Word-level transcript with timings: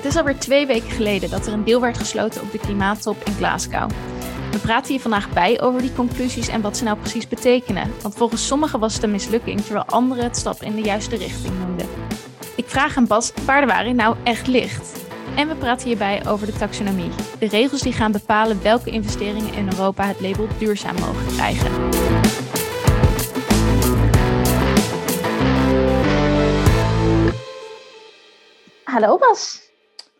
Het 0.00 0.08
is 0.08 0.16
alweer 0.16 0.38
twee 0.38 0.66
weken 0.66 0.90
geleden 0.90 1.30
dat 1.30 1.46
er 1.46 1.52
een 1.52 1.64
deal 1.64 1.80
werd 1.80 1.98
gesloten 1.98 2.42
op 2.42 2.52
de 2.52 2.58
klimaattop 2.58 3.24
in 3.24 3.32
Glasgow. 3.32 3.90
We 4.50 4.58
praten 4.58 4.90
hier 4.90 5.00
vandaag 5.00 5.32
bij 5.32 5.60
over 5.60 5.80
die 5.80 5.92
conclusies 5.92 6.48
en 6.48 6.60
wat 6.60 6.76
ze 6.76 6.84
nou 6.84 6.98
precies 6.98 7.28
betekenen. 7.28 7.92
Want 8.02 8.14
volgens 8.14 8.46
sommigen 8.46 8.80
was 8.80 8.94
het 8.94 9.02
een 9.02 9.10
mislukking, 9.10 9.60
terwijl 9.60 9.84
anderen 9.84 10.24
het 10.24 10.36
stap 10.36 10.62
in 10.62 10.74
de 10.74 10.82
juiste 10.82 11.16
richting 11.16 11.58
noemden. 11.58 11.86
Ik 12.56 12.68
vraag 12.68 12.96
aan 12.96 13.06
Bas 13.06 13.32
waar 13.44 13.60
de 13.60 13.66
waarheid 13.66 13.96
nou 13.96 14.16
echt 14.24 14.46
ligt. 14.46 15.04
En 15.36 15.48
we 15.48 15.54
praten 15.54 15.86
hierbij 15.86 16.26
over 16.26 16.46
de 16.46 16.52
taxonomie. 16.52 17.10
De 17.38 17.48
regels 17.48 17.80
die 17.80 17.92
gaan 17.92 18.12
bepalen 18.12 18.62
welke 18.62 18.90
investeringen 18.90 19.54
in 19.54 19.68
Europa 19.68 20.06
het 20.06 20.20
label 20.20 20.46
duurzaam 20.58 20.94
mogen 21.00 21.26
krijgen. 21.26 21.70
Hallo 28.84 29.18
Bas. 29.18 29.69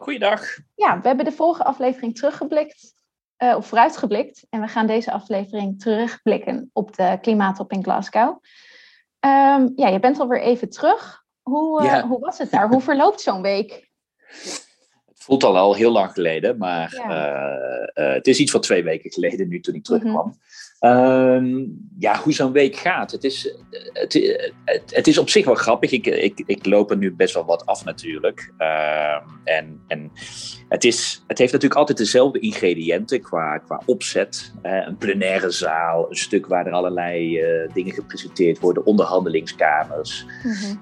Goeiedag. 0.01 0.43
Ja, 0.75 1.01
we 1.01 1.07
hebben 1.07 1.25
de 1.25 1.33
vorige 1.33 1.65
aflevering 1.65 2.17
teruggeblikt, 2.17 2.95
uh, 3.39 3.57
of 3.57 3.67
vooruitgeblikt. 3.67 4.47
En 4.51 4.61
we 4.61 4.69
gaan 4.69 4.87
deze 4.87 5.13
aflevering 5.13 5.81
terugblikken 5.81 6.71
op 6.73 6.97
de 6.97 7.19
klimaattop 7.21 7.73
in 7.73 7.83
Glasgow. 7.83 8.29
Um, 9.21 9.73
ja, 9.77 9.89
je 9.89 9.99
bent 10.01 10.21
alweer 10.21 10.41
even 10.41 10.71
terug. 10.71 11.25
Hoe, 11.43 11.83
uh, 11.83 12.03
hoe 12.03 12.19
was 12.19 12.39
het 12.39 12.51
daar? 12.51 12.69
hoe 12.69 12.81
verloopt 12.81 13.21
zo'n 13.21 13.43
week? 13.43 13.91
Het 15.07 15.23
voelt 15.23 15.45
al 15.45 15.57
al 15.57 15.75
heel 15.75 15.91
lang 15.91 16.13
geleden, 16.13 16.59
maar 16.59 16.95
ja. 16.95 17.59
uh, 17.95 18.15
het 18.15 18.27
is 18.27 18.39
iets 18.39 18.51
van 18.51 18.61
twee 18.61 18.83
weken 18.83 19.13
geleden 19.13 19.49
nu 19.49 19.61
toen 19.61 19.75
ik 19.75 19.85
terugkwam. 19.85 20.27
Mm 20.27 20.33
-hmm. 20.33 20.41
Uh, 20.81 21.65
ja, 21.99 22.17
hoe 22.17 22.33
zo'n 22.33 22.53
week 22.53 22.77
gaat. 22.77 23.11
Het 23.11 23.25
is, 23.25 23.55
het, 23.93 24.13
het, 24.65 24.83
het, 24.95 25.07
is 25.07 25.19
op 25.19 25.29
zich 25.29 25.45
wel 25.45 25.55
grappig. 25.55 25.91
Ik, 25.91 26.07
ik, 26.07 26.43
ik 26.47 26.67
loop 26.67 26.91
er 26.91 26.97
nu 26.97 27.13
best 27.13 27.35
wel 27.35 27.45
wat 27.45 27.67
af 27.67 27.85
natuurlijk. 27.85 28.53
Uh, 28.59 29.15
en 29.45 29.81
en 29.91 30.11
het, 30.69 30.85
is, 30.85 31.25
het 31.27 31.39
heeft 31.39 31.53
natuurlijk 31.53 31.81
altijd 31.81 31.99
dezelfde 31.99 32.39
ingrediënten 32.39 33.21
qua, 33.21 33.59
qua 33.59 33.83
opzet. 33.87 34.53
Uh, 34.63 34.87
een 34.87 34.97
plenaire 34.97 35.51
zaal, 35.51 36.07
een 36.09 36.17
stuk 36.17 36.47
waar 36.47 36.67
er 36.67 36.73
allerlei 36.73 37.41
uh, 37.41 37.73
dingen 37.73 37.93
gepresenteerd 37.93 38.59
worden, 38.59 38.87
onderhandelingskamers. 38.87 40.27
Mm-hmm. 40.43 40.81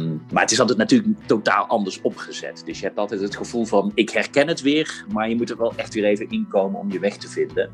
Um, 0.00 0.22
maar 0.32 0.42
het 0.42 0.50
is 0.50 0.60
altijd 0.60 0.78
natuurlijk 0.78 1.08
totaal 1.26 1.66
anders 1.66 2.00
opgezet. 2.00 2.62
Dus 2.64 2.78
je 2.78 2.86
hebt 2.86 2.98
altijd 2.98 3.20
het 3.20 3.36
gevoel 3.36 3.64
van, 3.64 3.92
ik 3.94 4.10
herken 4.10 4.48
het 4.48 4.60
weer, 4.60 5.04
maar 5.12 5.28
je 5.28 5.36
moet 5.36 5.50
er 5.50 5.58
wel 5.58 5.72
echt 5.76 5.94
weer 5.94 6.04
even 6.04 6.30
inkomen 6.30 6.80
om 6.80 6.92
je 6.92 6.98
weg 6.98 7.16
te 7.16 7.28
vinden. 7.28 7.70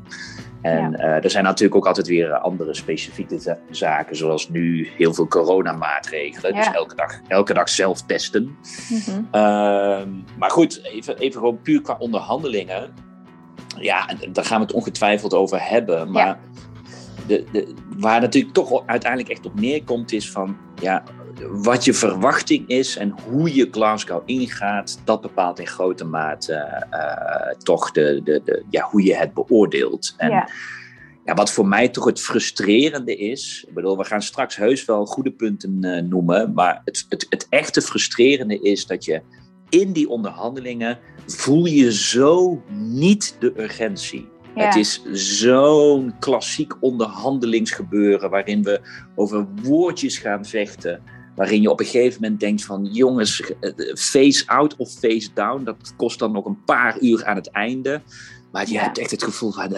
En 0.61 0.91
ja. 0.91 0.99
uh, 0.99 1.23
er 1.23 1.29
zijn 1.29 1.43
natuurlijk 1.43 1.66
ook 1.75 1.87
altijd 1.87 2.07
weer 2.07 2.33
andere 2.33 2.73
specifieke 2.73 3.57
zaken, 3.69 4.15
zoals 4.15 4.49
nu 4.49 4.89
heel 4.97 5.13
veel 5.13 5.27
coronamaatregelen. 5.27 6.53
Ja. 6.53 6.63
Dus 6.63 6.73
elke 6.73 6.95
dag, 6.95 7.19
elke 7.27 7.53
dag 7.53 7.69
zelf 7.69 8.01
testen. 8.01 8.57
Mm-hmm. 8.89 9.27
Uh, 9.31 10.01
maar 10.37 10.51
goed, 10.51 10.83
even, 10.83 11.17
even 11.17 11.39
gewoon 11.39 11.61
puur 11.61 11.81
qua 11.81 11.95
onderhandelingen. 11.99 12.93
Ja, 13.79 14.09
daar 14.31 14.45
gaan 14.45 14.59
we 14.59 14.65
het 14.65 14.75
ongetwijfeld 14.75 15.33
over 15.33 15.69
hebben. 15.69 16.11
Maar 16.11 16.25
ja. 16.25 16.39
de, 17.27 17.45
de, 17.51 17.73
waar 17.97 18.21
natuurlijk 18.21 18.53
toch 18.53 18.83
uiteindelijk 18.85 19.31
echt 19.31 19.45
op 19.45 19.59
neerkomt, 19.59 20.11
is 20.11 20.31
van 20.31 20.57
ja, 20.81 21.03
wat 21.51 21.85
je 21.85 21.93
verwachting 21.93 22.67
is 22.67 22.97
en 22.97 23.15
hoe 23.23 23.55
je 23.55 23.67
Glasgow 23.71 24.21
ingaat, 24.25 24.99
dat 25.03 25.21
bepaalt 25.21 25.59
in 25.59 25.67
grote 25.67 26.05
mate 26.05 26.85
uh, 26.91 27.57
toch 27.57 27.91
de, 27.91 28.21
de, 28.23 28.41
de, 28.45 28.63
ja, 28.69 28.81
hoe 28.81 29.03
je 29.03 29.15
het 29.15 29.33
beoordeelt. 29.33 30.13
En 30.17 30.29
ja. 30.29 30.49
Ja. 31.27 31.33
wat 31.33 31.51
voor 31.51 31.67
mij 31.67 31.89
toch 31.89 32.05
het 32.05 32.21
frustrerende 32.21 33.15
is, 33.15 33.65
ik 33.67 33.73
bedoel, 33.73 33.97
we 33.97 34.03
gaan 34.03 34.21
straks 34.21 34.55
heus 34.55 34.85
wel 34.85 35.05
goede 35.05 35.31
punten 35.31 35.77
uh, 35.81 36.01
noemen, 36.01 36.53
maar 36.53 36.81
het, 36.85 37.05
het, 37.09 37.25
het 37.29 37.47
echte 37.49 37.81
frustrerende 37.81 38.59
is 38.61 38.85
dat 38.85 39.05
je 39.05 39.21
in 39.69 39.91
die 39.91 40.09
onderhandelingen 40.09 40.99
voel 41.25 41.65
je 41.65 41.93
zo 41.93 42.61
niet 42.77 43.35
de 43.39 43.53
urgentie. 43.57 44.29
Ja. 44.55 44.65
Het 44.65 44.75
is 44.75 45.01
zo'n 45.11 46.13
klassiek 46.19 46.73
onderhandelingsgebeuren 46.79 48.29
waarin 48.29 48.63
we 48.63 48.81
over 49.15 49.47
woordjes 49.63 50.17
gaan 50.17 50.45
vechten 50.45 51.03
waarin 51.37 51.61
je 51.61 51.69
op 51.69 51.79
een 51.79 51.85
gegeven 51.85 52.21
moment 52.21 52.39
denkt 52.39 52.65
van 52.65 52.85
jongens, 52.85 53.51
face 53.93 54.47
out 54.47 54.75
of 54.75 54.91
face 54.91 55.29
down, 55.33 55.63
dat 55.63 55.93
kost 55.95 56.19
dan 56.19 56.31
nog 56.31 56.45
een 56.45 56.63
paar 56.63 56.99
uur 56.99 57.25
aan 57.25 57.35
het 57.35 57.51
einde. 57.51 58.01
Maar 58.51 58.67
je 58.67 58.73
ja. 58.73 58.81
hebt 58.81 58.97
echt 58.97 59.11
het 59.11 59.23
gevoel 59.23 59.51
van, 59.51 59.69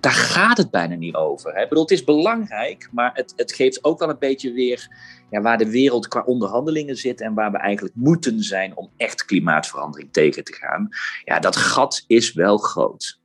daar 0.00 0.12
gaat 0.12 0.56
het 0.56 0.70
bijna 0.70 0.94
niet 0.94 1.14
over. 1.14 1.54
Hè? 1.54 1.62
Ik 1.62 1.68
bedoel, 1.68 1.84
het 1.84 1.92
is 1.92 2.04
belangrijk, 2.04 2.88
maar 2.92 3.10
het, 3.14 3.32
het 3.36 3.52
geeft 3.52 3.84
ook 3.84 3.98
wel 3.98 4.08
een 4.08 4.18
beetje 4.18 4.52
weer 4.52 4.88
ja, 5.30 5.40
waar 5.40 5.58
de 5.58 5.70
wereld 5.70 6.08
qua 6.08 6.22
onderhandelingen 6.26 6.96
zit 6.96 7.20
en 7.20 7.34
waar 7.34 7.50
we 7.50 7.58
eigenlijk 7.58 7.94
moeten 7.94 8.42
zijn 8.42 8.76
om 8.76 8.90
echt 8.96 9.24
klimaatverandering 9.24 10.12
tegen 10.12 10.44
te 10.44 10.52
gaan. 10.52 10.88
Ja, 11.24 11.38
dat 11.38 11.56
gat 11.56 12.04
is 12.06 12.32
wel 12.32 12.58
groot. 12.58 13.20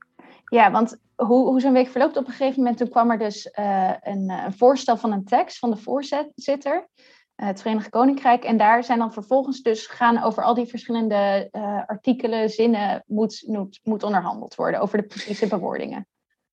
Ja, 0.46 0.72
want 0.72 0.98
hoe, 1.16 1.48
hoe 1.48 1.60
zo'n 1.60 1.74
week 1.74 1.88
verloopt, 1.88 2.18
op 2.18 2.28
een 2.28 2.34
gegeven 2.34 2.60
moment 2.60 2.78
toen 2.78 2.90
kwam 2.90 3.12
er 3.12 3.18
dus 3.18 3.52
uh, 3.60 3.92
een, 4.02 4.30
een 4.30 4.54
voorstel 4.54 4.98
van 4.98 5.12
een 5.12 5.26
tekst 5.26 5.60
van 5.60 5.70
de 5.70 5.78
voorzitter 5.78 6.88
het 7.36 7.62
Verenigd 7.62 7.90
Koninkrijk. 7.90 8.44
En 8.44 8.58
daar 8.58 8.84
zijn 8.84 9.00
dan 9.00 9.14
vervolgens 9.14 9.62
dus 9.62 9.88
gaan 9.88 10.24
over 10.24 10.44
al 10.44 10.54
die 10.54 10.66
verschillende 10.66 11.50
uh, 11.52 11.82
artikelen, 11.86 12.50
zinnen, 12.50 13.04
moet, 13.08 13.44
moet, 13.48 13.80
moet 13.84 14.04
onderhandeld 14.04 14.56
worden, 14.56 14.80
over 14.80 14.98
de 14.98 15.08
precieze 15.08 15.48
bewoordingen. 15.48 16.08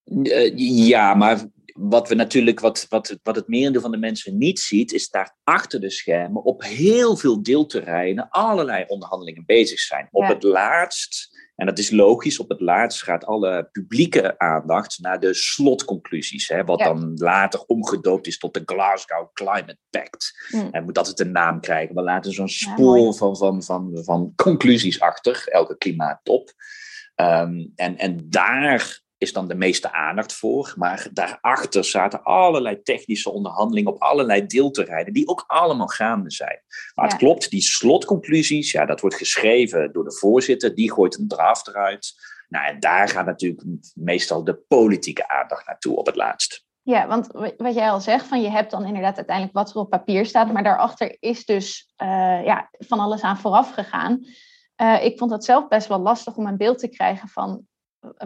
Uh, 0.05 0.53
ja, 0.89 1.15
maar 1.15 1.45
wat 1.73 2.09
we 2.09 2.15
natuurlijk, 2.15 2.61
wat, 2.61 2.87
wat, 2.89 3.19
wat 3.23 3.37
het 3.37 3.49
merendeel 3.49 3.81
van 3.81 3.91
de 3.91 3.97
mensen 3.97 4.39
niet 4.39 4.59
ziet, 4.59 4.93
is 4.93 5.09
daar 5.09 5.37
achter 5.45 5.81
de 5.81 5.91
schermen 5.91 6.43
op 6.43 6.63
heel 6.63 7.17
veel 7.17 7.43
deelterreinen 7.43 8.29
allerlei 8.29 8.85
onderhandelingen 8.89 9.45
bezig 9.47 9.79
zijn. 9.79 10.09
Op 10.11 10.27
het 10.27 10.43
laatst 10.43 11.30
en 11.61 11.67
dat 11.67 11.79
is 11.79 11.91
logisch. 11.91 12.39
Op 12.39 12.49
het 12.49 12.61
laatst 12.61 13.03
gaat 13.03 13.25
alle 13.25 13.69
publieke 13.73 14.39
aandacht 14.39 14.99
naar 15.01 15.21
de 15.21 15.35
slotconclusies. 15.35 16.49
Hè, 16.49 16.65
wat 16.65 16.79
ja. 16.79 16.85
dan 16.85 17.13
later 17.15 17.65
omgedoopt 17.67 18.27
is 18.27 18.39
tot 18.39 18.55
de 18.55 18.63
Glasgow 18.65 19.33
Climate 19.33 19.79
Pact. 19.91 20.49
Mm. 20.51 20.69
En 20.71 20.85
moet 20.85 20.99
altijd 20.99 21.21
een 21.21 21.33
naam 21.33 21.61
krijgen. 21.61 21.95
We 21.95 22.03
laten 22.03 22.33
zo'n 22.33 22.49
spoor 22.49 22.99
ja, 22.99 23.13
van, 23.13 23.37
van, 23.37 23.63
van, 23.63 24.05
van 24.05 24.33
conclusies 24.37 25.01
achter, 25.01 25.43
elke 25.47 25.77
klimaattop. 25.77 26.53
Um, 27.17 27.73
en, 27.75 27.97
en 27.97 28.27
daar 28.29 29.03
is 29.21 29.33
dan 29.33 29.49
de 29.49 29.55
meeste 29.55 29.93
aandacht 29.93 30.33
voor. 30.33 30.75
Maar 30.77 31.09
daarachter 31.13 31.85
zaten 31.85 32.23
allerlei 32.23 32.83
technische 32.83 33.31
onderhandelingen 33.31 33.93
op 33.93 34.03
allerlei 34.03 34.47
deelterreinen, 34.47 35.13
die 35.13 35.29
ook 35.29 35.45
allemaal 35.47 35.87
gaande 35.87 36.31
zijn. 36.31 36.63
Maar 36.95 37.05
ja. 37.05 37.11
het 37.11 37.21
klopt, 37.21 37.51
die 37.51 37.63
slotconclusies, 37.63 38.73
ja, 38.73 38.87
dat 38.87 39.01
wordt 39.01 39.17
geschreven 39.17 39.93
door 39.93 40.05
de 40.05 40.17
voorzitter, 40.17 40.75
die 40.75 40.93
gooit 40.93 41.19
een 41.19 41.29
draft 41.29 41.69
eruit. 41.69 42.13
Nou, 42.49 42.67
en 42.67 42.81
daar 42.81 43.09
gaat 43.09 43.27
natuurlijk 43.27 43.63
meestal 43.95 44.45
de 44.45 44.55
politieke 44.69 45.29
aandacht 45.29 45.67
naartoe 45.67 45.97
op 45.97 46.07
het 46.07 46.17
laatst. 46.17 46.65
Ja, 46.83 47.07
want 47.07 47.27
wat 47.57 47.75
jij 47.75 47.91
al 47.91 48.01
zegt, 48.01 48.27
van 48.27 48.43
je 48.43 48.51
hebt 48.51 48.71
dan 48.71 48.87
inderdaad 48.87 49.17
uiteindelijk 49.17 49.57
wat 49.57 49.71
er 49.71 49.77
op 49.77 49.91
papier 49.91 50.27
staat, 50.27 50.53
maar 50.53 50.63
daarachter 50.63 51.17
is 51.21 51.45
dus 51.45 51.93
uh, 52.03 52.45
ja, 52.45 52.71
van 52.79 52.99
alles 52.99 53.23
aan 53.23 53.39
vooraf 53.39 53.73
gegaan. 53.73 54.25
Uh, 54.83 55.05
ik 55.05 55.19
vond 55.19 55.31
het 55.31 55.45
zelf 55.45 55.69
best 55.69 55.89
wel 55.89 55.99
lastig 55.99 56.37
om 56.37 56.47
een 56.47 56.57
beeld 56.57 56.79
te 56.79 56.89
krijgen 56.89 57.29
van 57.29 57.67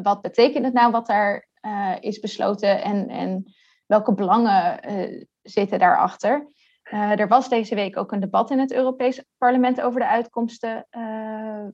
wat 0.02 0.22
betekent 0.22 0.64
het 0.64 0.74
nou 0.74 0.90
wat 0.90 1.06
daar 1.06 1.48
uh, 1.62 1.94
is 2.00 2.18
besloten 2.18 2.82
en, 2.82 3.08
en 3.08 3.54
welke 3.86 4.14
belangen 4.14 4.90
uh, 4.90 5.24
zitten 5.42 5.78
daarachter? 5.78 6.52
Uh, 6.92 7.20
er 7.20 7.28
was 7.28 7.48
deze 7.48 7.74
week 7.74 7.96
ook 7.96 8.12
een 8.12 8.20
debat 8.20 8.50
in 8.50 8.58
het 8.58 8.72
Europees 8.72 9.22
Parlement 9.38 9.80
over 9.80 10.00
de 10.00 10.06
uitkomsten 10.06 10.86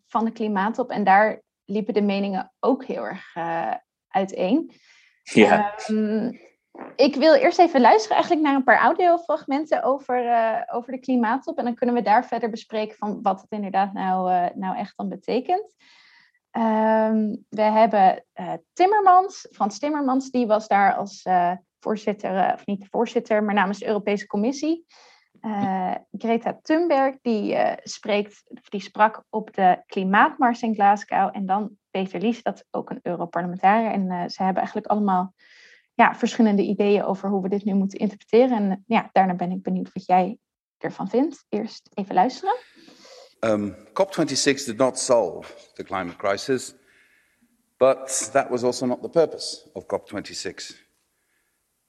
van 0.06 0.24
de 0.24 0.32
klimaattop. 0.32 0.90
En 0.90 1.04
daar 1.04 1.42
liepen 1.64 1.94
de 1.94 2.02
meningen 2.02 2.52
ook 2.60 2.84
heel 2.84 3.04
erg 3.04 3.36
uiteen. 4.08 4.72
Ja. 5.22 5.74
Um, 5.88 6.40
ik 6.96 7.14
wil 7.14 7.34
eerst 7.34 7.58
even 7.58 7.80
luisteren 7.80 8.16
eigenlijk 8.16 8.46
naar 8.46 8.54
een 8.54 8.64
paar 8.64 8.78
audiofragmenten 8.78 9.82
over, 9.82 10.24
over 10.72 10.92
de 10.92 11.00
klimaattop. 11.00 11.58
En 11.58 11.64
dan 11.64 11.74
kunnen 11.74 11.94
we 11.94 12.02
daar 12.02 12.26
verder 12.26 12.50
bespreken 12.50 12.96
van 12.96 13.22
wat 13.22 13.40
het 13.40 13.50
inderdaad 13.50 13.92
nou, 13.92 14.48
nou 14.54 14.76
echt 14.76 14.96
dan 14.96 15.08
betekent. 15.08 15.74
Um, 16.52 17.44
we 17.48 17.62
hebben 17.62 18.24
uh, 18.40 18.52
Timmermans, 18.72 19.48
Frans 19.50 19.78
Timmermans, 19.78 20.30
die 20.30 20.46
was 20.46 20.68
daar 20.68 20.94
als 20.94 21.24
uh, 21.24 21.52
voorzitter, 21.80 22.48
uh, 22.48 22.52
of 22.54 22.66
niet 22.66 22.86
voorzitter, 22.90 23.44
maar 23.44 23.54
namens 23.54 23.78
de 23.78 23.86
Europese 23.86 24.26
Commissie. 24.26 24.86
Greta 26.10 26.58
Thunberg, 26.62 27.16
die, 27.22 27.56
spreekt, 27.82 28.42
die 28.68 28.80
sprak 28.80 29.24
op 29.28 29.54
de 29.54 29.82
klimaatmars 29.86 30.62
in 30.62 30.74
Glasgow. 30.74 31.28
En 31.32 31.46
dan 31.46 31.70
Peter 31.90 32.20
Lies, 32.20 32.42
dat 32.42 32.54
is 32.54 32.64
ook 32.70 32.90
een 32.90 33.00
Europarlementariër. 33.02 33.90
En 33.90 34.30
ze 34.30 34.42
hebben 34.42 34.56
eigenlijk 34.56 34.86
allemaal 34.86 35.34
ja, 35.94 36.14
verschillende 36.14 36.62
ideeën 36.62 37.04
over 37.04 37.28
hoe 37.28 37.42
we 37.42 37.48
dit 37.48 37.64
nu 37.64 37.74
moeten 37.74 37.98
interpreteren. 37.98 38.56
En 38.56 38.84
ja, 38.86 39.08
daarna 39.12 39.34
ben 39.34 39.50
ik 39.50 39.62
benieuwd 39.62 39.92
wat 39.92 40.06
jij 40.06 40.38
ervan 40.78 41.08
vindt. 41.08 41.44
Eerst 41.48 41.90
even 41.94 42.14
luisteren. 42.14 42.54
Um, 43.42 43.74
COP26 43.94 44.66
did 44.66 44.78
not 44.78 44.98
solve 44.98 45.52
the 45.76 45.84
climate 45.84 46.18
crisis, 46.18 46.74
but 47.78 48.30
that 48.34 48.50
was 48.50 48.64
also 48.64 48.86
not 48.86 49.02
the 49.02 49.08
purpose 49.08 49.66
of 49.74 49.88
COP26. 49.88 50.74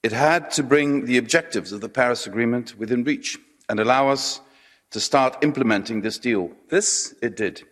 It 0.02 0.12
had 0.12 0.50
to 0.52 0.62
bring 0.62 1.04
the 1.04 1.18
objectives 1.18 1.72
of 1.72 1.80
the 1.80 1.88
Paris 1.88 2.26
Agreement 2.26 2.76
within 2.78 3.04
reach 3.04 3.38
and 3.68 3.78
allow 3.78 4.08
us 4.08 4.40
to 4.90 5.00
start 5.00 5.42
implementing 5.42 6.00
this 6.00 6.18
deal. 6.18 6.50
This 6.68 7.14
it 7.22 7.36
did. 7.36 7.62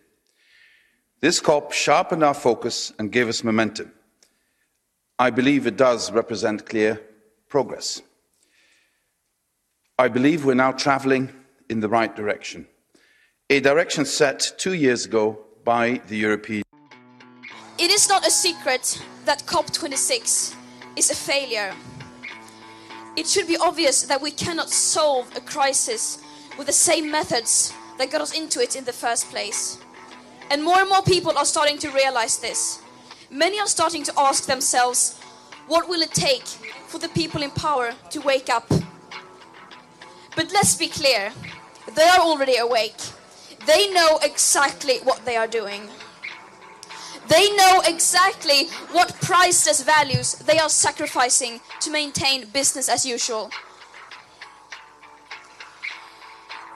This 1.19 1.39
COP 1.39 1.71
sharpened 1.71 2.23
our 2.23 2.33
focus 2.33 2.93
and 2.97 3.11
gave 3.11 3.27
us 3.27 3.43
momentum. 3.43 3.91
I 5.19 5.29
believe 5.29 5.67
it 5.67 5.77
does 5.77 6.11
represent 6.11 6.65
clear 6.65 6.99
progress. 7.47 8.01
I 9.99 10.07
believe 10.07 10.45
we're 10.45 10.55
now 10.55 10.71
traveling 10.71 11.29
in 11.69 11.79
the 11.79 11.89
right 11.89 12.15
direction, 12.15 12.65
a 13.51 13.59
direction 13.59 14.05
set 14.05 14.53
two 14.57 14.71
years 14.71 15.05
ago 15.05 15.37
by 15.65 15.99
the 16.07 16.15
European. 16.15 16.63
It 17.77 17.91
is 17.91 18.07
not 18.07 18.25
a 18.25 18.31
secret 18.31 19.03
that 19.25 19.43
COP26 19.45 20.55
is 20.95 21.11
a 21.11 21.15
failure. 21.15 21.73
It 23.17 23.27
should 23.27 23.47
be 23.47 23.57
obvious 23.57 24.03
that 24.03 24.21
we 24.21 24.31
cannot 24.31 24.69
solve 24.69 25.35
a 25.35 25.41
crisis 25.41 26.23
with 26.57 26.67
the 26.67 26.79
same 26.89 27.11
methods 27.11 27.73
that 27.97 28.09
got 28.09 28.21
us 28.21 28.31
into 28.31 28.61
it 28.61 28.77
in 28.77 28.85
the 28.85 28.93
first 28.93 29.29
place. 29.29 29.79
And 30.49 30.63
more 30.63 30.79
and 30.79 30.87
more 30.87 31.01
people 31.01 31.37
are 31.37 31.43
starting 31.43 31.77
to 31.79 31.91
realize 31.91 32.39
this. 32.39 32.81
Many 33.29 33.59
are 33.59 33.67
starting 33.67 34.03
to 34.03 34.13
ask 34.17 34.45
themselves, 34.45 35.19
what 35.67 35.89
will 35.89 36.01
it 36.01 36.13
take 36.13 36.47
for 36.87 36.99
the 36.99 37.09
people 37.09 37.43
in 37.43 37.51
power 37.51 37.91
to 38.11 38.21
wake 38.21 38.49
up? 38.49 38.69
But 40.37 40.53
let's 40.53 40.77
be 40.77 40.87
clear, 40.87 41.33
they 41.97 42.07
are 42.07 42.21
already 42.21 42.55
awake. 42.55 42.95
They 43.65 43.91
know 43.91 44.19
exactly 44.23 44.97
what 45.03 45.25
they 45.25 45.35
are 45.35 45.47
doing. 45.47 45.89
They 47.27 47.55
know 47.55 47.81
exactly 47.85 48.67
what 48.91 49.15
priceless 49.21 49.83
values 49.83 50.35
they 50.35 50.57
are 50.57 50.69
sacrificing 50.69 51.61
to 51.79 51.91
maintain 51.91 52.47
business 52.49 52.89
as 52.89 53.05
usual. 53.05 53.51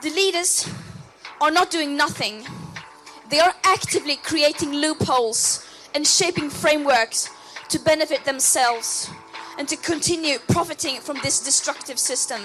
The 0.02 0.12
leaders 0.12 0.70
are 1.42 1.52
not 1.52 1.72
doing 1.72 1.98
nothing. 1.98 2.46
They 3.30 3.40
are 3.40 3.54
actively 3.64 4.18
creating 4.18 4.72
loopholes 4.72 5.68
and 5.96 6.06
shaping 6.06 6.50
frameworks 6.50 7.30
to 7.70 7.80
benefit 7.80 8.24
themselves 8.24 9.10
and 9.58 9.68
to 9.68 9.76
continue 9.78 10.38
profiting 10.48 11.00
from 11.00 11.18
this 11.24 11.40
destructive 11.40 11.98
system. 11.98 12.42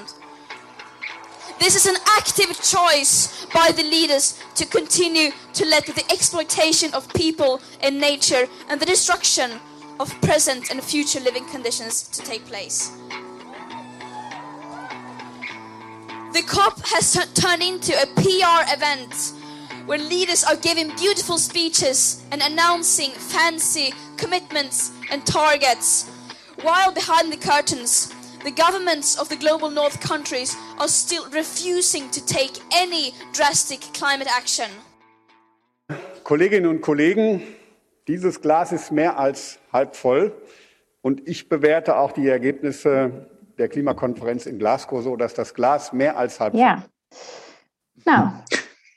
This 1.60 1.76
is 1.76 1.84
an 1.84 1.96
active 2.16 2.58
choice 2.62 3.44
by 3.52 3.70
the 3.70 3.82
leaders 3.82 4.42
to 4.54 4.64
continue 4.64 5.30
to 5.52 5.66
let 5.66 5.84
the 5.84 6.02
exploitation 6.10 6.92
of 6.94 7.12
people 7.12 7.60
and 7.82 8.00
nature 8.00 8.48
and 8.70 8.80
the 8.80 8.86
destruction 8.86 9.60
of 10.00 10.08
present 10.22 10.70
and 10.70 10.82
future 10.82 11.20
living 11.20 11.44
conditions 11.44 12.08
to 12.08 12.22
take 12.22 12.46
place. 12.46 12.96
The 16.32 16.42
COP 16.46 16.80
has 16.86 17.12
turned 17.34 17.62
into 17.62 17.92
a 17.92 18.06
PR 18.06 18.64
event 18.72 19.34
where 19.84 19.98
leaders 19.98 20.42
are 20.42 20.56
giving 20.56 20.96
beautiful 20.96 21.36
speeches 21.36 22.24
and 22.32 22.40
announcing 22.40 23.10
fancy 23.10 23.92
commitments 24.16 24.92
and 25.10 25.26
targets, 25.26 26.08
while 26.62 26.90
behind 26.90 27.30
the 27.30 27.36
curtains, 27.36 28.14
the 28.44 28.50
governments 28.52 29.18
of 29.20 29.28
the 29.28 29.36
global 29.36 29.70
north 29.70 30.00
countries 30.00 30.56
are 30.78 30.88
still 30.88 31.24
refusing 31.32 32.10
to 32.10 32.20
take 32.24 32.60
any 32.72 33.12
drastic 33.32 33.80
climate 33.92 34.28
action. 34.28 34.68
Kolleginnen 36.24 36.70
und 36.70 36.80
Kollegen, 36.80 37.42
dieses 38.06 38.40
Glas 38.40 38.72
ist 38.72 38.92
mehr 38.92 39.18
als 39.18 39.58
halb 39.72 39.96
voll 39.96 40.32
und 41.02 41.26
ich 41.28 41.48
bewerte 41.48 41.96
auch 41.96 42.12
die 42.12 42.28
Ergebnisse 42.28 43.26
der 43.58 43.68
Klimakonferenz 43.68 44.46
in 44.46 44.58
Glasgow 44.58 45.02
so, 45.02 45.16
dass 45.16 45.34
das 45.34 45.52
Glas 45.54 45.92
mehr 45.92 46.16
als 46.16 46.38
halb 46.40 46.52
voll 46.52 46.60
Ja. 46.60 46.84
Nou, 48.04 48.28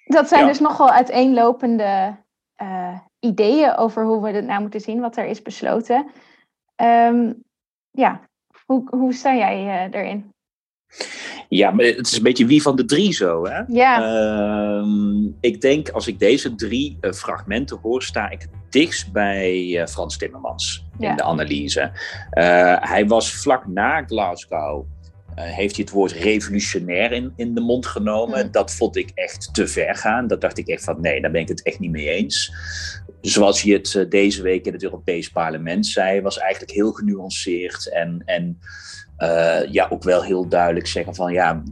dat 0.07 0.27
zijn 0.27 0.41
Ja. 0.41 0.47
dus 0.47 0.59
nogal 0.59 0.89
uiteenlopende 0.89 2.15
eh, 2.55 2.99
ideeën 3.19 3.75
over 3.75 4.03
hoe 4.05 4.21
we 4.23 4.29
het 4.29 4.45
nou 4.45 4.61
moeten 4.61 4.81
zien, 4.81 4.99
wat 5.01 5.17
er 5.17 5.25
is 5.25 5.41
besloten. 5.41 6.11
Ehm, 6.75 7.33
ja, 7.91 8.21
hoe, 8.65 8.87
hoe 8.89 9.13
sta 9.13 9.35
jij 9.35 9.87
eh, 9.91 9.99
erin? 10.01 10.31
Ja, 11.49 11.71
maar 11.71 11.85
het 11.85 12.07
is 12.07 12.17
een 12.17 12.23
beetje 12.23 12.45
wie 12.45 12.61
van 12.61 12.75
de 12.75 12.85
drie 12.85 13.13
zo, 13.13 13.45
hè? 13.45 13.61
Ja, 13.67 14.01
Ehm, 14.03 15.25
ik 15.41 15.61
denk, 15.61 15.89
als 15.89 16.07
ik 16.07 16.19
deze 16.19 16.55
drie 16.55 16.97
eh, 17.01 17.11
fragmenten 17.11 17.79
hoor, 17.81 18.03
sta 18.03 18.29
ik 18.29 18.41
het 18.41 18.49
dichtst 18.69 19.11
bij 19.11 19.79
eh, 19.81 19.87
Frans 19.87 20.17
Timmermans 20.17 20.85
Ja. 20.97 21.09
in 21.09 21.15
de 21.15 21.23
analyse. 21.23 21.91
Hij 22.79 23.07
was 23.07 23.33
vlak 23.33 23.67
na 23.67 24.03
Glasgow, 24.05 24.85
heeft 25.35 25.75
hij 25.75 25.85
het 25.85 25.93
woord 25.93 26.11
revolutionair 26.11 27.11
in, 27.11 27.33
in 27.35 27.53
de 27.55 27.61
mond 27.61 27.85
genomen. 27.85 28.45
Mm. 28.45 28.51
Dat 28.51 28.73
vond 28.73 28.95
ik 28.95 29.11
echt 29.13 29.53
te 29.53 29.67
ver 29.67 29.95
gaan. 29.95 30.27
Dat 30.27 30.41
dacht 30.41 30.57
ik 30.57 30.67
echt 30.67 30.83
van, 30.83 31.01
nee, 31.01 31.21
daar 31.21 31.31
ben 31.31 31.41
ik 31.41 31.47
het 31.47 31.61
echt 31.63 31.79
niet 31.79 31.91
mee 31.91 32.09
eens. 32.09 32.53
Zoals 33.25 33.61
hij 33.61 33.73
het 33.73 33.95
eh, 33.95 34.09
deze 34.09 34.41
week 34.41 34.65
in 34.65 34.73
het 34.73 34.83
Europees 34.83 35.29
Parlement 35.29 35.87
zei, 35.87 36.21
was 36.21 36.37
eigenlijk 36.39 36.71
heel 36.71 36.91
genuanceerd 36.91 37.89
en... 37.89 38.21
en 38.25 38.59
eh, 39.17 39.71
ja, 39.71 39.87
ook 39.89 40.03
wel 40.03 40.23
heel 40.23 40.47
duidelijk 40.47 40.87
zeggen 40.87 41.15
van 41.15 41.33
ja, 41.33 41.63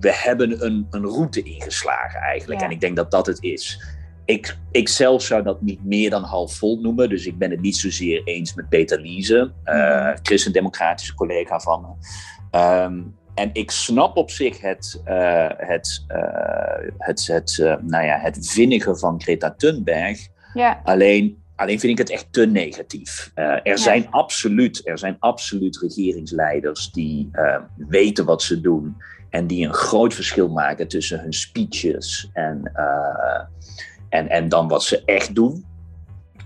we 0.00 0.12
hebben 0.14 0.64
een, 0.64 0.86
een 0.90 1.04
route 1.04 1.42
ingeslagen 1.42 2.20
eigenlijk. 2.20 2.60
Ja. 2.60 2.66
En 2.66 2.72
ik 2.72 2.80
denk 2.80 2.96
dat 2.96 3.10
dat 3.10 3.26
het 3.26 3.42
is. 3.42 3.82
Ik, 4.24 4.58
ik 4.70 4.88
zelf 4.88 5.22
zou 5.22 5.42
dat 5.42 5.62
niet 5.62 5.84
meer 5.84 6.10
dan 6.10 6.22
half 6.22 6.54
vol 6.54 6.80
noemen. 6.80 7.08
Dus 7.08 7.26
ik 7.26 7.38
ben 7.38 7.50
het 7.50 7.60
niet 7.60 7.76
zozeer 7.76 8.22
eens 8.24 8.54
met 8.54 8.68
Peter 8.68 9.00
Liese, 9.00 9.52
Mhm. 9.64 10.16
christendemocratische 10.22 11.14
collega 11.14 11.60
van 11.60 11.80
me. 11.80 12.06
Ehm, 12.50 13.00
en 13.34 13.50
ik 13.52 13.70
snap 13.70 14.16
op 14.16 14.30
zich 14.30 14.60
het, 14.60 15.00
eh, 15.04 15.48
het, 15.56 16.04
het, 16.98 17.26
het, 17.26 17.58
nou 17.80 18.04
ja, 18.04 18.18
het 18.18 18.48
vinnigen 18.50 18.98
van 18.98 19.22
Greta 19.22 19.54
Thunberg. 19.54 20.28
Ja, 20.54 20.80
Alleen, 20.84 21.42
alleen 21.56 21.80
vind 21.80 21.92
ik 21.92 21.98
het 21.98 22.10
echt 22.10 22.32
te 22.32 22.46
negatief. 22.46 23.30
Eh, 23.34 23.44
er, 23.44 23.60
Ja. 23.64 23.76
zijn 23.76 24.10
absoluut, 24.10 24.80
er 24.88 24.98
zijn 24.98 25.16
absoluut 25.18 25.78
regeringsleiders 25.78 26.90
die 26.90 27.28
eh, 27.32 27.56
weten 27.76 28.24
wat 28.24 28.42
ze 28.42 28.60
doen. 28.60 28.96
En 29.30 29.46
die 29.46 29.66
een 29.66 29.74
groot 29.74 30.14
verschil 30.14 30.48
maken 30.48 30.88
tussen 30.88 31.20
hun 31.20 31.32
speeches 31.32 32.30
en, 32.32 32.70
eh, 32.74 33.44
en, 34.08 34.28
en 34.28 34.48
dan 34.48 34.68
wat 34.68 34.82
ze 34.82 35.02
echt 35.04 35.34
doen. 35.34 35.66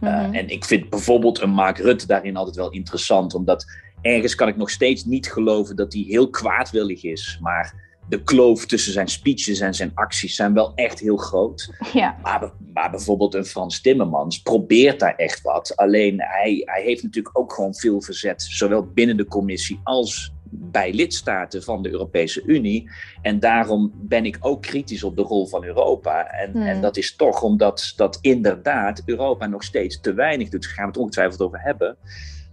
Mhm. 0.00 0.34
en 0.34 0.48
ik 0.48 0.64
vind 0.64 0.90
bijvoorbeeld 0.90 1.40
een 1.40 1.50
Mark 1.50 1.78
Rutte 1.78 2.06
daarin 2.06 2.36
altijd 2.36 2.56
wel 2.56 2.70
interessant. 2.70 3.34
Omdat 3.34 3.66
ergens 4.00 4.34
kan 4.34 4.48
ik 4.48 4.56
nog 4.56 4.70
steeds 4.70 5.04
niet 5.04 5.32
geloven 5.32 5.76
dat 5.76 5.92
hij 5.92 6.02
heel 6.02 6.30
kwaadwillig 6.30 7.04
is. 7.04 7.38
Maar 7.40 7.81
de 8.08 8.22
kloof 8.22 8.66
tussen 8.66 8.92
zijn 8.92 9.08
speeches 9.08 9.60
en 9.60 9.74
zijn 9.74 9.90
acties 9.94 10.34
zijn 10.34 10.54
wel 10.54 10.72
echt 10.74 10.98
heel 10.98 11.16
groot. 11.16 11.70
ja, 11.92 12.16
Maar, 12.22 12.52
maar 12.74 12.90
bijvoorbeeld 12.90 13.34
een 13.34 13.44
Frans 13.44 13.80
Timmermans 13.80 14.42
probeert 14.42 15.00
daar 15.00 15.14
echt 15.16 15.40
wat. 15.42 15.76
Alleen 15.76 16.14
hij, 16.18 16.62
hij 16.64 16.82
heeft 16.82 17.02
natuurlijk 17.02 17.38
ook 17.38 17.52
gewoon 17.52 17.74
veel 17.74 18.00
verzet, 18.02 18.42
zowel 18.42 18.86
binnen 18.86 19.16
de 19.16 19.26
commissie 19.26 19.80
als 19.84 20.32
bij 20.54 20.92
lidstaten 20.92 21.62
van 21.62 21.82
de 21.82 21.90
Europese 21.90 22.42
Unie. 22.46 22.90
En 23.22 23.40
daarom 23.40 23.92
ben 23.94 24.24
ik 24.24 24.36
ook 24.40 24.62
kritisch 24.62 25.04
op 25.04 25.16
de 25.16 25.22
rol 25.22 25.46
van 25.46 25.64
Europa. 25.64 26.26
En, 26.26 26.50
Hmm. 26.52 26.62
en 26.62 26.80
dat 26.80 26.96
is 26.96 27.16
toch 27.16 27.42
omdat 27.42 27.92
dat 27.96 28.18
inderdaad 28.20 29.02
Europa 29.04 29.46
nog 29.46 29.62
steeds 29.64 30.00
te 30.00 30.14
weinig 30.14 30.48
doet. 30.48 30.62
Daar 30.62 30.70
gaan 30.72 30.84
we 30.84 30.90
het 30.90 31.00
ongetwijfeld 31.00 31.40
over 31.40 31.60
hebben. 31.60 31.96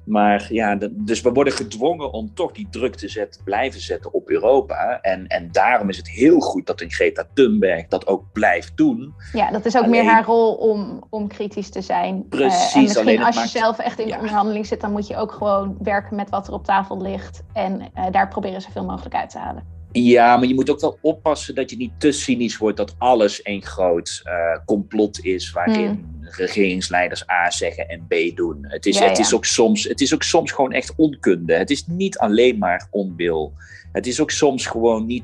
Maar 0.03 0.47
ja, 0.53 0.75
de- 0.75 0.93
dus 1.03 1.21
we 1.21 1.31
worden 1.31 1.53
gedwongen 1.53 2.11
om 2.11 2.33
toch 2.33 2.51
die 2.51 2.67
druk 2.71 2.95
te 2.95 3.07
zetten, 3.07 3.43
blijven 3.43 3.79
zetten 3.81 4.13
op 4.13 4.29
Europa. 4.29 4.99
En, 5.01 5.27
en 5.27 5.51
daarom 5.51 5.89
is 5.89 5.97
het 5.97 6.09
heel 6.09 6.39
goed 6.39 6.65
dat 6.67 6.81
een 6.81 6.91
Greta 6.91 7.23
Thunberg 7.33 7.87
dat 7.87 8.07
ook 8.07 8.23
blijft 8.33 8.77
doen. 8.77 9.13
ja, 9.33 9.51
dat 9.51 9.65
is 9.65 9.75
ook 9.77 9.83
Alleen- 9.83 10.03
meer 10.03 10.11
haar 10.11 10.25
rol 10.25 10.53
om, 10.53 11.03
om 11.09 11.27
kritisch 11.27 11.69
te 11.69 11.81
zijn. 11.81 12.15
Eh, 12.15 12.29
Precies, 12.29 12.73
en 12.73 12.81
misschien 12.81 13.07
alleen 13.07 13.23
als 13.23 13.35
je 13.35 13.39
maakt- 13.41 13.51
zelf 13.51 13.79
echt 13.79 13.99
in 13.99 14.07
Ja. 14.07 14.15
onderhandeling 14.17 14.65
zit, 14.65 14.81
dan 14.81 14.91
moet 14.91 15.07
je 15.07 15.17
ook 15.17 15.31
gewoon 15.31 15.77
werken 15.81 16.15
met 16.15 16.29
wat 16.29 16.47
er 16.47 16.53
op 16.53 16.65
tafel 16.65 17.01
ligt. 17.01 17.43
En 17.53 17.81
eh, 17.93 18.05
daar 18.11 18.27
proberen 18.27 18.61
zoveel 18.61 18.85
mogelijk 18.85 19.15
uit 19.15 19.29
te 19.29 19.37
halen. 19.37 19.77
Ja, 19.91 20.37
maar 20.37 20.47
je 20.47 20.53
moet 20.53 20.69
ook 20.69 20.79
wel 20.79 20.97
oppassen 21.01 21.55
dat 21.55 21.69
je 21.69 21.77
niet 21.77 21.91
te 21.97 22.11
cynisch 22.11 22.57
wordt 22.57 22.77
dat 22.77 22.95
alles 22.97 23.41
één 23.41 23.61
groot 23.61 24.21
eh, 24.23 24.65
complot 24.65 25.25
is 25.25 25.51
waarin 25.51 26.05
regeringsleiders 26.21 27.29
A 27.29 27.51
zeggen 27.51 27.87
en 27.87 28.05
B 28.07 28.35
doen. 28.35 28.57
Het 28.61 28.85
is, 28.85 28.97
Ja, 28.97 29.07
het, 29.07 29.17
ja. 29.17 29.23
is 29.23 29.33
ook 29.33 29.45
soms, 29.45 29.83
het 29.83 30.01
is 30.01 30.13
ook 30.13 30.23
soms 30.23 30.51
gewoon 30.51 30.71
echt 30.71 30.93
onkunde. 30.95 31.53
Het 31.53 31.69
is 31.69 31.87
niet 31.87 32.17
alleen 32.17 32.57
maar 32.57 32.87
onwil. 32.91 33.53
Het 33.91 34.07
is 34.07 34.21
ook 34.21 34.31
soms 34.31 34.65
gewoon 34.65 35.05
niet, 35.05 35.23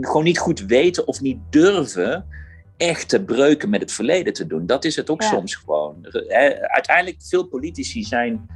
gewoon 0.00 0.24
niet 0.24 0.38
goed 0.38 0.60
weten 0.60 1.06
of 1.06 1.20
niet 1.20 1.38
durven 1.50 2.24
echte 2.76 3.24
breuken 3.24 3.70
met 3.70 3.80
het 3.80 3.92
verleden 3.92 4.32
te 4.32 4.46
doen. 4.46 4.66
Dat 4.66 4.84
is 4.84 4.96
het 4.96 5.10
ook 5.10 5.22
Ja. 5.22 5.28
soms 5.28 5.54
gewoon. 5.54 5.96
Uiteindelijk, 6.60 7.16
veel 7.18 7.44
politici 7.46 8.02
zijn 8.02 8.46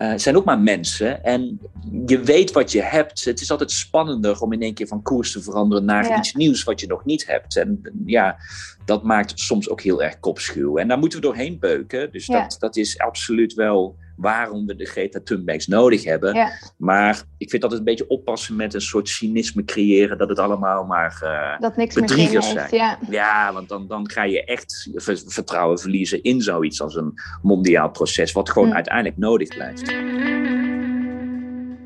eh, 0.00 0.12
zijn 0.16 0.36
ook 0.36 0.44
maar 0.44 0.60
mensen. 0.60 1.24
En 1.24 1.60
je 2.06 2.20
weet 2.20 2.52
wat 2.52 2.72
je 2.72 2.82
hebt. 2.82 3.24
Het 3.24 3.40
is 3.40 3.50
altijd 3.50 3.70
spannender 3.70 4.40
om 4.40 4.52
in 4.52 4.62
één 4.62 4.74
keer 4.74 4.86
van 4.86 5.02
koers 5.02 5.32
te 5.32 5.42
veranderen 5.42 5.84
naar 5.84 6.06
Ja. 6.08 6.18
iets 6.18 6.34
nieuws 6.34 6.62
wat 6.62 6.80
je 6.80 6.86
nog 6.86 7.04
niet 7.04 7.26
hebt. 7.26 7.56
En 7.56 7.80
ja, 8.04 8.36
dat 8.84 9.02
maakt 9.02 9.32
soms 9.40 9.68
ook 9.68 9.80
heel 9.80 10.02
erg 10.02 10.20
kopschuw. 10.20 10.76
En 10.76 10.88
daar 10.88 10.98
moeten 10.98 11.20
we 11.20 11.26
doorheen 11.26 11.58
beuken. 11.58 12.12
Dus 12.12 12.26
Ja. 12.26 12.42
dat, 12.42 12.56
dat 12.58 12.76
is 12.76 12.98
absoluut 12.98 13.54
wel 13.54 13.96
waarom 14.20 14.66
we 14.66 14.76
de 14.76 14.84
Greta 14.84 15.20
Thunbergs 15.24 15.66
nodig 15.66 16.04
hebben. 16.04 16.34
Ja. 16.34 16.50
Maar 16.76 17.22
ik 17.38 17.50
vind 17.50 17.62
dat 17.62 17.70
het 17.70 17.80
een 17.80 17.86
beetje 17.86 18.08
oppassen 18.08 18.56
met 18.56 18.74
een 18.74 18.80
soort 18.80 19.08
cynisme 19.08 19.64
creëren, 19.64 20.18
dat 20.18 20.28
het 20.28 20.38
allemaal 20.38 20.84
maar 20.84 21.20
uh, 21.24 21.60
dat 21.60 21.76
niks 21.76 21.94
bedriegers 21.94 22.52
heeft, 22.52 22.68
zijn. 22.68 22.82
ja. 22.82 22.98
Ja, 23.10 23.52
want 23.52 23.68
dan, 23.68 23.86
dan 23.86 24.10
ga 24.10 24.24
je 24.24 24.44
echt 24.44 24.88
ver- 24.94 25.22
vertrouwen 25.26 25.78
verliezen 25.78 26.22
in 26.22 26.40
zoiets 26.40 26.82
als 26.82 26.94
een 26.94 27.14
mondiaal 27.42 27.90
proces, 27.90 28.32
wat 28.32 28.50
gewoon 28.50 28.68
Hm. 28.68 28.74
uiteindelijk 28.74 29.16
nodig 29.16 29.48
blijft. 29.48 29.90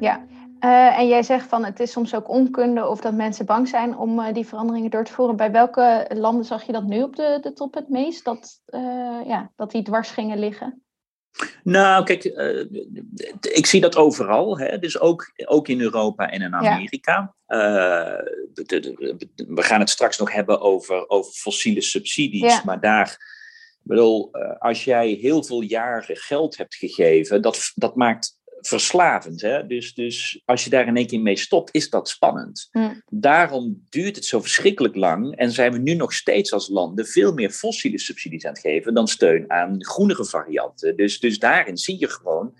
Ja, 0.00 0.24
Eh, 0.60 0.98
en 0.98 1.08
jij 1.08 1.22
zegt 1.22 1.46
van 1.48 1.64
het 1.64 1.80
is 1.80 1.90
soms 1.92 2.14
ook 2.14 2.28
onkunde 2.28 2.86
of 2.88 3.00
dat 3.00 3.14
mensen 3.14 3.46
bang 3.46 3.68
zijn 3.68 3.96
om 3.96 4.20
eh, 4.20 4.34
die 4.34 4.46
veranderingen 4.46 4.90
door 4.90 5.04
te 5.04 5.12
voeren. 5.12 5.36
Bij 5.36 5.50
welke 5.50 6.10
landen 6.14 6.44
zag 6.44 6.62
je 6.62 6.72
dat 6.72 6.84
nu 6.84 7.02
op 7.02 7.16
de, 7.16 7.38
de 7.42 7.52
top 7.52 7.74
het 7.74 7.88
meest? 7.88 8.24
Dat, 8.24 8.60
eh, 8.66 8.80
ja, 9.26 9.50
dat 9.56 9.70
die 9.70 9.82
dwars 9.82 10.10
gingen 10.10 10.38
liggen? 10.38 10.82
Nou, 11.62 12.04
kijk, 12.04 12.24
eh, 12.24 12.64
ik 13.40 13.66
zie 13.66 13.80
dat 13.80 13.96
overal. 13.96 14.58
Hè? 14.58 14.78
Dus 14.78 14.98
ook, 15.00 15.32
ook 15.44 15.68
in 15.68 15.80
Europa 15.80 16.30
en 16.30 16.40
in 16.42 16.54
Amerika. 16.54 17.34
Eh, 17.46 17.58
de- 18.52 18.64
de- 18.64 18.80
de- 19.34 19.44
we 19.48 19.62
gaan 19.62 19.80
het 19.80 19.90
straks 19.90 20.18
nog 20.18 20.32
hebben 20.32 20.60
over, 20.60 21.08
over 21.08 21.32
fossiele 21.32 21.82
subsidies. 21.82 22.40
Ja. 22.52 22.62
Maar 22.64 22.80
daar, 22.80 23.10
ik 23.82 23.90
bedoel, 23.90 24.28
eh, 24.32 24.58
als 24.58 24.84
jij 24.84 25.08
heel 25.08 25.44
veel 25.44 25.60
jaren 25.60 26.16
geld 26.16 26.56
hebt 26.56 26.74
gegeven, 26.74 27.42
dat, 27.42 27.72
dat 27.74 27.96
maakt 27.96 28.38
verslavend. 28.68 29.40
Hè? 29.40 29.66
Dus, 29.66 29.94
dus 29.94 30.42
als 30.44 30.64
je 30.64 30.70
daar 30.70 30.86
in 30.86 30.96
één 30.96 31.06
keer 31.06 31.20
mee 31.20 31.36
stopt, 31.36 31.74
is 31.74 31.90
dat 31.90 32.08
spannend. 32.08 32.68
Hm. 32.70 32.94
Daarom 33.08 33.86
duurt 33.88 34.16
het 34.16 34.24
zo 34.24 34.40
verschrikkelijk 34.40 34.94
lang 34.94 35.36
en 35.36 35.50
zijn 35.50 35.72
we 35.72 35.78
nu 35.78 35.94
nog 35.94 36.12
steeds 36.12 36.52
als 36.52 36.68
landen 36.68 37.06
veel 37.06 37.32
meer 37.32 37.50
fossiele 37.50 37.98
subsidies 37.98 38.44
aan 38.44 38.52
het 38.52 38.60
geven 38.60 38.94
dan 38.94 39.08
steun 39.08 39.50
aan 39.50 39.84
groenere 39.84 40.24
varianten. 40.24 40.96
Dus, 40.96 41.20
dus 41.20 41.38
daarin 41.38 41.76
zie 41.76 41.98
je 41.98 42.08
gewoon 42.08 42.54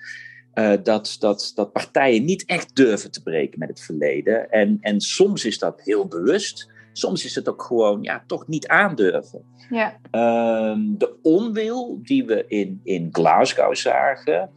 eh, 0.52 0.72
dat, 0.82 1.16
dat, 1.18 1.52
dat 1.54 1.72
partijen 1.72 2.24
niet 2.24 2.44
echt 2.44 2.76
durven 2.76 3.10
te 3.10 3.22
breken 3.22 3.58
met 3.58 3.68
het 3.68 3.80
verleden. 3.80 4.50
En, 4.50 4.78
en 4.80 5.00
soms 5.00 5.44
is 5.44 5.58
dat 5.58 5.80
heel 5.82 6.06
bewust, 6.06 6.70
soms 6.92 7.24
is 7.24 7.34
het 7.34 7.48
ook 7.48 7.62
gewoon 7.62 8.02
ja, 8.02 8.24
toch 8.26 8.46
niet 8.46 8.68
aandurven. 8.68 9.44
Ja, 9.70 9.98
Ehm, 10.10 10.96
de 10.98 11.14
onwil 11.22 11.98
die 12.02 12.24
we 12.24 12.44
in, 12.48 12.80
in 12.84 13.08
Glasgow 13.12 13.74
zagen. 13.74 14.50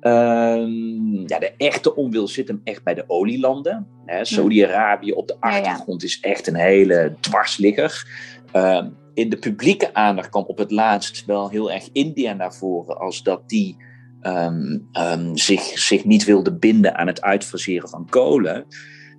Ehm, 0.00 1.14
ja, 1.26 1.38
de 1.38 1.52
echte 1.56 1.96
onwil 1.96 2.28
zit 2.28 2.48
hem 2.48 2.60
echt 2.64 2.82
bij 2.82 2.94
de 2.94 3.04
olielanden. 3.06 3.86
Hè, 4.06 4.24
Saudi-Arabië 4.24 5.12
op 5.12 5.28
de 5.28 5.36
Ja, 5.40 5.48
ja. 5.50 5.56
achtergrond 5.56 6.02
is 6.02 6.20
echt 6.20 6.46
een 6.46 6.54
hele 6.54 7.14
dwarsligger. 7.20 8.06
Ehm, 8.52 8.88
in 9.14 9.30
de 9.30 9.38
publieke 9.38 9.94
aandacht 9.94 10.28
kwam 10.28 10.44
op 10.44 10.58
het 10.58 10.70
laatst 10.70 11.24
wel 11.26 11.50
heel 11.50 11.72
erg 11.72 11.88
India 11.92 12.32
naar 12.32 12.54
voren, 12.54 12.98
als 12.98 13.22
dat 13.22 13.48
die 13.48 13.76
ehm, 14.20 15.34
zich, 15.34 15.62
zich 15.62 16.04
niet 16.04 16.24
wilde 16.24 16.52
binden 16.52 16.96
aan 16.96 17.06
het 17.06 17.20
uitfaseren 17.20 17.88
van 17.88 18.06
kolen. 18.08 18.66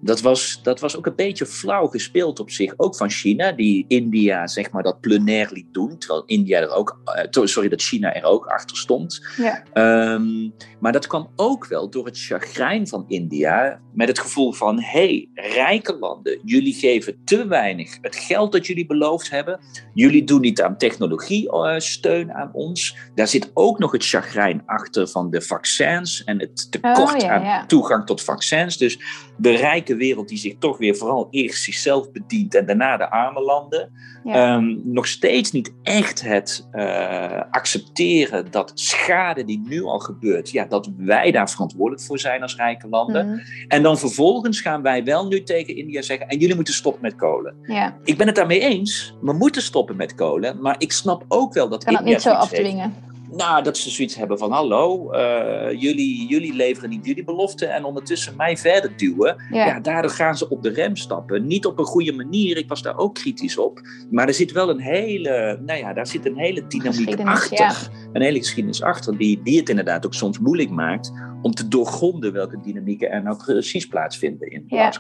Dat 0.01 0.22
was, 0.22 0.60
dat 0.63 0.79
was 0.79 0.98
ook 0.98 1.05
een 1.05 1.15
beetje 1.15 1.46
flauw 1.46 1.88
gespeeld 1.88 2.39
op 2.39 2.51
zich, 2.51 2.74
ook 2.77 2.96
van 2.96 3.10
China, 3.10 3.51
die 3.51 3.86
India 3.88 4.48
zeg 4.48 4.72
maar 4.72 4.84
dat 4.84 5.00
plenair 5.00 5.50
liet 5.51 5.74
doen, 5.74 5.98
terwijl 5.98 6.24
India 6.25 6.60
er 6.60 6.74
ook, 6.74 7.00
eh, 7.05 7.43
sorry, 7.46 7.70
dat 7.70 7.81
China 7.81 8.13
er 8.13 8.24
ook 8.24 8.46
achter 8.46 8.77
stond. 8.77 9.25
ja, 9.38 9.63
Ehm, 9.74 10.50
maar 10.79 10.91
dat 10.91 11.08
kwam 11.08 11.29
ook 11.36 11.67
wel 11.67 11.89
door 11.89 12.05
het 12.05 12.20
chagrijn 12.20 12.88
van 12.88 13.05
India, 13.08 13.81
met 13.93 14.08
het 14.08 14.20
gevoel 14.20 14.53
van, 14.53 14.79
hé, 14.79 14.89
hey, 14.89 15.29
rijke 15.34 15.98
landen, 16.00 16.39
jullie 16.43 16.74
geven 16.74 17.22
te 17.24 17.48
weinig 17.48 17.98
het 18.01 18.15
geld 18.15 18.51
dat 18.51 18.67
jullie 18.67 18.86
beloofd 18.86 19.29
hebben, 19.29 19.60
jullie 19.93 20.24
doen 20.24 20.41
niet 20.41 20.62
aan 20.62 20.77
technologie-steun 20.77 22.34
aan 22.34 22.50
ons. 22.53 22.98
Daar 23.15 23.27
zit 23.27 23.51
ook 23.53 23.79
nog 23.79 23.91
het 23.91 24.05
chagrijn 24.05 24.63
achter 24.65 25.08
van 25.08 25.29
de 25.29 25.41
vaccins 25.41 26.24
en 26.24 26.39
het 26.39 26.72
tekort 26.72 27.13
Oh, 27.13 27.20
ja, 27.20 27.60
aan 27.60 27.67
toegang 27.67 28.05
tot 28.05 28.22
vaccins. 28.22 28.77
Dus 28.77 29.00
de 29.38 29.55
rijke 29.55 29.90
wereld 29.95 30.29
die 30.29 30.38
zich 30.38 30.55
toch 30.60 30.77
weer 30.77 30.95
vooral 30.95 31.27
eerst 31.29 31.63
zichzelf 31.63 32.12
bedient 32.12 32.55
en 32.55 32.65
daarna 32.65 32.98
de 32.98 33.10
arme 33.10 33.41
landen. 33.41 33.91
Ja. 34.24 34.55
Ehm, 34.55 34.75
nog 34.83 35.07
steeds 35.07 35.51
niet 35.51 35.74
echt 35.83 36.21
het 36.21 36.67
eh, 36.71 37.41
accepteren 37.51 38.51
dat 38.51 38.71
schade 38.75 39.43
die 39.43 39.62
nu 39.65 39.83
al 39.83 40.00
gebeurt, 40.00 40.50
ja, 40.50 40.65
dat 40.65 40.91
wij 40.98 41.31
daar 41.31 41.50
verantwoordelijk 41.50 42.03
voor 42.03 42.19
zijn 42.19 42.41
als 42.41 42.55
rijke 42.55 42.88
landen. 42.88 43.27
Mhm. 43.27 43.39
En 43.67 43.83
dan 43.83 43.98
vervolgens 43.98 44.62
gaan 44.62 44.81
wij 44.81 45.03
wel 45.03 45.27
nu 45.27 45.43
tegen 45.43 45.75
India 45.75 46.01
zeggen, 46.01 46.27
en 46.27 46.38
jullie 46.38 46.55
moeten 46.55 46.74
stoppen 46.74 47.01
met 47.01 47.15
kolen. 47.15 47.55
ja. 47.67 47.98
Ik 48.03 48.17
ben 48.17 48.27
het 48.27 48.36
daarmee 48.36 48.60
eens, 48.60 49.15
we 49.21 49.33
moeten 49.33 49.62
stoppen 49.62 49.95
met 49.95 50.15
kolen, 50.15 50.62
maar 50.62 50.75
ik 50.77 50.91
snap 50.91 51.25
ook 51.27 51.53
wel 51.53 51.69
dat 51.69 51.83
kan 51.83 51.93
dat 51.93 52.01
India 52.01 52.15
niet 52.15 52.24
zo 52.24 52.38
heeft. 52.39 53.11
Nou, 53.31 53.63
dat 53.63 53.77
ze 53.77 53.89
zoiets 53.89 54.15
hebben 54.15 54.38
van 54.38 54.51
hallo, 54.51 55.11
eh, 55.11 55.81
jullie, 55.81 56.27
jullie 56.27 56.53
leveren 56.53 56.89
niet 56.89 57.05
jullie 57.05 57.23
beloften 57.23 57.73
en 57.73 57.83
ondertussen 57.83 58.35
mij 58.35 58.57
verder 58.57 58.97
duwen. 58.97 59.35
Ja. 59.51 59.65
Ja. 59.65 59.79
daardoor 59.79 60.11
gaan 60.11 60.38
ze 60.38 60.50
op 60.50 60.63
de 60.63 60.69
rem 60.69 60.95
stappen. 60.95 61.47
Niet 61.47 61.65
op 61.65 61.79
een 61.79 61.85
goede 61.85 62.13
manier, 62.13 62.57
ik 62.57 62.67
was 62.67 62.81
daar 62.81 62.97
ook 62.97 63.13
kritisch 63.13 63.57
op. 63.57 63.81
Maar 64.11 64.27
er 64.27 64.33
zit 64.33 64.51
wel 64.51 64.69
een 64.69 64.79
hele, 64.79 65.59
nou 65.65 65.79
ja, 65.79 65.93
daar 65.93 66.07
zit 66.07 66.25
een 66.25 66.38
hele 66.38 66.67
dynamiek 66.67 67.19
achter. 67.19 67.57
ja. 67.57 67.73
Een 68.13 68.21
hele 68.21 68.38
geschiedenis 68.38 68.81
achter, 68.81 69.17
die, 69.17 69.41
die 69.43 69.59
het 69.59 69.69
inderdaad 69.69 70.05
ook 70.05 70.13
soms 70.13 70.39
moeilijk 70.39 70.69
maakt 70.69 71.11
om 71.41 71.51
te 71.51 71.67
doorgronden 71.67 72.33
welke 72.33 72.59
dynamieken 72.61 73.11
er 73.11 73.23
nou 73.23 73.38
precies 73.38 73.85
plaatsvinden 73.85 74.51
in 74.51 74.63
Ja. 74.67 74.91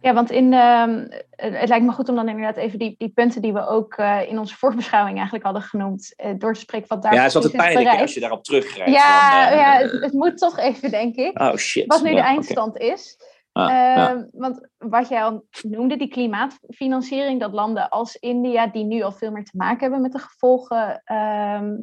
Ja, 0.00 0.14
want 0.14 0.30
in, 0.30 0.52
ehm, 0.52 1.06
het 1.30 1.68
lijkt 1.68 1.84
me 1.84 1.92
goed 1.92 2.08
om 2.08 2.16
dan 2.16 2.28
inderdaad 2.28 2.56
even 2.56 2.78
die, 2.78 2.94
die 2.98 3.08
punten 3.08 3.42
die 3.42 3.52
we 3.52 3.66
ook 3.66 3.94
eh, 3.94 4.28
in 4.28 4.38
onze 4.38 4.56
voorbeschouwing 4.56 5.16
eigenlijk 5.16 5.44
hadden 5.44 5.62
genoemd, 5.62 6.14
eh, 6.16 6.30
door 6.38 6.54
te 6.54 6.60
spreken 6.60 6.88
wat 6.88 7.02
daar 7.02 7.14
Ja, 7.14 7.18
het 7.18 7.28
is 7.28 7.34
altijd 7.34 7.56
pijnlijk 7.56 8.00
als 8.00 8.14
je 8.14 8.20
daarop 8.20 8.44
teruggrijpt. 8.44 8.92
Ja, 8.92 9.30
van, 9.30 9.52
eh, 9.52 9.58
ja 9.58 9.72
het, 9.72 10.02
het 10.02 10.12
moet 10.12 10.38
toch 10.38 10.58
even, 10.58 10.90
denk 10.90 11.16
ik. 11.16 11.40
Oh 11.40 11.54
shit. 11.54 11.86
Wat 11.86 12.02
nu 12.02 12.10
Ja, 12.10 12.14
de 12.14 12.22
eindstand 12.22 12.78
is. 12.78 13.16
Ah, 13.52 13.68
ja. 13.68 14.10
Ehm, 14.10 14.24
Want 14.32 14.68
wat 14.78 15.08
jij 15.08 15.24
al 15.24 15.44
noemde, 15.62 15.96
die 15.96 16.08
klimaatfinanciering, 16.08 17.40
dat 17.40 17.52
landen 17.52 17.88
als 17.88 18.16
India, 18.16 18.66
die 18.66 18.84
nu 18.84 19.02
al 19.02 19.12
veel 19.12 19.30
meer 19.30 19.44
te 19.44 19.56
maken 19.56 19.80
hebben 19.80 20.00
met 20.00 20.12
de 20.12 20.18
gevolgen 20.18 21.02
ehm, 21.04 21.74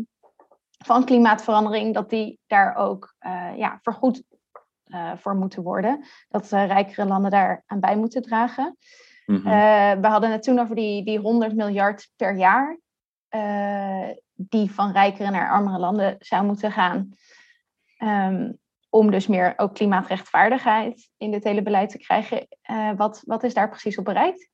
van 0.86 1.06
klimaatverandering, 1.06 1.94
dat 1.94 2.10
die 2.10 2.40
daar 2.48 2.76
ook 2.76 3.16
ja, 3.56 3.80
vergoed 3.82 4.24
voor 5.18 5.36
moeten 5.36 5.64
worden. 5.64 6.06
Dat 6.30 6.52
eh, 6.52 6.68
rijkere 6.68 7.06
landen 7.06 7.32
daar 7.32 7.64
aan 7.66 7.80
bij 7.80 7.96
moeten 7.96 8.22
dragen. 8.22 8.78
Mhm. 9.26 9.48
Eh, 9.48 10.02
we 10.02 10.08
hadden 10.08 10.32
het 10.32 10.44
toen 10.44 10.60
over 10.60 10.76
die, 10.76 11.06
die 11.06 11.20
100 11.20 11.56
miljard 11.56 12.10
per 12.16 12.36
jaar, 12.36 12.80
eh, 13.28 14.10
die 14.34 14.72
van 14.72 14.92
rijkere 14.92 15.30
naar 15.32 15.52
armere 15.52 15.80
landen 15.80 16.16
zou 16.20 16.46
moeten 16.46 16.72
gaan. 16.72 17.10
Ehm, 17.98 18.52
om 18.90 19.12
dus 19.12 19.28
meer 19.28 19.54
ook 19.58 19.74
klimaatrechtvaardigheid 19.74 21.10
in 21.18 21.32
dit 21.32 21.44
hele 21.44 21.62
beleid 21.62 21.90
te 21.90 21.98
krijgen. 21.98 22.48
Eh, 22.62 22.92
wat, 22.96 23.22
wat 23.26 23.44
is 23.44 23.54
daar 23.54 23.70
precies 23.70 23.98
op 23.98 24.06
bereikt? 24.06 24.50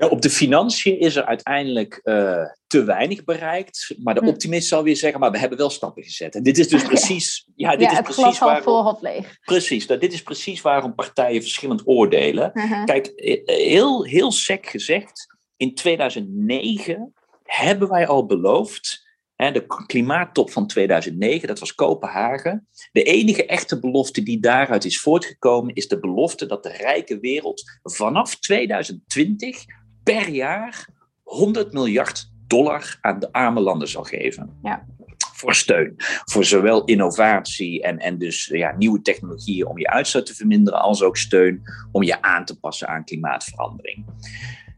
Ja, 0.00 0.06
op 0.08 0.22
de 0.22 0.30
financiën 0.30 0.98
is 1.00 1.16
er 1.16 1.24
uiteindelijk 1.24 2.00
eh, 2.02 2.42
te 2.66 2.84
weinig 2.84 3.24
bereikt. 3.24 3.94
Maar 4.02 4.14
de 4.14 4.20
Hm. 4.20 4.26
optimist 4.28 4.68
zal 4.68 4.82
weer 4.82 4.96
zeggen, 4.96 5.20
maar 5.20 5.30
we 5.30 5.38
hebben 5.38 5.58
wel 5.58 5.70
stappen 5.70 6.02
gezet. 6.02 6.34
En 6.34 6.42
dit 6.42 6.58
is 6.58 6.68
dus 6.68 6.82
precies, 6.92 7.46
ja, 7.54 7.70
dit 7.70 7.80
ja, 7.80 7.90
is 7.90 7.96
het 7.96 8.04
precies 8.04 8.22
glas 8.22 8.38
waarom, 8.38 8.62
vol, 8.62 8.82
half 8.82 9.00
leeg. 9.00 9.36
precies, 9.44 9.86
dat, 9.86 10.00
dit 10.00 10.12
is 10.12 10.22
precies 10.22 10.60
waarom 10.60 10.94
partijen 10.94 11.40
verschillend 11.42 11.82
oordelen. 11.84 12.50
Mhm. 12.54 12.84
Kijk, 12.84 13.06
eh, 13.06 13.56
heel, 13.56 14.04
heel 14.04 14.32
sec 14.32 14.66
gezegd, 14.66 15.26
in 15.56 15.74
2009 15.74 17.14
hebben 17.44 17.88
wij 17.88 18.06
al 18.06 18.26
beloofd, 18.26 19.08
hè, 19.34 19.52
de 19.52 19.66
klimaattop 19.86 20.50
van 20.50 20.66
2009, 20.66 21.48
dat 21.48 21.58
was 21.58 21.74
Kopenhagen. 21.74 22.68
De 22.92 23.02
enige 23.02 23.46
echte 23.46 23.80
belofte 23.80 24.22
die 24.22 24.40
daaruit 24.40 24.84
is 24.84 25.00
voortgekomen, 25.00 25.74
is 25.74 25.88
de 25.88 26.00
belofte 26.00 26.46
dat 26.46 26.62
de 26.62 26.72
rijke 26.72 27.18
wereld 27.18 27.62
vanaf 27.82 28.36
2020 28.38 29.64
per 30.12 30.28
jaar 30.28 30.88
100 31.22 31.72
miljard 31.72 32.30
dollar 32.46 32.98
aan 33.00 33.18
de 33.18 33.32
arme 33.32 33.60
landen 33.60 33.88
zal 33.88 34.02
geven. 34.02 34.58
Ja. 34.62 34.86
Voor 35.34 35.54
steun. 35.54 35.94
Voor 36.24 36.44
zowel 36.44 36.84
innovatie 36.84 37.82
en, 37.82 37.98
en 37.98 38.18
dus 38.18 38.46
ja, 38.46 38.74
nieuwe 38.76 39.02
technologieën 39.02 39.66
om 39.66 39.78
je 39.78 39.90
uitstoot 39.90 40.26
te 40.26 40.34
verminderen, 40.34 40.80
als 40.80 41.02
ook 41.02 41.16
steun 41.16 41.62
om 41.92 42.02
je 42.02 42.22
aan 42.22 42.44
te 42.44 42.58
passen 42.58 42.88
aan 42.88 43.04
klimaatverandering. 43.04 44.04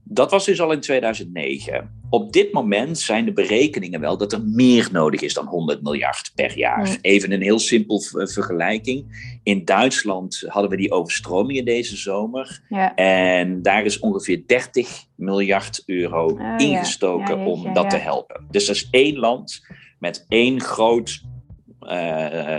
Dat 0.04 0.30
was 0.30 0.44
dus 0.44 0.60
al 0.60 0.72
in 0.72 0.80
2009. 0.80 2.00
Op 2.10 2.32
dit 2.32 2.52
moment 2.52 2.98
zijn 2.98 3.24
de 3.24 3.32
berekeningen 3.32 4.00
wel 4.00 4.16
dat 4.16 4.32
er 4.32 4.42
meer 4.44 4.88
nodig 4.92 5.20
is 5.20 5.34
dan 5.34 5.46
100 5.46 5.82
miljard 5.82 6.32
per 6.34 6.58
jaar. 6.58 6.88
Ja. 6.88 6.96
Even 7.00 7.32
een 7.32 7.42
heel 7.42 7.58
simpel 7.58 8.00
v- 8.00 8.32
vergelijking. 8.32 9.04
In 9.42 9.64
Duitsland 9.64 10.44
hadden 10.46 10.70
we 10.70 10.76
die 10.76 10.92
overstromingen 10.92 11.64
deze 11.64 11.96
zomer. 11.96 12.60
Ja. 12.68 12.94
En 12.94 13.62
daar 13.62 13.84
is 13.84 13.98
ongeveer 13.98 14.42
30 14.46 15.04
miljard 15.16 15.82
euro 15.86 16.24
Oh, 16.26 16.38
ja. 16.40 16.58
ingestoken 16.58 17.38
Ja, 17.38 17.44
om 17.46 17.72
dat 17.74 17.90
te 17.90 17.96
helpen. 17.96 18.46
Dus 18.50 18.66
dat 18.66 18.76
is 18.76 18.88
één 18.90 19.16
land 19.18 19.66
met 19.98 20.24
één 20.28 20.60
groot 20.60 21.22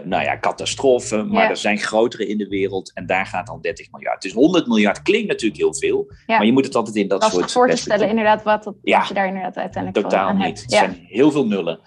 nou 0.04 0.24
ja, 0.24 0.40
catastrofen, 0.40 1.28
maar 1.28 1.50
er 1.50 1.58
zijn 1.58 1.78
grotere 1.78 2.28
in 2.28 2.38
de 2.38 2.48
wereld 2.48 2.92
en 2.94 3.06
daar 3.06 3.26
gaat 3.26 3.48
dan 3.48 3.62
30 3.62 3.92
miljard. 3.92 4.22
Dus 4.22 4.34
100 4.34 4.68
miljard 4.68 5.02
klinkt 5.02 5.28
natuurlijk 5.28 5.62
heel 5.62 5.76
veel, 5.76 6.12
maar 6.28 6.46
je 6.46 6.52
moet 6.52 6.66
het 6.66 6.76
altijd 6.76 6.96
in 6.96 7.08
dat, 7.08 7.24
soort... 7.24 7.52
voor 7.52 7.70
te 7.70 7.76
stellen 7.76 8.10
inderdaad 8.10 8.44
wat, 8.44 8.64
dat, 8.64 8.76
ja, 8.84 9.06
je 9.08 9.14
daar 9.14 9.28
inderdaad 9.28 9.58
uiteindelijk 9.58 10.04
totaal 10.04 10.34
niet. 10.34 10.62
Het 10.62 10.72
zijn 10.72 11.06
heel 11.08 11.32
veel 11.32 11.48
nullen. 11.48 11.80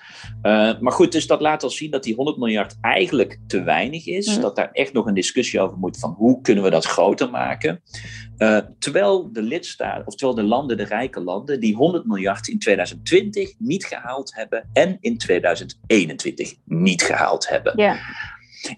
Uh, 0.43 0.73
maar 0.81 0.93
goed, 0.93 1.13
dus 1.13 1.27
dat 1.27 1.41
laat 1.41 1.63
al 1.63 1.71
zien 1.71 1.91
dat 1.91 2.03
die 2.03 2.15
100 2.15 2.37
miljard 2.37 2.77
eigenlijk 2.81 3.39
te 3.47 3.63
weinig 3.63 4.07
is. 4.07 4.37
Mm. 4.37 4.43
Dat 4.43 4.57
daar 4.57 4.71
echt 4.73 4.93
nog 4.93 5.07
een 5.07 5.15
discussie 5.15 5.61
over 5.61 5.77
moet 5.79 5.99
van 5.99 6.15
hoe 6.19 6.41
kunnen 6.41 6.65
we 6.65 6.71
dat 6.71 6.85
groter 6.85 7.31
maken. 7.31 7.83
Uh, 8.39 8.59
terwijl 8.79 9.33
de 9.33 9.43
lidstaten, 9.43 10.07
of 10.07 10.15
terwijl 10.15 10.37
de 10.37 10.43
landen, 10.43 10.77
de 10.77 10.85
rijke 10.85 11.21
landen, 11.21 11.61
die 11.61 11.75
100 11.75 12.07
miljard 12.07 12.49
in 12.49 12.59
2020 12.59 13.55
niet 13.59 13.85
gehaald 13.85 14.35
hebben 14.35 14.69
en 14.73 14.97
in 15.01 15.19
2021 15.19 16.55
niet 16.65 17.03
gehaald 17.03 17.49
hebben. 17.49 17.73
Ja. 17.77 17.97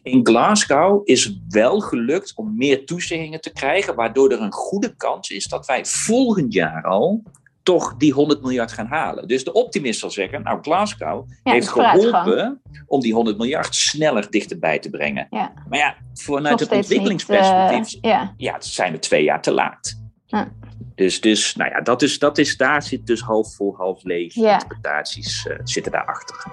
In 0.03 0.27
Glasgow 0.27 1.01
is 1.05 1.39
wel 1.49 1.81
gelukt 1.81 2.33
om 2.35 2.57
meer 2.57 2.87
toezeggingen 2.87 3.41
te 3.41 3.53
krijgen, 3.53 3.95
waardoor 3.95 4.31
er 4.31 4.41
een 4.41 4.53
goede 4.53 4.97
kans 4.97 5.31
is 5.31 5.45
dat 5.45 5.67
wij 5.67 5.85
volgend 5.87 6.53
jaar 6.53 6.83
al 6.83 7.23
toch 7.69 7.97
die 7.97 8.13
100 8.13 8.43
miljard 8.43 8.73
gaan 8.73 8.87
halen. 8.87 9.29
Dus 9.29 9.45
de 9.45 9.53
optimist 9.53 10.01
zal 10.01 10.11
zeggen, 10.11 10.43
nou 10.43 10.63
Glasgow 10.63 11.29
heeft 11.43 11.69
geholpen 11.69 12.63
om 12.87 13.01
die 13.01 13.15
100 13.15 13.37
miljard 13.37 13.75
sneller 13.75 14.31
dichterbij 14.31 14.79
te 14.79 14.91
brengen. 14.91 15.27
Ja. 15.31 15.53
Maar 15.69 15.79
ja, 15.79 15.97
vanuit 16.15 16.61
het 16.61 16.73
ontwikkelingsperspectief 16.73 17.95
uh, 17.95 18.11
ja. 18.11 18.35
ja, 18.37 18.57
zijn 18.59 18.93
we 18.93 18.99
twee 18.99 19.23
jaar 19.23 19.43
te 19.43 19.53
laat. 19.53 20.01
Ja. 20.27 20.49
Dus, 20.95 21.21
dus 21.21 21.55
nou 21.55 21.71
ja, 21.71 21.81
dat 21.81 22.03
is, 22.03 22.19
dat 22.19 22.39
is, 22.39 22.57
daar 22.57 22.83
zit 22.83 23.07
dus 23.07 23.21
half 23.21 23.55
vol, 23.55 23.75
half 23.77 24.03
leeg 24.03 24.37
interpretaties 24.37 25.47
uh, 25.47 25.59
zitten 25.63 25.93
daarachter. 25.93 26.47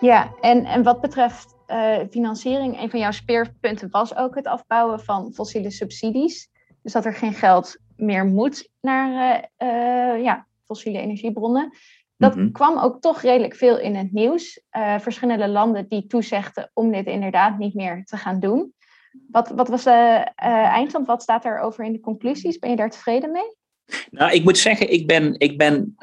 Ja, 0.00 0.32
en, 0.40 0.64
en 0.64 0.82
wat 0.82 1.00
betreft 1.00 1.54
uh, 1.68 1.96
financiering, 2.10 2.80
een 2.80 2.90
van 2.90 3.00
jouw 3.00 3.10
speerpunten 3.10 3.90
was 3.90 4.16
ook 4.16 4.34
het 4.34 4.46
afbouwen 4.46 5.00
van 5.00 5.32
fossiele 5.34 5.70
subsidies. 5.70 6.50
Dus 6.82 6.92
dat 6.92 7.04
er 7.04 7.14
geen 7.14 7.34
geld 7.34 7.80
meer 8.02 8.24
moet 8.24 8.68
naar 8.80 9.48
uh, 9.58 10.22
ja, 10.22 10.46
fossiele 10.66 10.98
energiebronnen. 10.98 11.72
Dat 12.16 12.36
mhm. 12.36 12.50
kwam 12.50 12.78
ook 12.78 13.00
toch 13.00 13.20
redelijk 13.20 13.54
veel 13.54 13.78
in 13.78 13.94
het 13.94 14.12
nieuws. 14.12 14.62
Uh, 14.72 14.98
verschillende 14.98 15.48
landen 15.48 15.88
die 15.88 16.06
toezegden 16.06 16.70
om 16.74 16.92
dit 16.92 17.06
inderdaad 17.06 17.58
niet 17.58 17.74
meer 17.74 18.04
te 18.04 18.16
gaan 18.16 18.40
doen. 18.40 18.74
Wat, 19.30 19.48
wat 19.48 19.68
was 19.68 19.84
de 19.84 20.30
eindstand? 20.36 21.06
Wat 21.06 21.22
staat 21.22 21.44
erover 21.44 21.84
in 21.84 21.92
de 21.92 22.00
conclusies? 22.00 22.58
Ben 22.58 22.70
je 22.70 22.76
daar 22.76 22.90
tevreden 22.90 23.30
mee? 23.30 23.56
Nou, 24.10 24.32
ik 24.32 24.44
moet 24.44 24.58
zeggen, 24.58 24.92
ik 24.92 25.06
ben, 25.06 25.34
ik 25.38 25.58
ben 25.58 25.96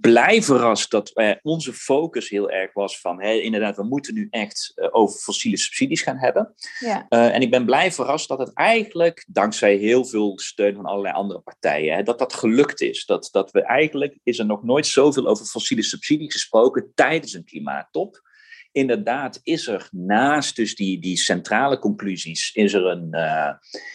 blij 0.00 0.42
verrast 0.42 0.90
dat 0.90 1.10
uh, 1.14 1.30
onze 1.42 1.72
focus 1.72 2.28
heel 2.28 2.50
erg 2.50 2.72
was 2.72 3.00
van, 3.00 3.22
inderdaad, 3.22 3.76
we 3.76 3.82
moeten 3.82 4.14
nu 4.14 4.26
echt 4.30 4.72
uh, 4.76 4.88
over 4.90 5.20
fossiele 5.20 5.56
subsidies 5.56 6.02
gaan 6.02 6.18
hebben. 6.18 6.54
Ja. 6.78 7.06
Uh, 7.08 7.34
en 7.34 7.40
ik 7.40 7.50
ben 7.50 7.64
blij 7.64 7.92
verrast 7.92 8.28
dat 8.28 8.38
het 8.38 8.54
eigenlijk, 8.54 9.24
dankzij 9.28 9.76
heel 9.76 10.04
veel 10.04 10.38
steun 10.38 10.74
van 10.74 10.84
allerlei 10.84 11.14
andere 11.14 11.40
partijen, 11.40 11.96
hè, 11.96 12.02
dat 12.02 12.18
dat 12.18 12.32
gelukt 12.32 12.80
is. 12.80 13.04
Dat, 13.04 13.28
dat 13.32 13.50
we 13.50 13.62
eigenlijk, 13.62 14.18
is 14.22 14.38
er 14.38 14.46
nog 14.46 14.62
nooit 14.62 14.86
zoveel 14.86 15.26
over 15.26 15.46
fossiele 15.46 15.82
subsidies 15.82 16.32
gesproken 16.32 16.92
tijdens 16.94 17.32
een 17.32 17.44
klimaattop 17.44 18.28
inderdaad 18.72 19.40
is 19.42 19.66
er 19.66 19.88
naast 19.90 20.56
dus 20.56 20.74
die, 20.74 21.00
die 21.00 21.16
centrale 21.16 21.78
conclusies, 21.78 22.50
is 22.54 22.72
er, 22.72 22.86
een, 22.86 23.08
uh, 23.10 23.52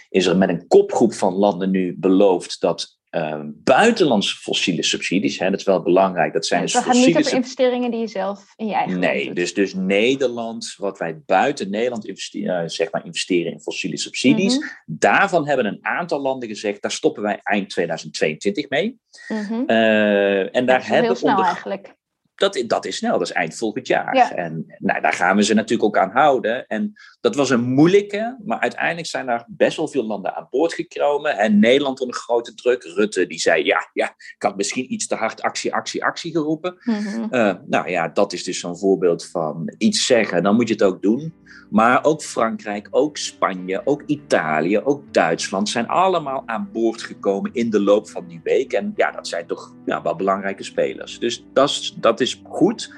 is 0.09 0.25
er 0.25 0.37
met 0.37 0.49
een 0.49 0.67
kopgroep 0.67 1.13
van 1.13 1.33
landen 1.33 1.71
nu 1.71 1.95
beloofd 1.97 2.61
dat 2.61 2.94
uh, 3.15 3.39
buitenlandse 3.45 4.35
fossiele 4.35 4.83
subsidies, 4.83 5.39
hè, 5.39 5.49
dat 5.49 5.59
is 5.59 5.65
wel 5.65 5.81
belangrijk. 5.81 6.33
Dat 6.33 6.45
zijn 6.45 6.61
dus 6.61 6.73
we 6.73 6.81
gaan 6.81 6.97
niet 6.97 7.17
over 7.17 7.33
investeringen 7.33 7.91
die 7.91 7.99
je 7.99 8.07
zelf 8.07 8.53
in 8.55 8.67
je 8.67 8.73
eigen 8.73 8.99
Nee, 8.99 9.33
dus, 9.33 9.53
dus 9.53 9.73
Nederland, 9.73 10.75
wat 10.77 10.97
wij 10.97 11.21
buiten 11.25 11.69
Nederland 11.69 12.05
investeren, 12.05 12.63
uh, 12.63 12.69
zeg 12.69 12.91
maar 12.91 13.05
investeren 13.05 13.51
in 13.51 13.59
fossiele 13.59 13.97
subsidies, 13.97 14.55
mm-hmm. 14.55 14.71
daarvan 14.85 15.47
hebben 15.47 15.65
een 15.65 15.79
aantal 15.81 16.21
landen 16.21 16.49
gezegd, 16.49 16.81
daar 16.81 16.91
stoppen 16.91 17.23
wij 17.23 17.39
eind 17.43 17.69
2022 17.69 18.69
mee. 18.69 18.99
Mm-hmm. 19.27 19.63
Uh, 19.67 20.55
en 20.55 20.65
daar 20.65 20.87
hebben 20.87 21.05
heel 21.05 21.15
snel 21.15 21.31
onder... 21.31 21.45
eigenlijk 21.45 21.95
dat, 22.35 22.63
dat 22.67 22.85
is 22.85 22.97
snel, 22.97 23.11
dat 23.11 23.27
is 23.27 23.31
eind 23.31 23.55
volgend 23.55 23.87
jaar. 23.87 24.15
Ja. 24.15 24.31
En 24.31 24.75
nou, 24.77 25.01
daar 25.01 25.13
gaan 25.13 25.35
we 25.35 25.43
ze 25.43 25.53
natuurlijk 25.53 25.83
ook 25.83 25.97
aan 25.97 26.11
houden. 26.11 26.67
En 26.67 26.93
dat 27.21 27.35
was 27.35 27.49
een 27.49 27.63
moeilijke, 27.63 28.37
maar 28.45 28.59
uiteindelijk 28.59 29.07
zijn 29.07 29.27
er 29.27 29.45
best 29.47 29.77
wel 29.77 29.87
veel 29.87 30.05
landen 30.05 30.35
aan 30.35 30.47
boord 30.49 30.73
gekomen. 30.73 31.37
En 31.37 31.59
Nederland 31.59 31.99
onder 31.99 32.15
grote 32.15 32.53
druk. 32.53 32.83
Rutte 32.83 33.27
die 33.27 33.39
zei, 33.39 33.65
ja, 33.65 33.89
ja 33.93 34.07
ik 34.07 34.35
had 34.43 34.57
misschien 34.57 34.93
iets 34.93 35.07
te 35.07 35.15
hard 35.15 35.41
actie, 35.41 35.73
actie, 35.73 36.03
actie 36.03 36.31
geroepen. 36.31 36.77
Mm-hmm. 36.83 37.27
Uh, 37.31 37.53
nou 37.65 37.89
ja, 37.89 38.07
dat 38.07 38.33
is 38.33 38.43
dus 38.43 38.59
zo'n 38.59 38.77
voorbeeld 38.77 39.25
van 39.25 39.73
iets 39.77 40.05
zeggen, 40.05 40.43
dan 40.43 40.55
moet 40.55 40.67
je 40.67 40.73
het 40.73 40.83
ook 40.83 41.01
doen. 41.01 41.33
Maar 41.69 42.03
ook 42.03 42.23
Frankrijk, 42.23 42.87
ook 42.91 43.17
Spanje, 43.17 43.81
ook 43.85 44.03
Italië, 44.05 44.79
ook 44.79 45.13
Duitsland 45.13 45.69
zijn 45.69 45.87
allemaal 45.87 46.43
aan 46.45 46.69
boord 46.73 47.01
gekomen 47.01 47.53
in 47.53 47.69
de 47.69 47.81
loop 47.81 48.09
van 48.09 48.27
die 48.27 48.39
week. 48.43 48.73
En 48.73 48.93
ja, 48.95 49.11
dat 49.11 49.27
zijn 49.27 49.47
toch 49.47 49.75
ja, 49.85 50.01
wel 50.01 50.15
belangrijke 50.15 50.63
spelers. 50.63 51.19
Dus 51.19 51.45
dat 51.53 51.69
is, 51.69 51.95
dat 51.99 52.19
is 52.19 52.24
goed. 52.43 52.93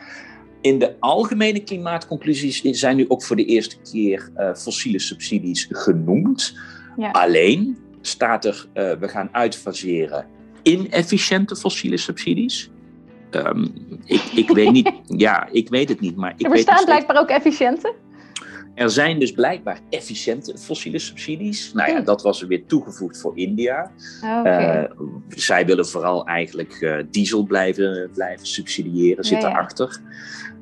In 0.61 0.79
de 0.79 0.95
algemene 0.99 1.59
klimaatconclusies 1.59 2.61
zijn 2.61 2.95
nu 2.95 3.05
ook 3.07 3.23
voor 3.23 3.35
de 3.35 3.45
eerste 3.45 3.77
keer 3.91 4.29
uh, 4.37 4.53
fossiele 4.53 4.99
subsidies 4.99 5.67
genoemd. 5.69 6.57
Ja. 6.97 7.11
Alleen 7.11 7.77
staat 8.01 8.45
er, 8.45 8.65
uh, 8.73 8.91
we 8.91 9.07
gaan 9.07 9.29
uitfaseren 9.31 10.25
inefficiënte 10.67 11.55
fossiele 11.55 11.97
subsidies. 11.97 12.69
Um, 13.31 13.73
ik, 14.05 14.23
ik 14.35 14.49
weet 14.49 14.71
niet, 14.71 14.91
ja, 15.25 15.47
ik 15.51 15.69
weet 15.69 15.89
het 15.89 15.99
niet, 15.99 16.15
maar 16.15 16.33
ik 16.37 16.45
Er 16.45 16.51
bestaan 16.51 16.85
blijkbaar 16.85 17.17
ook 17.17 17.29
efficiënte. 17.29 17.93
Er 18.77 18.89
zijn 18.89 19.19
dus 19.19 19.31
blijkbaar 19.31 19.79
efficiënte 19.89 20.57
fossiele 20.57 20.99
subsidies. 20.99 21.73
Nou 21.73 21.91
ja, 21.91 22.01
dat 22.01 22.21
was 22.21 22.41
er 22.41 22.47
weer 22.47 22.65
toegevoegd 22.65 23.21
voor 23.21 23.37
India. 23.37 23.91
Okay. 24.23 24.83
Uh, 24.83 24.89
zij 25.27 25.65
willen 25.65 25.87
vooral 25.87 26.25
eigenlijk 26.25 26.81
uh, 26.81 26.97
diesel 27.11 27.43
blijven, 27.43 28.09
blijven 28.13 28.47
subsidiëren, 28.47 29.23
zit 29.23 29.41
ja. 29.41 29.67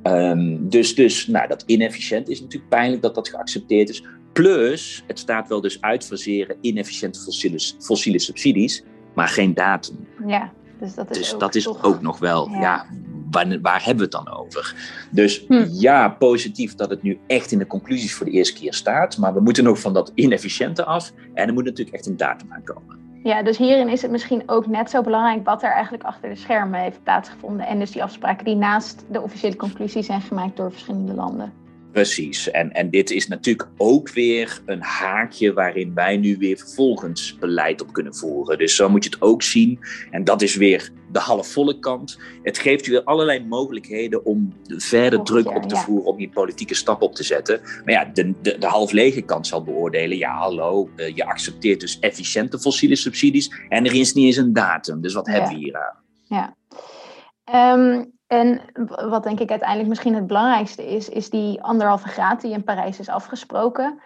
Um, 0.04 0.69
dus 0.69 0.95
dus 0.95 1.28
nou, 1.28 1.47
dat 1.47 1.63
inefficiënt 1.65 2.30
is 2.30 2.41
natuurlijk 2.41 2.69
pijnlijk 2.69 3.01
dat 3.01 3.15
dat 3.15 3.30
geaccepteerd 3.30 3.89
is. 3.89 4.04
Plus, 4.34 5.04
het 5.08 5.19
staat 5.19 5.47
wel 5.47 5.62
dus 5.62 5.82
uitfaseren 5.82 6.58
inefficiënte 6.62 7.19
fossiele, 7.19 7.60
fossiele 7.80 8.19
subsidies, 8.19 8.84
maar 9.13 9.28
geen 9.28 9.54
datum. 9.54 10.08
Ja, 10.28 10.51
dus 10.80 10.95
dat 10.95 11.12
is, 11.12 11.17
dus 11.17 11.34
ook, 11.34 11.39
dat 11.39 11.56
is 11.56 11.63
toch... 11.63 11.84
ook 11.84 12.01
nog 12.01 12.19
wel, 12.19 12.49
ja, 12.49 12.60
ja 12.60 12.86
waar, 13.31 13.61
waar, 13.61 13.83
hebben 13.85 14.09
we 14.09 14.17
het 14.17 14.25
dan 14.25 14.38
over? 14.38 14.75
Dus 15.11 15.45
hm. 15.47 15.65
ja, 15.69 16.09
positief 16.09 16.75
dat 16.75 16.89
het 16.89 17.03
nu 17.03 17.19
echt 17.27 17.51
in 17.51 17.57
de 17.57 17.67
conclusies 17.67 18.13
voor 18.13 18.25
de 18.25 18.31
eerste 18.31 18.59
keer 18.59 18.73
staat. 18.73 19.17
Maar 19.17 19.33
we 19.33 19.39
moeten 19.39 19.63
nog 19.63 19.79
van 19.79 19.93
dat 19.93 20.11
inefficiënte 20.15 20.85
af. 20.85 21.11
En 21.33 21.47
er 21.47 21.53
moet 21.53 21.63
natuurlijk 21.63 21.95
echt 21.95 22.05
een 22.05 22.17
datum 22.17 22.53
aankomen. 22.53 23.03
Ja, 23.23 23.43
dus 23.43 23.57
hierin 23.57 23.89
is 23.89 24.01
het 24.01 24.11
misschien 24.11 24.43
ook 24.45 24.67
net 24.67 24.89
zo 24.89 25.01
belangrijk 25.01 25.45
wat 25.45 25.63
er 25.63 25.71
eigenlijk 25.71 26.03
achter 26.03 26.29
de 26.29 26.35
schermen 26.35 26.79
heeft 26.79 27.03
plaatsgevonden. 27.03 27.67
En 27.67 27.79
dus 27.79 27.91
die 27.91 28.03
afspraken 28.03 28.45
die 28.45 28.55
naast 28.55 29.05
de 29.09 29.21
officiële 29.21 29.55
conclusies 29.55 30.05
zijn 30.05 30.21
gemaakt 30.21 30.57
door 30.57 30.71
verschillende 30.71 31.13
landen. 31.13 31.64
Precies. 31.95 32.51
En, 32.51 32.71
en 32.71 32.89
dit 32.89 33.12
is 33.12 33.27
natuurlijk 33.27 33.69
ook 33.77 34.10
weer 34.10 34.62
een 34.65 34.81
haakje 34.81 35.53
waarin 35.53 35.93
wij 35.93 36.17
nu 36.17 36.38
weer 36.38 36.58
vervolgens 36.58 37.38
beleid 37.39 37.81
op 37.81 37.93
kunnen 37.93 38.15
voeren. 38.15 38.58
Dus 38.58 38.75
zo 38.75 38.89
moet 38.89 39.03
je 39.03 39.10
het 39.10 39.21
ook 39.21 39.41
zien. 39.41 39.79
En 40.12 40.23
dat 40.23 40.41
is 40.41 40.55
weer 40.55 40.91
de 41.12 41.19
halfvolle 41.19 41.79
kant. 41.79 42.19
Het 42.43 42.58
geeft 42.58 42.86
je 42.86 42.91
weer 42.91 43.03
allerlei 43.03 43.45
mogelijkheden 43.45 44.25
om 44.25 44.53
verder 44.67 45.19
oh, 45.19 45.25
druk 45.25 45.45
ja, 45.45 45.55
op 45.55 45.63
te 45.63 45.75
ja. 45.75 45.81
voeren, 45.81 46.05
om 46.05 46.17
die 46.17 46.29
politieke 46.29 46.75
stap 46.75 47.01
op 47.01 47.15
te 47.15 47.23
zetten. 47.23 47.62
Maar 47.86 47.93
ja, 47.93 48.05
de, 48.05 48.34
de, 48.41 48.58
de 48.58 48.67
half 48.67 48.91
lege 48.91 49.21
kant 49.21 49.47
zal 49.47 49.63
beoordelen, 49.63 50.17
ja 50.17 50.38
hallo, 50.38 50.89
uh, 50.95 51.15
je 51.15 51.25
accepteert 51.25 51.79
dus 51.79 51.99
efficiënte 51.99 52.60
fossiele 52.60 52.95
subsidies 52.95 53.51
en 53.69 53.86
er 53.86 53.93
is 53.93 54.13
niet 54.13 54.25
eens 54.25 54.38
een 54.38 54.53
datum. 54.53 55.01
Dus 55.01 55.13
wat 55.13 55.25
ja. 55.25 55.31
hebben 55.31 55.51
we 55.51 55.58
hier 55.58 55.77
aan? 55.77 56.03
Ja. 56.23 56.55
Um, 57.73 58.13
en 58.27 58.61
wat 59.09 59.23
denk 59.23 59.39
ik 59.39 59.49
uiteindelijk 59.49 59.89
misschien 59.89 60.15
het 60.15 60.27
belangrijkste 60.27 60.88
is, 60.88 61.09
is 61.09 61.29
die 61.29 61.61
anderhalve 61.63 62.07
graad 62.07 62.41
die 62.41 62.51
in 62.51 62.63
Parijs 62.63 62.99
is 62.99 63.09
afgesproken. 63.09 63.99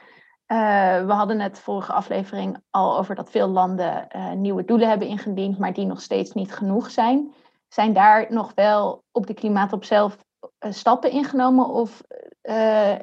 Uh, 0.47 0.57
we 1.05 1.11
hadden 1.11 1.39
het 1.39 1.59
vorige 1.59 1.93
aflevering 1.93 2.57
al 2.69 2.97
over 2.97 3.15
dat 3.15 3.29
veel 3.31 3.47
landen 3.47 4.07
uh, 4.15 4.31
nieuwe 4.31 4.65
doelen 4.65 4.89
hebben 4.89 5.07
ingediend, 5.07 5.57
maar 5.57 5.73
die 5.73 5.85
nog 5.85 6.01
steeds 6.01 6.31
niet 6.31 6.53
genoeg 6.53 6.91
zijn. 6.91 7.33
Zijn 7.67 7.93
daar 7.93 8.25
nog 8.29 8.51
wel 8.55 9.03
op 9.11 9.27
de 9.27 9.33
klimaatop 9.33 9.83
zelf 9.83 10.17
uh, 10.39 10.71
stappen 10.71 11.11
ingenomen? 11.11 11.65
Of 11.65 12.03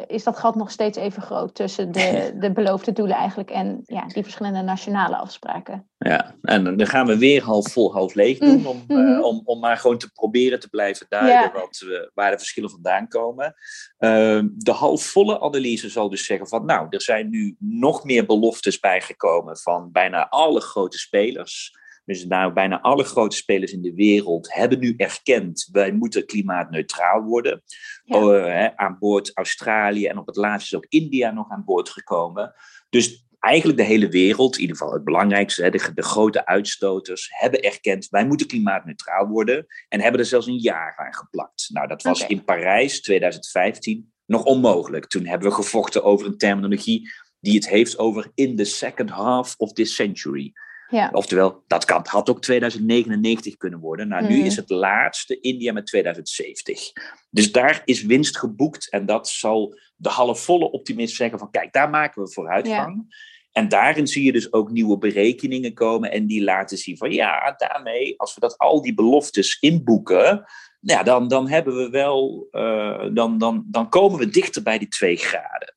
is 0.07 0.25
dat 0.25 0.39
gat 0.39 0.55
nog 0.55 0.71
steeds 0.71 0.99
even 0.99 1.23
groot 1.23 1.55
tussen 1.55 1.93
de, 1.93 2.33
de 2.41 2.53
beloofde 2.53 2.93
doelen 2.93 3.17
eigenlijk 3.17 3.51
en 3.51 3.81
ja, 3.85 4.07
die 4.07 4.23
verschillende 4.23 4.63
nationale 4.63 5.17
afspraken? 5.17 5.89
Ja, 5.99 6.35
en 6.43 6.77
dan 6.77 6.87
gaan 6.87 7.07
we 7.07 7.19
weer 7.19 7.43
half 7.43 7.73
vol, 7.73 7.93
half 7.93 8.15
leeg 8.15 8.39
doen. 8.39 8.67
Om, 8.67 8.85
mm-hmm. 8.89 9.15
uh, 9.15 9.25
om, 9.25 9.43
om 9.45 9.59
maar 9.59 9.77
gewoon 9.77 9.99
te 9.99 10.13
proberen 10.13 10.61
te 10.61 10.69
blijven 10.69 11.07
duiden 11.09 11.35
ja. 11.35 11.53
wat, 11.53 11.83
uh, 11.85 11.99
waar 12.15 12.31
de 12.31 12.39
verschillen 12.39 12.71
vandaan 12.71 13.09
komen. 13.09 13.55
Uh, 13.99 14.43
de 14.57 14.73
halfvolle 14.73 15.41
analyse 15.41 15.89
zal 15.89 16.11
dus 16.11 16.27
zeggen 16.27 16.49
van 16.49 16.65
nou, 16.65 16.87
er 16.91 17.03
zijn 17.03 17.31
nu 17.31 17.57
nog 17.59 18.05
meer 18.05 18.27
beloftes 18.27 18.81
bijgekomen 18.81 19.59
van 19.59 19.93
bijna 19.93 20.29
alle 20.29 20.61
grote 20.61 20.99
spelers. 20.99 21.85
Dus 22.07 22.27
nou, 22.27 22.53
bijna 22.53 22.81
alle 22.81 23.05
grote 23.05 23.37
spelers 23.37 23.73
in 23.73 23.83
de 23.83 23.95
wereld 23.95 24.55
hebben 24.55 24.79
nu 24.79 24.95
erkend, 24.97 25.69
wij 25.73 25.93
moeten 25.93 26.27
klimaatneutraal 26.27 27.23
worden. 27.23 27.63
Ja. 28.05 28.17
Oh, 28.17 28.45
hè, 28.45 28.77
aan 28.77 28.97
boord 28.99 29.37
Australië 29.37 30.07
en 30.07 30.19
op 30.19 30.27
het 30.27 30.37
laatst 30.37 30.67
is 30.67 30.75
ook 30.75 30.87
India 30.89 31.31
nog 31.31 31.51
aan 31.51 31.65
boord 31.65 31.89
gekomen. 31.89 32.55
Dus 32.89 33.27
eigenlijk 33.39 33.79
de 33.79 33.85
hele 33.85 34.09
wereld, 34.09 34.55
in 34.55 34.61
ieder 34.61 34.77
geval 34.77 34.93
het 34.93 35.05
belangrijkste, 35.05 35.71
de, 35.71 35.91
de, 35.95 36.03
grote 36.03 36.47
uitstoters, 36.47 37.29
hebben 37.31 37.63
erkend, 37.63 38.09
wij 38.09 38.27
moeten 38.27 38.47
klimaatneutraal 38.47 39.27
worden 39.27 39.67
en 39.89 40.01
hebben 40.01 40.21
er 40.21 40.27
zelfs 40.27 40.47
een 40.47 40.59
jaar 40.59 40.95
aan 40.97 41.15
geplakt. 41.15 41.69
Nou, 41.73 41.87
dat 41.87 42.03
was 42.03 42.27
in 42.27 42.45
Parijs 42.45 43.01
2015 43.01 44.13
nog 44.27 44.45
onmogelijk. 44.45 45.07
Toen 45.07 45.27
hebben 45.27 45.49
we 45.49 45.55
gevochten 45.55 46.05
over 46.05 46.27
een 46.27 46.39
terminologie 46.39 47.11
die 47.41 47.55
het 47.55 47.69
heeft 47.69 47.99
over 47.99 48.31
in 48.35 48.57
the 48.57 48.65
second 48.65 49.11
half 49.11 49.55
of 49.57 49.73
this 49.73 49.95
century. 49.95 50.53
Ja. 50.91 51.11
Oftewel, 51.13 51.63
dat 51.67 51.85
kan, 51.85 52.01
had 52.09 52.31
ook 52.31 52.43
2099 52.43 53.57
kunnen 53.57 53.79
worden. 53.79 54.09
Nou, 54.09 54.27
nu 54.27 54.37
mhm. 54.37 54.47
is 54.47 54.57
het 54.57 54.71
laatste 54.71 55.41
India 55.41 55.73
met 55.73 55.87
2070. 55.87 56.93
Dus 57.31 57.53
daar 57.53 57.83
is 57.85 58.03
winst 58.03 58.39
geboekt. 58.39 58.91
En 58.91 59.07
dat 59.07 59.29
zal 59.29 59.79
de 59.97 60.09
halfvolle 60.09 60.71
optimist 60.71 61.17
zeggen 61.17 61.39
van... 61.39 61.51
kijk, 61.51 61.73
daar 61.73 61.91
maken 61.91 62.23
we 62.23 62.33
vooruitgang. 62.33 63.15
En 63.53 63.69
daarin 63.69 64.07
zie 64.07 64.25
je 64.25 64.33
dus 64.33 64.53
ook 64.53 64.71
nieuwe 64.71 64.99
berekeningen 64.99 65.75
komen. 65.75 66.11
En 66.11 66.27
die 66.27 66.43
laten 66.43 66.79
zien 66.79 66.97
van 66.97 67.13
ja, 67.13 67.55
daarmee, 67.57 68.15
als 68.21 68.35
we 68.35 68.41
dat 68.41 68.59
al 68.59 68.83
die 68.83 68.95
beloftes 68.95 69.59
inboeken... 69.61 70.45
Ja, 70.81 71.03
dan, 71.03 71.29
dan 71.29 71.49
hebben 71.49 71.77
we 71.77 71.91
wel... 71.91 72.49
Uh, 72.53 73.05
dan, 73.13 73.39
dan, 73.39 73.65
dan 73.67 73.89
komen 73.89 74.19
we 74.19 74.29
dichter 74.29 74.63
bij 74.63 74.79
die 74.79 74.89
twee 74.89 75.17
graden. 75.17 75.76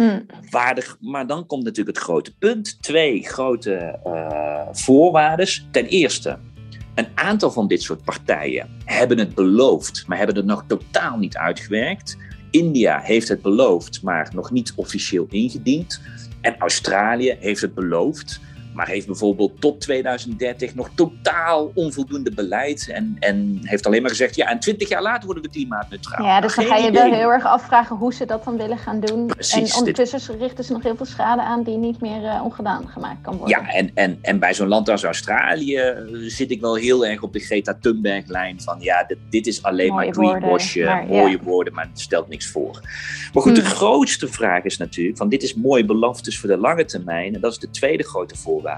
Hmm. 0.00 0.26
Waardig, 0.50 0.96
maar 1.00 1.26
dan 1.26 1.46
komt 1.46 1.64
natuurlijk 1.64 1.96
het 1.96 2.06
grote 2.06 2.36
punt. 2.36 2.82
Twee 2.82 3.22
grote 3.22 3.98
uh, 4.06 4.66
voorwaarden. 4.72 5.48
Ten 5.70 5.86
eerste, 5.86 6.38
een 6.94 7.06
aantal 7.14 7.50
van 7.50 7.68
dit 7.68 7.82
soort 7.82 8.04
partijen 8.04 8.68
hebben 8.84 9.18
het 9.18 9.34
beloofd, 9.34 10.04
maar 10.06 10.16
hebben 10.16 10.36
het 10.36 10.44
nog 10.44 10.64
totaal 10.66 11.18
niet 11.18 11.36
uitgewerkt. 11.36 12.16
India 12.50 13.00
heeft 13.00 13.28
het 13.28 13.42
beloofd, 13.42 14.02
maar 14.02 14.30
nog 14.34 14.50
niet 14.50 14.72
officieel 14.76 15.26
ingediend. 15.30 16.00
En 16.40 16.58
Australië 16.58 17.36
heeft 17.40 17.60
het 17.60 17.74
beloofd, 17.74 18.40
maar 18.80 18.88
heeft 18.88 19.06
bijvoorbeeld 19.06 19.60
tot 19.60 19.80
2030 19.80 20.74
nog 20.74 20.90
totaal 20.94 21.70
onvoldoende 21.74 22.30
beleid. 22.34 22.90
En, 22.90 23.16
en 23.18 23.60
heeft 23.62 23.86
alleen 23.86 24.00
maar 24.02 24.10
gezegd, 24.10 24.34
ja, 24.34 24.46
en 24.46 24.58
20 24.60 24.88
jaar 24.88 25.02
later 25.02 25.24
worden 25.24 25.42
we 25.42 25.50
klimaatneutraal. 25.50 26.26
Ja, 26.26 26.40
dus 26.40 26.54
dan 26.54 26.64
ga 26.64 26.76
je 26.76 26.90
wel 26.90 27.12
heel 27.12 27.32
erg 27.32 27.44
afvragen 27.44 27.96
hoe 27.96 28.14
ze 28.14 28.24
dat 28.24 28.44
dan 28.44 28.56
willen 28.56 28.78
gaan 28.78 29.00
doen. 29.00 29.26
Precies, 29.26 29.72
en 29.72 29.78
ondertussen 29.78 30.38
richten 30.38 30.64
ze 30.64 30.72
nog 30.72 30.82
heel 30.82 30.96
veel 30.96 31.06
schade 31.06 31.42
aan 31.42 31.62
die 31.62 31.76
niet 31.76 32.00
meer 32.00 32.22
uh, 32.22 32.40
ongedaan 32.44 32.88
gemaakt 32.88 33.20
kan 33.22 33.36
worden. 33.36 33.62
Ja, 33.62 33.72
en, 33.72 33.90
en, 33.94 34.18
en 34.22 34.38
bij 34.38 34.54
zo'n 34.54 34.68
land 34.68 34.88
als 34.88 35.04
Australië 35.04 35.76
eh, 35.76 35.96
zit 36.12 36.50
ik 36.50 36.60
wel 36.60 36.74
heel 36.74 37.06
erg 37.06 37.22
op 37.22 37.32
de 37.32 37.40
Greta 37.40 37.78
Thunberg-lijn 37.80 38.60
van, 38.60 38.76
ja, 38.80 39.04
dit, 39.04 39.18
dit 39.30 39.46
is 39.46 39.62
alleen 39.62 39.94
maar 39.94 40.12
greenwashje, 40.12 41.04
mooie 41.08 41.38
woorden, 41.42 41.74
maar 41.74 41.88
het 41.90 42.00
stelt 42.00 42.28
niks 42.28 42.46
voor. 42.46 42.80
Maar 43.32 43.42
goed, 43.42 43.54
de 43.54 43.60
hmm. 43.60 43.70
grootste 43.70 44.28
vraag 44.28 44.64
is 44.64 44.76
natuurlijk, 44.76 45.16
van 45.16 45.28
dit 45.28 45.42
is 45.42 45.54
mooie 45.54 45.84
beloftes 45.84 46.38
voor 46.38 46.48
de 46.48 46.56
lange 46.56 46.84
termijn. 46.84 47.34
En 47.34 47.40
dat 47.40 47.52
is 47.52 47.58
de 47.58 47.70
tweede 47.70 48.04
grote 48.04 48.36
voorwaarde 48.36 48.68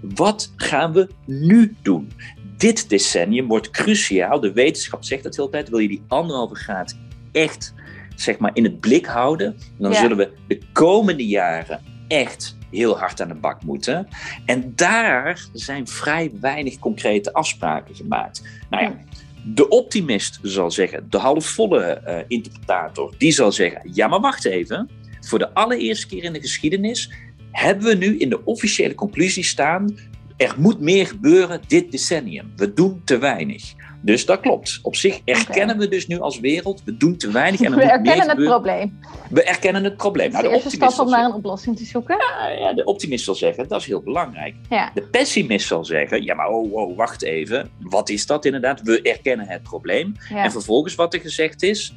wat 0.00 0.52
gaan 0.56 0.92
we 0.92 1.08
nu 1.24 1.76
doen? 1.82 2.12
Dit 2.56 2.88
decennium 2.88 3.46
wordt 3.48 3.70
cruciaal. 3.70 4.40
De 4.40 4.52
wetenschap 4.52 5.04
zegt 5.04 5.22
dat 5.22 5.36
heel 5.36 5.48
tijd. 5.48 5.68
Wil 5.68 5.78
je 5.78 5.88
die 5.88 6.02
anderhalve 6.08 6.54
graad 6.54 6.98
echt 7.32 7.74
zeg 8.20 8.38
maar, 8.38 8.50
in 8.54 8.64
het 8.64 8.80
blik 8.80 9.06
houden, 9.06 9.56
dan 9.78 9.94
zullen 9.94 10.16
we 10.16 10.32
de 10.48 10.60
komende 10.72 11.26
jaren 11.26 11.80
echt 12.08 12.56
heel 12.70 12.98
hard 12.98 13.20
aan 13.20 13.28
de 13.28 13.34
bak 13.34 13.62
moeten. 13.62 14.08
En 14.46 14.72
daar 14.74 15.44
zijn 15.52 15.86
vrij 15.86 16.30
weinig 16.40 16.78
concrete 16.78 17.32
afspraken 17.32 17.94
gemaakt. 17.94 18.42
Nou 18.70 18.82
ja, 18.82 18.98
de 19.44 19.68
optimist 19.68 20.38
zal 20.42 20.70
zeggen, 20.70 21.06
de 21.10 21.18
halfvolle 21.18 22.02
uh, 22.06 22.18
interpretator, 22.28 23.14
die 23.18 23.32
zal 23.32 23.52
zeggen: 23.52 23.90
ja, 23.92 24.08
maar 24.08 24.20
wacht 24.20 24.44
even. 24.44 24.90
Voor 25.20 25.38
de 25.38 25.54
allereerste 25.54 26.06
keer 26.06 26.24
in 26.24 26.32
de 26.32 26.40
geschiedenis 26.40 27.12
hebben 27.56 27.86
we 27.86 27.94
nu 27.94 28.18
in 28.18 28.28
de 28.28 28.44
officiële 28.44 28.94
conclusie 28.94 29.44
staan, 29.44 29.96
er 30.36 30.54
moet 30.58 30.80
meer 30.80 31.06
gebeuren 31.06 31.60
dit 31.66 31.90
decennium. 31.90 32.52
We 32.56 32.72
doen 32.72 33.02
te 33.04 33.18
weinig. 33.18 33.74
Dus 34.00 34.26
dat 34.26 34.40
klopt. 34.40 34.78
Op 34.82 34.96
zich 34.96 35.20
erkennen 35.24 35.78
we 35.78 35.88
dus 35.88 36.06
nu 36.06 36.20
als 36.20 36.40
wereld, 36.40 36.82
we 36.84 36.96
doen 36.96 37.16
te 37.16 37.30
weinig. 37.30 37.60
En 37.60 37.74
we 37.76 37.82
erkennen 37.82 38.28
het 38.28 38.44
probleem. 38.44 38.98
We 39.30 39.42
erkennen 39.42 39.84
het 39.84 39.96
probleem. 39.96 40.30
Nou, 40.30 40.44
de, 40.44 40.50
eerste 40.50 40.70
stap 40.70 40.98
om 40.98 41.10
naar 41.10 41.24
een 41.24 41.32
oplossing 41.32 41.76
te 41.76 41.84
zoeken. 41.84 42.16
Ja, 42.16 42.48
ja, 42.48 42.72
de 42.72 42.84
optimist 42.84 43.24
zal 43.24 43.34
zeggen, 43.34 43.68
dat 43.68 43.80
is 43.80 43.86
heel 43.86 44.02
belangrijk. 44.02 44.54
Ja. 44.68 44.90
De 44.94 45.02
pessimist 45.02 45.66
zal 45.66 45.84
zeggen, 45.84 46.22
ja 46.22 46.34
maar 46.34 46.48
oh, 46.48 46.72
oh, 46.72 46.96
wacht 46.96 47.22
even. 47.22 47.70
Wat 47.80 48.08
is 48.08 48.26
dat 48.26 48.44
inderdaad? 48.44 48.82
We 48.82 49.02
erkennen 49.02 49.46
het 49.46 49.62
probleem. 49.62 50.14
En 50.28 50.50
vervolgens 50.50 50.94
wat 50.94 51.14
er 51.14 51.20
gezegd 51.20 51.62
is, 51.62 51.94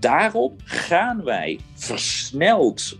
daarop 0.00 0.60
gaan 0.64 1.24
wij 1.24 1.58
versneld 1.74 2.98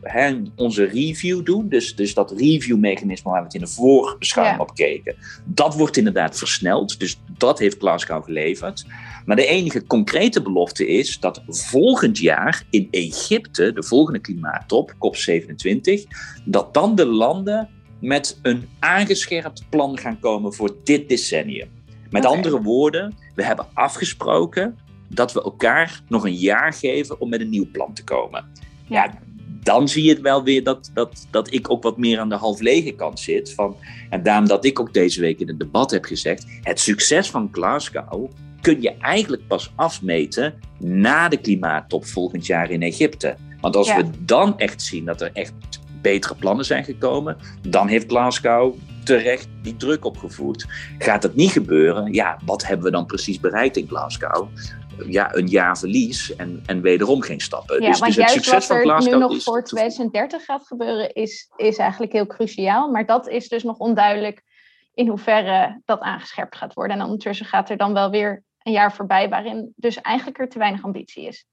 onze 0.57 0.85
review 0.85 1.45
doen. 1.45 1.69
Dus, 1.69 1.97
dus 1.97 2.15
dat 2.15 2.31
review-mechanisme 2.31 3.31
waar 3.31 3.41
we 3.41 3.47
het 3.47 3.55
in 3.55 3.61
de 3.61 3.67
vorige 3.67 4.19
beschouwing 4.19 4.61
op 4.61 4.75
keken, 4.75 5.17
dat 5.45 5.75
wordt 5.75 5.97
inderdaad 5.97 6.39
versneld. 6.39 6.99
Dus 6.99 7.21
dat 7.39 7.59
heeft 7.59 7.79
Glasgow 7.79 8.25
geleverd. 8.25 8.87
Maar 9.25 9.37
de 9.37 9.47
enige 9.47 9.87
concrete 9.87 10.43
belofte 10.43 10.87
is 10.87 11.21
dat 11.21 11.43
volgend 11.47 12.19
jaar 12.19 12.65
in 12.71 12.89
Egypte, 12.91 13.73
de 13.73 13.83
volgende 13.83 14.19
klimaattop, 14.19 14.95
COP27, 14.95 16.03
dat 16.45 16.75
dan 16.75 16.95
de 16.95 17.07
landen 17.07 17.69
met 18.01 18.39
een 18.43 18.69
aangescherpt 18.79 19.65
plan 19.71 19.99
gaan 19.99 20.19
komen 20.19 20.55
voor 20.55 20.77
dit 20.85 21.09
decennium. 21.09 21.69
Met 22.11 22.25
andere 22.25 22.63
woorden, 22.63 23.15
we 23.35 23.45
hebben 23.45 23.67
afgesproken 23.75 24.79
dat 25.15 25.33
we 25.33 25.43
elkaar 25.43 26.03
nog 26.09 26.25
een 26.25 26.35
jaar 26.35 26.73
geven 26.73 27.21
om 27.21 27.29
met 27.29 27.41
een 27.41 27.51
nieuw 27.51 27.71
plan 27.73 27.95
te 27.95 28.05
komen. 28.05 28.45
Ja, 28.87 29.19
dan 29.63 29.89
zie 29.89 30.03
je 30.03 30.11
het 30.11 30.21
wel 30.21 30.43
weer 30.43 30.65
dat, 30.65 30.91
dat, 30.95 31.27
dat 31.31 31.53
ik 31.53 31.71
ook 31.71 31.83
wat 31.83 31.99
meer 31.99 32.19
aan 32.19 32.29
de 32.29 32.35
half 32.35 32.61
lege 32.61 32.93
kant 32.93 33.21
zit. 33.21 33.55
Van, 33.55 33.77
en 34.11 34.23
daarom 34.23 34.49
dat 34.49 34.65
ik 34.65 34.81
ook 34.81 34.95
deze 34.95 35.21
week 35.21 35.41
in 35.41 35.49
het 35.49 35.59
debat 35.59 35.91
heb 35.91 36.05
gezegd: 36.05 36.47
het 36.63 36.81
succes 36.81 37.31
van 37.31 37.49
Glasgow 37.53 38.31
kun 38.61 38.83
je 38.83 38.97
eigenlijk 38.97 39.47
pas 39.47 39.73
afmeten 39.77 40.55
na 40.79 41.29
de 41.29 41.37
klimaattop 41.37 42.07
volgend 42.07 42.47
jaar 42.47 42.71
in 42.71 42.83
Egypte. 42.83 43.37
Want 43.61 43.77
als 43.77 43.95
we 43.95 44.05
dan 44.19 44.59
echt 44.59 44.83
zien 44.83 45.05
dat 45.05 45.21
er 45.21 45.31
echt 45.33 45.53
betere 46.03 46.35
plannen 46.35 46.65
zijn 46.65 46.85
gekomen, 46.85 47.37
dan 47.69 47.89
heeft 47.89 48.09
Glasgow 48.09 48.75
terecht 49.05 49.49
die 49.63 49.77
druk 49.77 50.05
opgevoerd. 50.05 50.67
Gaat 50.99 51.23
dat 51.23 51.35
niet 51.35 51.51
gebeuren, 51.51 52.13
ja, 52.13 52.39
wat 52.45 52.67
hebben 52.67 52.87
we 52.87 52.93
dan 52.93 53.07
precies 53.07 53.41
bereikt 53.41 53.77
in 53.77 53.89
Glasgow? 53.89 54.49
Ja, 55.09 55.35
een 55.35 55.47
jaar 55.47 55.79
verlies 55.79 56.37
en, 56.37 56.63
en 56.67 56.81
wederom 56.81 57.23
geen 57.23 57.41
stappen. 57.41 57.83
Ja, 57.83 57.91
dus, 57.91 58.01
dus 58.01 58.17
het 58.17 58.31
succes 58.31 58.67
wat 58.67 59.05
er 59.05 59.11
nu 59.11 59.19
nog 59.19 59.43
voor 59.43 59.65
2030 59.65 60.45
gaat 60.45 60.67
gebeuren, 60.67 61.13
is, 61.15 61.51
is 61.57 61.77
eigenlijk 61.77 62.13
heel 62.13 62.27
cruciaal. 62.27 62.91
Maar 62.91 63.07
dat 63.07 63.29
is 63.29 63.49
dus 63.49 63.63
nog 63.63 63.79
onduidelijk 63.79 64.43
in 64.95 65.09
hoeverre 65.09 65.81
dat 65.85 66.01
aangescherpt 66.01 66.57
gaat 66.57 66.75
worden. 66.75 66.97
En 66.97 67.05
ondertussen 67.05 67.47
gaat 67.47 67.71
er 67.71 67.77
dan 67.77 67.93
wel 67.93 68.11
weer 68.11 68.45
een 68.63 68.73
jaar 68.73 68.95
voorbij 68.95 69.29
waarin 69.29 69.73
dus 69.77 70.01
eigenlijk 70.01 70.39
er 70.39 70.49
te 70.49 70.59
weinig 70.59 70.85
ambitie 70.85 71.27
is. 71.27 71.47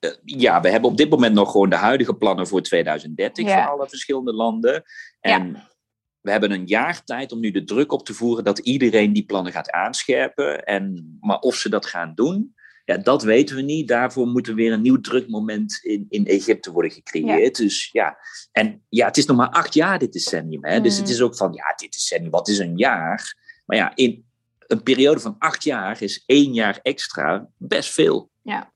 Uh, 0.00 0.10
ja, 0.24 0.60
we 0.60 0.70
hebben 0.70 0.90
op 0.90 0.96
dit 0.96 1.10
moment 1.10 1.34
nog 1.34 1.50
gewoon 1.50 1.70
de 1.70 1.76
huidige 1.76 2.14
plannen 2.14 2.46
voor 2.46 2.62
2030 2.62 3.46
ja. 3.46 3.62
voor 3.62 3.72
alle 3.72 3.88
verschillende 3.88 4.32
landen. 4.32 4.82
En 5.20 5.52
ja. 5.52 5.68
we 6.20 6.30
hebben 6.30 6.50
een 6.50 6.66
jaar 6.66 7.04
tijd 7.04 7.32
om 7.32 7.40
nu 7.40 7.50
de 7.50 7.64
druk 7.64 7.92
op 7.92 8.04
te 8.04 8.14
voeren 8.14 8.44
dat 8.44 8.58
iedereen 8.58 9.12
die 9.12 9.24
plannen 9.24 9.52
gaat 9.52 9.70
aanscherpen. 9.70 10.64
En, 10.64 11.16
maar 11.20 11.38
of 11.38 11.54
ze 11.54 11.68
dat 11.68 11.86
gaan 11.86 12.14
doen, 12.14 12.54
ja, 12.88 12.96
dat 12.96 13.22
weten 13.22 13.56
we 13.56 13.62
niet. 13.62 13.88
Daarvoor 13.88 14.26
moet 14.26 14.46
er 14.46 14.54
weer 14.54 14.72
een 14.72 14.80
nieuw 14.80 15.00
drukmoment 15.00 15.78
in, 15.82 16.06
in 16.08 16.26
Egypte 16.26 16.72
worden 16.72 16.90
gecreëerd. 16.90 17.56
Dus 17.56 17.88
ja, 17.92 18.18
en 18.52 18.82
ja, 18.88 19.06
het 19.06 19.16
is 19.16 19.26
nog 19.26 19.36
maar 19.36 19.48
acht 19.50 19.74
jaar 19.74 19.98
dit 19.98 20.12
decennium. 20.12 20.64
Hè? 20.64 20.80
Dus 20.80 20.96
het 20.96 21.06
mm. 21.06 21.12
is 21.12 21.22
ook 21.22 21.36
van, 21.36 21.52
ja, 21.52 21.74
dit 21.76 21.92
decennium, 21.92 22.30
wat 22.30 22.48
is 22.48 22.58
een 22.58 22.76
jaar? 22.76 23.36
Maar 23.66 23.76
ja, 23.76 23.92
in 23.94 24.26
een 24.58 24.82
periode 24.82 25.20
van 25.20 25.36
acht 25.38 25.64
jaar 25.64 26.02
is 26.02 26.22
één 26.26 26.52
jaar 26.52 26.78
extra 26.82 27.48
best 27.56 27.92
veel. 27.92 28.30
Ja, 28.42 28.72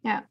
ja. 0.00 0.28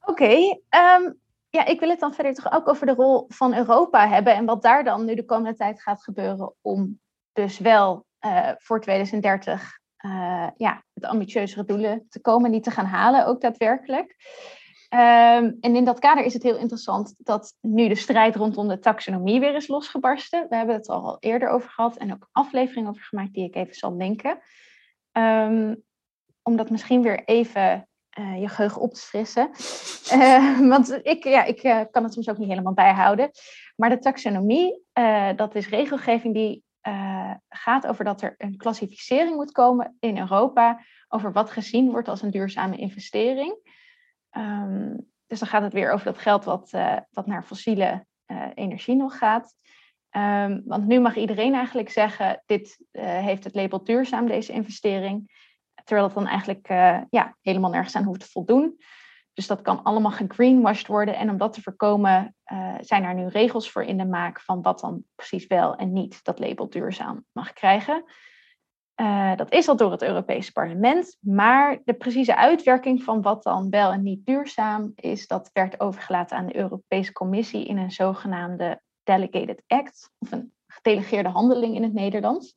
Oké, 0.00 0.58
ehm, 0.68 1.12
ja, 1.50 1.66
ik 1.66 1.80
wil 1.80 1.88
het 1.88 2.00
dan 2.00 2.14
verder 2.14 2.34
toch 2.34 2.52
ook 2.52 2.68
over 2.68 2.86
de 2.86 2.94
rol 2.94 3.24
van 3.28 3.54
Europa 3.54 4.08
hebben 4.08 4.34
en 4.34 4.44
wat 4.44 4.62
daar 4.62 4.84
dan 4.84 5.04
nu 5.04 5.14
de 5.14 5.24
komende 5.24 5.56
tijd 5.56 5.82
gaat 5.82 6.02
gebeuren 6.02 6.54
om 6.60 7.00
dus 7.32 7.58
wel 7.58 8.06
uh, 8.20 8.50
voor 8.58 8.80
2030 8.80 9.79
uh, 10.06 10.48
ja, 10.56 10.84
met 10.92 11.04
ambitieuzere 11.04 11.64
doelen 11.64 12.06
te 12.08 12.20
komen, 12.20 12.50
die 12.50 12.60
te 12.60 12.70
gaan 12.70 12.84
halen, 12.84 13.26
ook 13.26 13.40
daadwerkelijk. 13.40 14.16
Um, 14.94 15.56
en 15.60 15.76
in 15.76 15.84
dat 15.84 15.98
kader 15.98 16.24
is 16.24 16.34
het 16.34 16.42
heel 16.42 16.56
interessant 16.56 17.14
dat 17.18 17.56
nu 17.60 17.88
de 17.88 17.94
strijd 17.94 18.36
rondom 18.36 18.68
de 18.68 18.78
taxonomie 18.78 19.40
weer 19.40 19.54
is 19.54 19.68
losgebarsten. 19.68 20.46
We 20.48 20.56
hebben 20.56 20.74
het 20.74 20.88
al 20.88 21.16
eerder 21.20 21.48
over 21.48 21.70
gehad 21.70 21.96
en 21.96 22.12
ook 22.12 22.28
afleveringen 22.32 22.90
over 22.90 23.02
gemaakt 23.02 23.34
die 23.34 23.44
ik 23.44 23.54
even 23.54 23.74
zal 23.74 23.96
linken. 23.96 24.38
Um, 25.12 25.82
om 26.42 26.56
dat 26.56 26.70
misschien 26.70 27.02
weer 27.02 27.24
even 27.24 27.88
uh, 28.18 28.40
je 28.40 28.48
geheugen 28.48 28.80
op 28.80 28.94
te 28.94 29.00
frissen. 29.00 29.50
Uh, 30.12 30.58
want 30.74 31.00
ik, 31.02 31.24
ja, 31.24 31.44
ik 31.44 31.88
kan 31.90 32.04
het 32.04 32.12
soms 32.12 32.28
ook 32.28 32.38
niet 32.38 32.48
helemaal 32.48 32.74
bijhouden. 32.74 33.30
Maar 33.76 33.88
de 33.88 33.98
taxonomie, 33.98 34.84
dat 35.36 35.54
is 35.54 35.68
regelgeving 35.68 36.34
die 36.34 36.62
uh, 36.88 37.34
gaat 37.48 37.86
over 37.86 38.04
dat 38.04 38.22
er 38.22 38.34
een 38.38 38.56
klassificering 38.56 39.36
moet 39.36 39.52
komen 39.52 39.96
in 40.00 40.18
Europa 40.18 40.84
over 41.08 41.32
wat 41.32 41.50
gezien 41.50 41.90
wordt 41.90 42.08
als 42.08 42.22
een 42.22 42.30
duurzame 42.30 42.76
investering. 42.76 43.56
Um, 44.36 45.08
dus 45.26 45.38
dan 45.38 45.48
gaat 45.48 45.62
het 45.62 45.72
weer 45.72 45.92
over 45.92 46.04
dat 46.04 46.18
geld 46.18 46.44
wat, 46.44 46.72
uh, 46.72 46.96
wat 47.10 47.26
naar 47.26 47.44
fossiele 47.44 48.06
uh, 48.26 48.46
energie 48.54 48.96
nog 48.96 49.18
gaat. 49.18 49.54
Um, 50.16 50.62
want 50.64 50.86
nu 50.86 51.00
mag 51.00 51.16
iedereen 51.16 51.54
eigenlijk 51.54 51.90
zeggen, 51.90 52.42
dit 52.46 52.78
heeft 52.92 53.44
het 53.44 53.54
label 53.54 53.84
duurzaam, 53.84 54.26
deze 54.26 54.52
investering. 54.52 55.48
Terwijl 55.84 56.06
het 56.06 56.16
dan 56.16 56.26
eigenlijk 56.26 56.68
ja, 57.10 57.36
helemaal 57.42 57.70
nergens 57.70 57.96
aan 57.96 58.04
hoeft 58.04 58.20
te 58.20 58.30
voldoen. 58.30 58.78
Dus 59.40 59.48
dat 59.48 59.62
kan 59.62 59.82
allemaal 59.82 60.10
gegreenwashed 60.10 60.86
worden. 60.86 61.16
En 61.16 61.30
om 61.30 61.36
dat 61.36 61.52
te 61.52 61.62
voorkomen 61.62 62.34
uh, 62.52 62.74
zijn 62.80 63.04
er 63.04 63.14
nu 63.14 63.26
regels 63.26 63.70
voor 63.70 63.82
in 63.82 63.96
de 63.96 64.04
maak 64.04 64.40
van 64.40 64.62
wat 64.62 64.80
dan 64.80 65.04
precies 65.14 65.46
wel 65.46 65.76
en 65.76 65.92
niet 65.92 66.24
dat 66.24 66.38
label 66.38 66.68
duurzaam 66.68 67.24
mag 67.32 67.52
krijgen. 67.52 68.04
Uh, 69.00 69.36
dat 69.36 69.52
is 69.52 69.68
al 69.68 69.76
door 69.76 69.90
het 69.90 70.02
Europese 70.02 70.52
parlement, 70.52 71.16
maar 71.20 71.78
de 71.84 71.94
precieze 71.94 72.36
uitwerking 72.36 73.02
van 73.02 73.22
wat 73.22 73.42
dan 73.42 73.70
wel 73.70 73.92
en 73.92 74.02
niet 74.02 74.26
duurzaam 74.26 74.92
is, 74.94 75.26
dat 75.26 75.50
werd 75.52 75.80
overgelaten 75.80 76.36
aan 76.36 76.46
de 76.46 76.56
Europese 76.56 77.12
Commissie 77.12 77.66
in 77.66 77.78
een 77.78 77.90
zogenaamde 77.90 78.82
Delegated 79.02 79.62
Act, 79.66 80.10
of 80.18 80.32
een 80.32 80.52
gedelegeerde 80.66 81.28
handeling 81.28 81.74
in 81.74 81.82
het 81.82 81.92
Nederlands. 81.92 82.54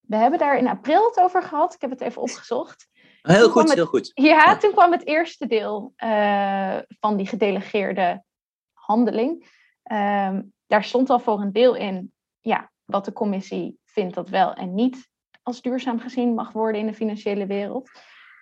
We 0.00 0.16
hebben 0.16 0.38
daar 0.38 0.58
in 0.58 0.68
april 0.68 1.06
het 1.06 1.20
over 1.20 1.42
gehad, 1.42 1.74
ik 1.74 1.80
heb 1.80 1.90
het 1.90 2.00
even 2.00 2.22
opgezocht. 2.22 2.88
Heel 3.26 3.50
goed, 3.50 3.74
heel 3.74 3.86
goed. 3.86 4.10
Ja, 4.14 4.56
toen 4.56 4.72
kwam 4.72 4.92
het 4.92 5.06
eerste 5.06 5.46
deel 5.46 5.92
uh, 6.04 6.78
van 7.00 7.16
die 7.16 7.26
gedelegeerde 7.26 8.24
handeling. 8.72 9.54
Uh, 9.92 10.38
daar 10.66 10.84
stond 10.84 11.10
al 11.10 11.18
voor 11.18 11.40
een 11.40 11.52
deel 11.52 11.74
in 11.74 12.12
ja, 12.40 12.70
wat 12.84 13.04
de 13.04 13.12
commissie 13.12 13.78
vindt 13.84 14.14
dat 14.14 14.28
wel 14.28 14.54
en 14.54 14.74
niet 14.74 15.08
als 15.42 15.62
duurzaam 15.62 16.00
gezien 16.00 16.34
mag 16.34 16.52
worden 16.52 16.80
in 16.80 16.86
de 16.86 16.94
financiële 16.94 17.46
wereld. 17.46 17.90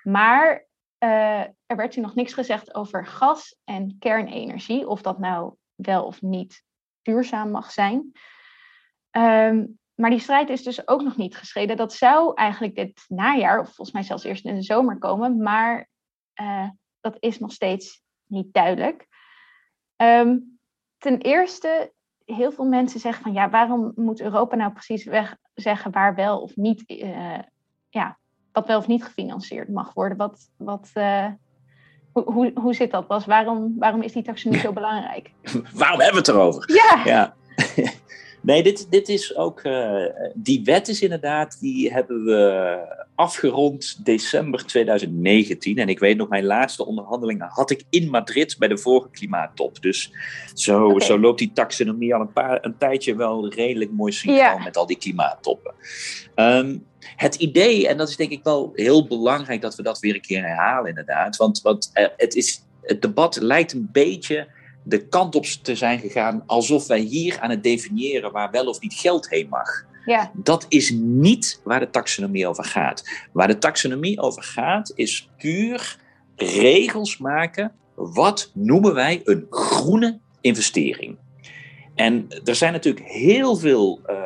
Maar 0.02 0.66
uh, 0.98 1.40
er 1.40 1.76
werd 1.76 1.94
hier 1.94 2.04
nog 2.04 2.14
niks 2.14 2.32
gezegd 2.32 2.74
over 2.74 3.06
gas 3.06 3.56
en 3.64 3.96
kernenergie, 3.98 4.88
of 4.88 5.02
dat 5.02 5.18
nou 5.18 5.54
wel 5.74 6.04
of 6.04 6.22
niet 6.22 6.62
duurzaam 7.02 7.50
mag 7.50 7.70
zijn. 7.70 8.12
Um, 9.10 9.78
maar 9.94 10.10
die 10.10 10.18
strijd 10.18 10.48
is 10.48 10.62
dus 10.62 10.88
ook 10.88 11.02
nog 11.02 11.16
niet 11.16 11.36
gestreden. 11.36 11.76
Dat 11.76 11.92
zou 11.92 12.34
eigenlijk 12.34 12.74
dit 12.74 13.04
najaar, 13.08 13.60
of 13.60 13.66
volgens 13.66 13.92
mij 13.92 14.02
zelfs 14.02 14.24
eerst 14.24 14.44
in 14.44 14.54
de 14.54 14.62
zomer 14.62 14.98
komen, 14.98 15.36
maar 15.42 15.88
uh, 16.40 16.68
dat 17.00 17.16
is 17.18 17.38
nog 17.38 17.52
steeds 17.52 18.02
niet 18.26 18.52
duidelijk. 18.52 19.06
Um, 19.96 20.58
ten 20.98 21.18
eerste, 21.18 21.92
heel 22.24 22.52
veel 22.52 22.64
mensen 22.64 23.00
zeggen 23.00 23.22
van 23.22 23.32
ja, 23.32 23.50
waarom 23.50 23.92
moet 23.94 24.20
Europa 24.20 24.56
nou 24.56 24.72
precies 24.72 25.04
weg 25.04 25.36
zeggen 25.54 25.90
waar 25.90 26.14
wel 26.14 26.40
of 26.40 26.56
niet, 26.56 26.90
uh, 26.90 27.38
ja, 27.88 28.18
wat 28.52 28.66
wel 28.66 28.78
of 28.78 28.86
niet 28.86 29.04
gefinancierd 29.04 29.68
mag 29.68 29.92
worden? 29.92 30.18
Wat, 30.18 30.50
wat, 30.56 30.90
uh, 30.94 31.26
hoe, 32.12 32.32
hoe, 32.32 32.52
hoe 32.54 32.74
zit 32.74 32.90
dat, 32.90 33.06
Bas? 33.06 33.26
Waarom, 33.26 33.74
waarom 33.78 34.02
is 34.02 34.12
die 34.12 34.22
taxonomie 34.22 34.62
zo 34.66 34.72
belangrijk? 34.72 35.30
waarom 35.72 36.00
hebben 36.00 36.22
we 36.22 36.28
het 36.28 36.28
erover? 36.28 36.72
Ja. 36.72 37.02
ja. 37.04 37.34
Nee, 38.44 38.62
dit, 38.62 38.86
dit 38.90 39.08
is 39.08 39.36
ook. 39.36 39.64
Uh, 39.64 40.04
die 40.34 40.64
wet 40.64 40.88
is 40.88 41.02
inderdaad, 41.02 41.60
die 41.60 41.92
hebben 41.92 42.24
we 42.24 42.78
afgerond 43.14 44.04
december 44.04 44.66
2019. 44.66 45.78
En 45.78 45.88
ik 45.88 45.98
weet 45.98 46.16
nog, 46.16 46.28
mijn 46.28 46.44
laatste 46.44 46.86
onderhandelingen 46.86 47.46
had 47.50 47.70
ik 47.70 47.84
in 47.90 48.10
Madrid 48.10 48.56
bij 48.58 48.68
de 48.68 48.78
vorige 48.78 49.10
klimaattop. 49.10 49.82
Dus 49.82 50.12
zo, 50.54 50.86
okay. 50.86 51.06
zo 51.06 51.18
loopt 51.18 51.38
die 51.38 51.52
taxonomie 51.52 52.14
al 52.14 52.20
een, 52.20 52.32
paar, 52.32 52.64
een 52.64 52.78
tijdje 52.78 53.16
wel 53.16 53.48
redelijk 53.48 53.90
mooi 53.90 54.12
synchroon 54.12 54.62
met 54.62 54.76
al 54.76 54.86
die 54.86 54.98
klimaattoppen. 54.98 55.74
Um, 56.36 56.86
het 57.16 57.34
idee, 57.34 57.88
en 57.88 57.96
dat 57.96 58.08
is 58.08 58.16
denk 58.16 58.30
ik 58.30 58.44
wel 58.44 58.72
heel 58.74 59.06
belangrijk 59.06 59.60
dat 59.60 59.74
we 59.74 59.82
dat 59.82 59.98
weer 59.98 60.14
een 60.14 60.20
keer 60.20 60.42
herhalen, 60.42 60.88
inderdaad. 60.88 61.36
Want, 61.36 61.62
want 61.62 61.90
uh, 61.94 62.06
het, 62.16 62.34
is, 62.34 62.64
het 62.82 63.02
debat 63.02 63.36
lijkt 63.40 63.72
een 63.72 63.88
beetje 63.92 64.48
de 64.84 65.08
kant 65.08 65.34
op 65.34 65.44
te 65.44 65.76
zijn 65.76 65.98
gegaan 65.98 66.42
alsof 66.46 66.86
wij 66.86 67.00
hier 67.00 67.40
aan 67.40 67.50
het 67.50 67.62
definiëren 67.62 68.32
waar 68.32 68.50
wel 68.50 68.66
of 68.66 68.80
niet 68.80 68.94
geld 68.94 69.30
heen 69.30 69.48
mag. 69.48 69.84
Ja. 70.04 70.30
Dat 70.34 70.66
is 70.68 70.90
niet 70.94 71.60
waar 71.64 71.80
de 71.80 71.90
taxonomie 71.90 72.46
over 72.46 72.64
gaat. 72.64 73.04
Waar 73.32 73.48
de 73.48 73.58
taxonomie 73.58 74.20
over 74.20 74.42
gaat 74.42 74.92
is 74.94 75.28
puur 75.38 75.96
regels 76.36 77.18
maken. 77.18 77.72
Wat 77.94 78.50
noemen 78.54 78.94
wij 78.94 79.20
een 79.24 79.46
groene 79.50 80.18
investering? 80.40 81.16
En 81.94 82.26
er 82.44 82.54
zijn 82.54 82.72
natuurlijk 82.72 83.06
heel 83.06 83.56
veel 83.56 84.00
uh, 84.06 84.16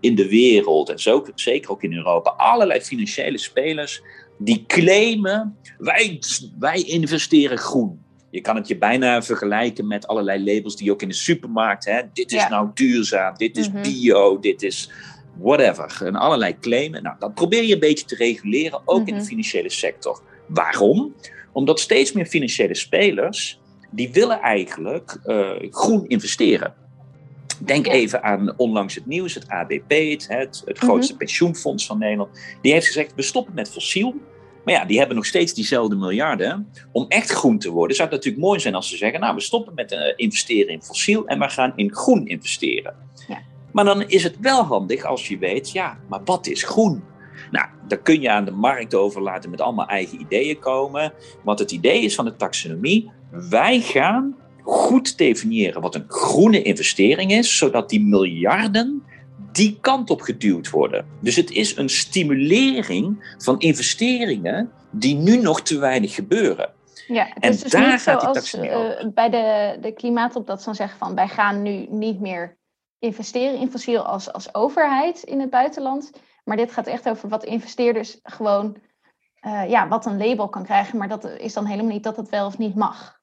in 0.00 0.14
de 0.14 0.28
wereld, 0.28 0.88
en 0.88 0.98
zo, 0.98 1.26
zeker 1.34 1.70
ook 1.70 1.82
in 1.82 1.92
Europa, 1.92 2.30
allerlei 2.30 2.80
financiële 2.80 3.38
spelers 3.38 4.02
die 4.38 4.64
claimen: 4.66 5.56
wij, 5.78 6.20
wij 6.58 6.82
investeren 6.82 7.58
groen. 7.58 8.01
Je 8.32 8.40
kan 8.40 8.56
het 8.56 8.68
je 8.68 8.78
bijna 8.78 9.22
vergelijken 9.22 9.86
met 9.86 10.06
allerlei 10.06 10.44
labels 10.44 10.76
die 10.76 10.86
je 10.86 10.92
ook 10.92 11.02
in 11.02 11.08
de 11.08 11.14
supermarkt 11.14 11.84
hebt. 11.84 12.16
Dit 12.16 12.32
is 12.32 12.40
ja. 12.40 12.48
nou 12.48 12.70
duurzaam, 12.74 13.34
dit 13.36 13.56
is 13.56 13.68
mm-hmm. 13.68 13.82
bio, 13.82 14.38
dit 14.38 14.62
is 14.62 14.90
whatever. 15.38 16.06
En 16.06 16.14
allerlei 16.14 16.58
claimen. 16.58 17.02
Nou, 17.02 17.16
dat 17.18 17.34
probeer 17.34 17.64
je 17.64 17.74
een 17.74 17.80
beetje 17.80 18.04
te 18.04 18.14
reguleren, 18.14 18.82
ook 18.84 19.08
in 19.08 19.14
de 19.14 19.24
financiële 19.24 19.70
sector. 19.70 20.22
Waarom? 20.46 21.14
Omdat 21.52 21.80
steeds 21.80 22.12
meer 22.12 22.26
financiële 22.26 22.74
spelers, 22.74 23.60
die 23.90 24.12
willen 24.12 24.40
eigenlijk 24.40 25.18
uh, 25.26 25.50
groen 25.70 26.06
investeren. 26.06 26.74
Denk 27.64 27.86
ja. 27.86 27.92
even 27.92 28.22
aan 28.22 28.54
onlangs 28.56 28.94
het 28.94 29.06
nieuws, 29.06 29.34
het 29.34 29.48
ABP, 29.48 29.90
het, 29.90 30.28
het, 30.28 30.62
het 30.64 30.78
grootste 30.78 31.16
pensioenfonds 31.16 31.86
van 31.86 31.98
Nederland. 31.98 32.30
Die 32.62 32.72
heeft 32.72 32.86
gezegd, 32.86 33.14
we 33.14 33.22
stoppen 33.22 33.54
met 33.54 33.70
fossiel. 33.70 34.14
Maar 34.64 34.74
ja, 34.74 34.84
die 34.84 34.98
hebben 34.98 35.16
nog 35.16 35.26
steeds 35.26 35.54
diezelfde 35.54 35.96
miljarden. 35.96 36.68
Om 36.92 37.04
echt 37.08 37.30
groen 37.30 37.58
te 37.58 37.70
worden, 37.70 37.96
zou 37.96 38.08
het 38.08 38.16
natuurlijk 38.16 38.44
mooi 38.44 38.60
zijn 38.60 38.74
als 38.74 38.88
ze 38.88 38.96
zeggen: 38.96 39.20
Nou, 39.20 39.34
we 39.34 39.40
stoppen 39.40 39.74
met 39.74 39.92
uh, 39.92 39.98
investeren 40.16 40.72
in 40.72 40.82
fossiel 40.82 41.26
en 41.26 41.38
we 41.38 41.48
gaan 41.48 41.72
in 41.76 41.94
groen 41.94 42.26
investeren. 42.26 42.94
Ja. 43.28 43.38
Maar 43.72 43.84
dan 43.84 44.02
is 44.02 44.22
het 44.22 44.38
wel 44.40 44.64
handig 44.64 45.04
als 45.04 45.28
je 45.28 45.38
weet: 45.38 45.72
ja, 45.72 45.98
maar 46.08 46.20
wat 46.24 46.46
is 46.46 46.62
groen? 46.62 47.02
Nou, 47.50 47.66
dan 47.88 48.02
kun 48.02 48.20
je 48.20 48.30
aan 48.30 48.44
de 48.44 48.50
markt 48.50 48.94
overlaten 48.94 49.50
met 49.50 49.60
allemaal 49.60 49.86
eigen 49.86 50.20
ideeën 50.20 50.58
komen. 50.58 51.12
Want 51.44 51.58
het 51.58 51.70
idee 51.70 52.02
is 52.02 52.14
van 52.14 52.24
de 52.24 52.36
taxonomie: 52.36 53.10
wij 53.30 53.80
gaan 53.80 54.36
goed 54.62 55.18
definiëren 55.18 55.80
wat 55.80 55.94
een 55.94 56.04
groene 56.08 56.62
investering 56.62 57.32
is, 57.32 57.56
zodat 57.56 57.90
die 57.90 58.00
miljarden 58.00 59.02
die 59.52 59.78
kant 59.80 60.10
op 60.10 60.20
geduwd 60.20 60.70
worden. 60.70 61.06
Dus 61.20 61.36
het 61.36 61.50
is 61.50 61.76
een 61.76 61.88
stimulering 61.88 63.34
van 63.38 63.58
investeringen 63.58 64.72
die 64.90 65.14
nu 65.14 65.36
nog 65.36 65.62
te 65.62 65.78
weinig 65.78 66.14
gebeuren. 66.14 66.72
Ja, 67.06 67.26
het 67.34 67.44
is 67.44 67.56
en 67.56 67.62
dus 67.62 67.70
daar 67.70 67.90
niet 67.90 68.00
gaat 68.00 68.20
zoals 68.20 68.54
uh, 68.54 69.12
bij 69.14 69.30
de, 69.30 69.76
de 69.80 69.92
klimaatop 69.92 70.46
dat 70.46 70.58
ze 70.58 70.64
dan 70.64 70.74
zeggen 70.74 70.98
van 70.98 71.14
wij 71.14 71.28
gaan 71.28 71.62
nu 71.62 71.86
niet 71.90 72.20
meer 72.20 72.56
investeren 72.98 73.58
in 73.58 73.70
fossiel 73.70 74.02
als, 74.02 74.32
als 74.32 74.54
overheid 74.54 75.22
in 75.22 75.40
het 75.40 75.50
buitenland. 75.50 76.10
Maar 76.44 76.56
dit 76.56 76.72
gaat 76.72 76.86
echt 76.86 77.08
over 77.08 77.28
wat 77.28 77.44
investeerders 77.44 78.18
gewoon, 78.22 78.76
uh, 79.46 79.70
ja, 79.70 79.88
wat 79.88 80.06
een 80.06 80.26
label 80.26 80.48
kan 80.48 80.64
krijgen. 80.64 80.98
Maar 80.98 81.08
dat 81.08 81.24
is 81.24 81.52
dan 81.52 81.66
helemaal 81.66 81.92
niet 81.92 82.04
dat 82.04 82.16
het 82.16 82.28
wel 82.28 82.46
of 82.46 82.58
niet 82.58 82.74
mag. 82.74 83.20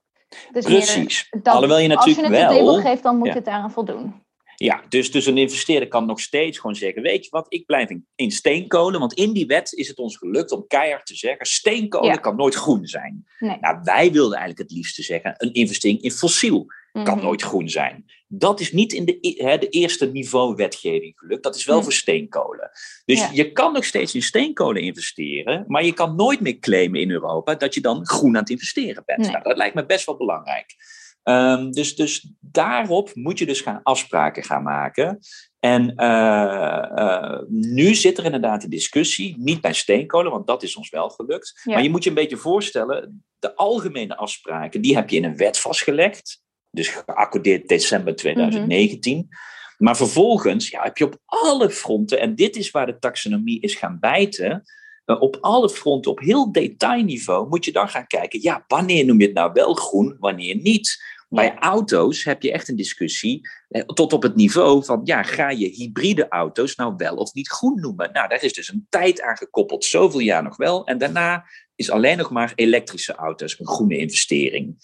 Dus 0.52 0.66
Precies. 0.66 1.30
Alhoewel 1.44 1.80
je 1.80 1.88
natuurlijk 1.88 1.98
als 1.98 2.16
je 2.16 2.22
het 2.22 2.50
wel, 2.50 2.60
een 2.60 2.66
label 2.66 2.82
geeft, 2.82 3.04
dan 3.04 3.18
moet 3.18 3.28
ja. 3.28 3.34
het 3.34 3.46
daaraan 3.46 3.72
voldoen. 3.72 4.24
Ja, 4.66 4.84
dus, 4.90 5.12
dus 5.12 5.26
een 5.26 5.38
investeerder 5.38 5.88
kan 5.88 6.06
nog 6.06 6.20
steeds 6.20 6.58
gewoon 6.58 6.76
zeggen: 6.76 7.02
Weet 7.02 7.24
je 7.24 7.30
wat, 7.30 7.46
ik 7.50 7.66
blijf 7.66 7.90
in, 7.90 8.08
in 8.16 8.32
steenkolen. 8.32 9.00
Want 9.00 9.14
in 9.14 9.34
die 9.34 9.46
wet 9.46 9.74
is 9.74 9.88
het 9.88 9.98
ons 9.98 10.18
gelukt 10.18 10.52
om 10.52 10.68
keihard 10.68 11.06
te 11.06 11.16
zeggen: 11.16 11.46
steenkolen 11.46 12.08
ja. 12.08 12.16
kan 12.16 12.36
nooit 12.36 12.56
groen 12.56 12.86
zijn. 12.86 13.26
Nee. 13.40 13.58
Nou, 13.62 13.80
wij 13.84 14.12
wilden 14.12 14.38
eigenlijk 14.38 14.70
het 14.70 14.78
liefste 14.78 15.04
zeggen: 15.04 15.34
een 15.38 15.54
investering 15.54 16.02
in 16.02 16.12
fossiel 16.12 16.66
kan 16.92 17.04
mm-hmm. 17.04 17.22
nooit 17.22 17.42
groen 17.42 17.70
zijn. 17.70 18.06
Dat 18.28 18.60
is 18.60 18.72
niet 18.72 18.94
in 18.94 19.06
de, 19.06 19.20
de 19.60 19.70
eerste 19.70 20.12
niveau 20.12 20.56
wetgeving 20.56 21.14
gelukt. 21.16 21.44
Dat 21.44 21.56
is 21.56 21.66
wel 21.66 21.78
mm. 21.78 21.84
voor 21.84 21.94
steenkolen. 21.94 22.70
Dus 23.06 23.20
ja. 23.20 23.30
je 23.34 23.52
kan 23.52 23.74
nog 23.74 23.86
steeds 23.86 24.16
in 24.16 24.22
steenkolen 24.22 24.82
investeren. 24.82 25.66
Maar 25.68 25.86
je 25.86 25.94
kan 25.94 26.16
nooit 26.16 26.40
meer 26.40 26.60
claimen 26.60 27.00
in 27.00 27.12
Europa 27.12 27.56
dat 27.56 27.74
je 27.74 27.82
dan 27.82 28.08
groen 28.08 28.36
aan 28.36 28.42
het 28.42 28.50
investeren 28.50 29.04
bent. 29.06 29.20
Nee. 29.20 29.32
Nou, 29.32 29.44
dat 29.44 29.58
lijkt 29.58 29.76
me 29.76 29.86
best 29.86 30.06
wel 30.06 30.18
belangrijk. 30.18 30.76
Um, 31.24 31.72
dus, 31.72 31.96
dus 31.96 32.32
daarop 32.40 33.16
moet 33.16 33.40
je 33.40 33.46
dus 33.46 33.62
gaan 33.62 33.80
afspraken 33.84 34.44
gaan 34.44 34.64
maken. 34.64 35.20
En 35.60 35.94
uh, 35.96 36.86
uh, 36.96 37.40
nu 37.48 37.96
zit 37.96 38.18
er 38.18 38.26
inderdaad 38.26 38.64
een 38.64 38.70
discussie, 38.70 39.36
niet 39.38 39.62
bij 39.62 39.74
steenkolen, 39.74 40.32
want 40.32 40.48
dat 40.48 40.64
is 40.64 40.76
ons 40.76 40.90
wel 40.90 41.10
gelukt. 41.10 41.62
Ja. 41.64 41.74
Maar 41.74 41.84
je 41.84 41.90
moet 41.90 42.04
je 42.04 42.10
een 42.10 42.16
beetje 42.16 42.38
voorstellen, 42.38 43.24
de 43.40 43.56
algemene 43.56 44.18
afspraken, 44.18 44.82
die 44.82 44.96
heb 44.96 45.10
je 45.10 45.18
in 45.18 45.24
een 45.24 45.38
wet 45.38 45.60
vastgelegd. 45.60 46.42
Dus 46.72 46.88
geaccordeerd 46.88 47.68
december 47.68 48.16
2019. 48.16 49.16
Mm-hmm. 49.16 49.30
Maar 49.78 49.98
vervolgens 49.98 50.70
ja, 50.70 50.84
heb 50.84 50.98
je 50.98 51.06
op 51.06 51.18
alle 51.26 51.70
fronten, 51.70 52.20
en 52.20 52.36
dit 52.36 52.56
is 52.56 52.72
waar 52.72 52.86
de 52.86 53.00
taxonomie 53.00 53.62
is 53.62 53.76
gaan 53.76 54.00
bijten, 54.00 54.64
op 55.18 55.38
alle 55.42 55.70
fronten, 55.70 56.12
op 56.12 56.20
heel 56.20 56.52
detailniveau, 56.52 57.48
moet 57.48 57.66
je 57.66 57.72
dan 57.72 57.90
gaan 57.90 58.08
kijken, 58.08 58.42
ja, 58.42 58.64
wanneer 58.68 59.06
noem 59.06 59.20
je 59.20 59.26
het 59.26 59.36
nou 59.36 59.52
wel 59.54 59.74
groen, 59.74 60.16
wanneer 60.20 60.56
niet? 60.56 61.18
Bij 61.30 61.56
auto's 61.56 62.24
heb 62.24 62.42
je 62.42 62.52
echt 62.52 62.68
een 62.68 62.76
discussie 62.76 63.50
eh, 63.68 63.82
tot 63.82 64.14
op 64.14 64.24
het 64.24 64.36
niveau 64.36 64.86
van, 64.86 65.02
ja, 65.04 65.24
ga 65.24 65.50
je 65.50 65.68
hybride 65.68 66.28
auto's 66.28 66.76
nou 66.76 66.94
wel 66.98 67.16
of 67.16 67.34
niet 67.34 67.50
groen 67.50 67.80
noemen? 67.80 68.12
Nou, 68.12 68.28
daar 68.28 68.44
is 68.44 68.54
dus 68.54 68.70
een 68.70 68.86
tijd 68.90 69.22
aan 69.22 69.38
gekoppeld, 69.38 69.86
zoveel 69.86 70.20
jaar 70.20 70.44
nog 70.44 70.58
wel. 70.58 70.86
En 70.86 70.98
daarna 70.98 71.46
is 71.76 71.92
alleen 71.92 72.18
nog 72.18 72.30
maar 72.30 72.52
elektrische 72.56 73.16
auto's 73.16 73.60
een 73.60 73.68
groene 73.68 73.98
investering. 73.98 74.76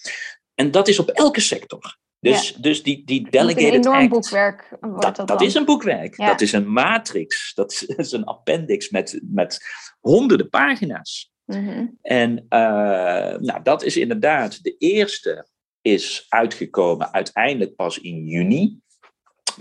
En 0.56 0.72
dat 0.72 0.88
is 0.88 1.00
op 1.00 1.10
elke 1.10 1.42
sector. 1.42 1.98
Dus, 2.32 2.54
dus 2.54 2.84
die, 2.84 3.06
die 3.06 3.30
delegated 3.30 3.74
een 3.74 3.74
enorm 3.74 3.98
act, 3.98 4.10
boekwerk. 4.10 4.78
Wordt 4.80 5.02
dat, 5.02 5.16
dat, 5.16 5.28
dat 5.28 5.38
dan. 5.40 5.48
is 5.48 5.54
een 5.54 5.66
boekwerk. 5.66 6.18
Ja. 6.18 6.28
Dat 6.28 6.42
is 6.42 6.52
een 6.52 6.72
matrix. 6.72 7.52
Dat 7.56 7.86
is 7.98 8.12
een 8.12 8.24
appendix 8.24 8.90
met, 8.90 9.20
met 9.24 9.66
honderden 10.00 10.50
pagina's. 10.50 11.32
Mhm. 11.46 11.86
En 12.02 12.46
eh, 12.50 13.38
nou, 13.38 13.62
dat 13.64 13.84
is 13.84 13.98
inderdaad, 13.98 14.64
de 14.64 14.76
eerste 14.78 15.48
is 15.82 16.26
uitgekomen 16.30 17.14
uiteindelijk 17.14 17.76
pas 17.76 18.00
in 18.00 18.26
juni. 18.26 18.80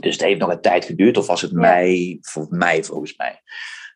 Dus 0.00 0.12
het 0.12 0.24
heeft 0.24 0.40
nog 0.40 0.50
een 0.50 0.60
tijd 0.60 0.84
geduurd, 0.84 1.16
of 1.16 1.26
was 1.26 1.40
het 1.40 1.50
Ja. 1.50 1.58
mei, 1.58 2.18
voor 2.20 2.46
mei 2.50 2.84
volgens 2.84 3.16
mij. 3.16 3.42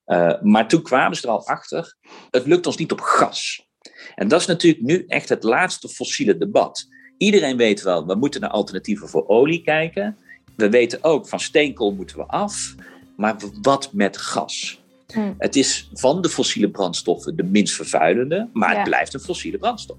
Eh, 0.05 0.43
maar 0.43 0.69
toen 0.69 0.83
kwamen 0.83 1.17
ze 1.17 1.23
er 1.23 1.33
al 1.33 1.47
achter, 1.47 1.97
het 2.31 2.47
lukt 2.47 2.67
ons 2.67 2.77
niet 2.77 2.93
op 2.93 3.01
gas. 3.01 3.69
En 4.15 4.29
dat 4.29 4.41
is 4.41 4.47
natuurlijk 4.47 4.83
nu 4.83 5.05
echt 5.07 5.29
het 5.29 5.43
laatste 5.43 5.89
fossiele 5.89 6.37
debat. 6.37 6.87
Iedereen 7.19 7.57
weet 7.57 7.83
wel, 7.83 8.07
we 8.07 8.15
moeten 8.15 8.41
naar 8.41 8.51
alternatieven 8.51 9.09
voor 9.09 9.29
olie 9.29 9.63
kijken. 9.63 10.17
We 10.57 10.69
weten 10.71 11.05
ook, 11.05 11.29
van 11.29 11.41
steenkool 11.41 11.93
moeten 11.93 12.17
we 12.17 12.25
af. 12.27 12.75
Maar 13.17 13.37
wat 13.63 13.93
met 13.93 14.17
gas? 14.17 14.81
Hm. 15.13 15.33
Het 15.39 15.57
is 15.57 15.89
van 15.93 16.23
de 16.23 16.29
fossiele 16.29 16.71
brandstoffen 16.71 17.37
de 17.37 17.43
minst 17.43 17.75
vervuilende, 17.75 18.49
maar 18.53 18.71
Ja. 18.71 18.77
het 18.77 18.89
blijft 18.89 19.15
een 19.15 19.21
fossiele 19.21 19.59
brandstof. 19.59 19.99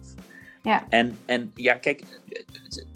Ja. 0.64 0.86
En, 0.90 1.18
en 1.26 1.52
ja, 1.56 1.74
kijk, 1.74 2.04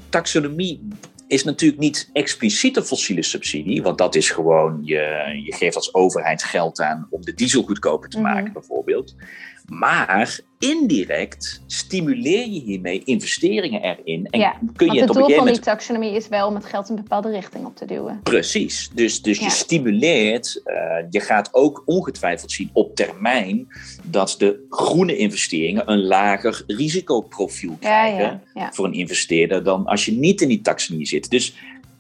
taxonomie 0.10 0.88
is 1.28 1.44
natuurlijk 1.44 1.82
niet 1.82 2.10
expliciet 2.14 2.78
een 2.78 2.84
fossiele 2.84 3.24
subsidie, 3.24 3.82
want 3.84 3.98
dat 3.98 4.16
is 4.16 4.30
gewoon, 4.30 4.80
je, 4.84 5.42
je 5.46 5.54
geeft 5.56 5.76
als 5.76 5.94
overheid 5.94 6.44
geld 6.44 6.82
aan 6.82 7.08
om 7.10 7.22
de 7.22 7.34
diesel 7.34 7.64
goedkoper 7.64 8.10
te 8.10 8.20
Mhm. 8.20 8.32
maken, 8.34 8.54
bijvoorbeeld. 8.54 9.16
Maar 9.66 10.40
indirect 10.60 11.62
stimuleer 11.68 12.48
je 12.48 12.60
hiermee 12.60 13.02
investeringen 13.06 13.82
erin. 13.82 14.26
En 14.26 14.40
Ja, 14.40 14.60
kun 14.76 14.94
je 14.94 15.00
het 15.00 15.10
op 15.10 15.16
doel 15.16 15.24
een 15.24 15.30
gegeven 15.30 15.36
van 15.36 15.36
moment 15.38 15.56
die 15.56 15.64
taxonomie 15.64 16.16
is 16.16 16.28
wel 16.28 16.48
om 16.48 16.56
het 16.56 16.66
geld 16.66 16.90
een 16.90 16.96
bepaalde 16.96 17.30
richting 17.30 17.66
op 17.66 17.76
te 17.76 17.86
duwen. 17.86 18.20
Precies. 18.24 18.90
Dus, 18.94 19.22
dus 19.22 19.40
Ja. 19.40 19.46
je 19.46 19.52
stimuleert, 19.52 20.62
eh, 20.64 20.76
je 21.10 21.20
gaat 21.20 21.50
ook 21.52 21.84
ongetwijfeld 21.86 22.52
zien 22.52 22.70
op 22.74 22.96
termijn 22.96 23.68
dat 24.04 24.36
de 24.38 24.66
groene 24.70 25.18
investeringen 25.18 25.92
een 25.92 26.04
lager 26.04 26.64
risicoprofiel 26.68 27.78
krijgen 27.80 28.42
ja. 28.54 28.72
voor 28.74 28.86
een 28.86 28.94
investeerder 28.94 29.64
dan 29.64 29.86
als 29.86 30.06
je 30.06 30.12
niet 30.12 30.42
in 30.42 30.48
die 30.48 30.62
taxonomie 30.62 31.08
zit. 31.08 31.30
Dus 31.30 31.54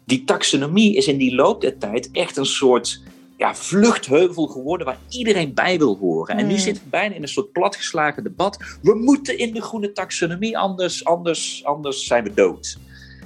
die 0.05 0.23
taxonomie 0.23 0.95
is 0.95 1.07
in 1.07 1.17
die 1.17 1.35
loop 1.35 1.61
der 1.61 1.77
tijd 1.77 2.09
echt 2.11 2.37
een 2.37 2.45
soort 2.45 3.01
ja, 3.43 3.55
vluchtheuvel 3.55 4.47
geworden 4.47 4.85
waar 4.85 4.97
iedereen 5.09 5.53
bij 5.53 5.77
wil 5.77 5.97
horen. 5.97 6.37
En 6.37 6.45
nu 6.45 6.51
Hmm. 6.53 6.61
zitten 6.61 6.83
we 6.83 6.89
bijna 6.89 7.15
in 7.15 7.21
een 7.21 7.27
soort 7.27 7.51
platgeslagen 7.51 8.23
debat. 8.23 8.77
We 8.81 8.95
moeten 8.95 9.37
in 9.37 9.53
de 9.53 9.61
groene 9.61 9.91
taxonomie, 9.91 10.57
anders, 10.57 11.05
anders, 11.05 11.65
anders 11.65 12.05
zijn 12.05 12.23
we 12.23 12.33
dood. 12.33 12.77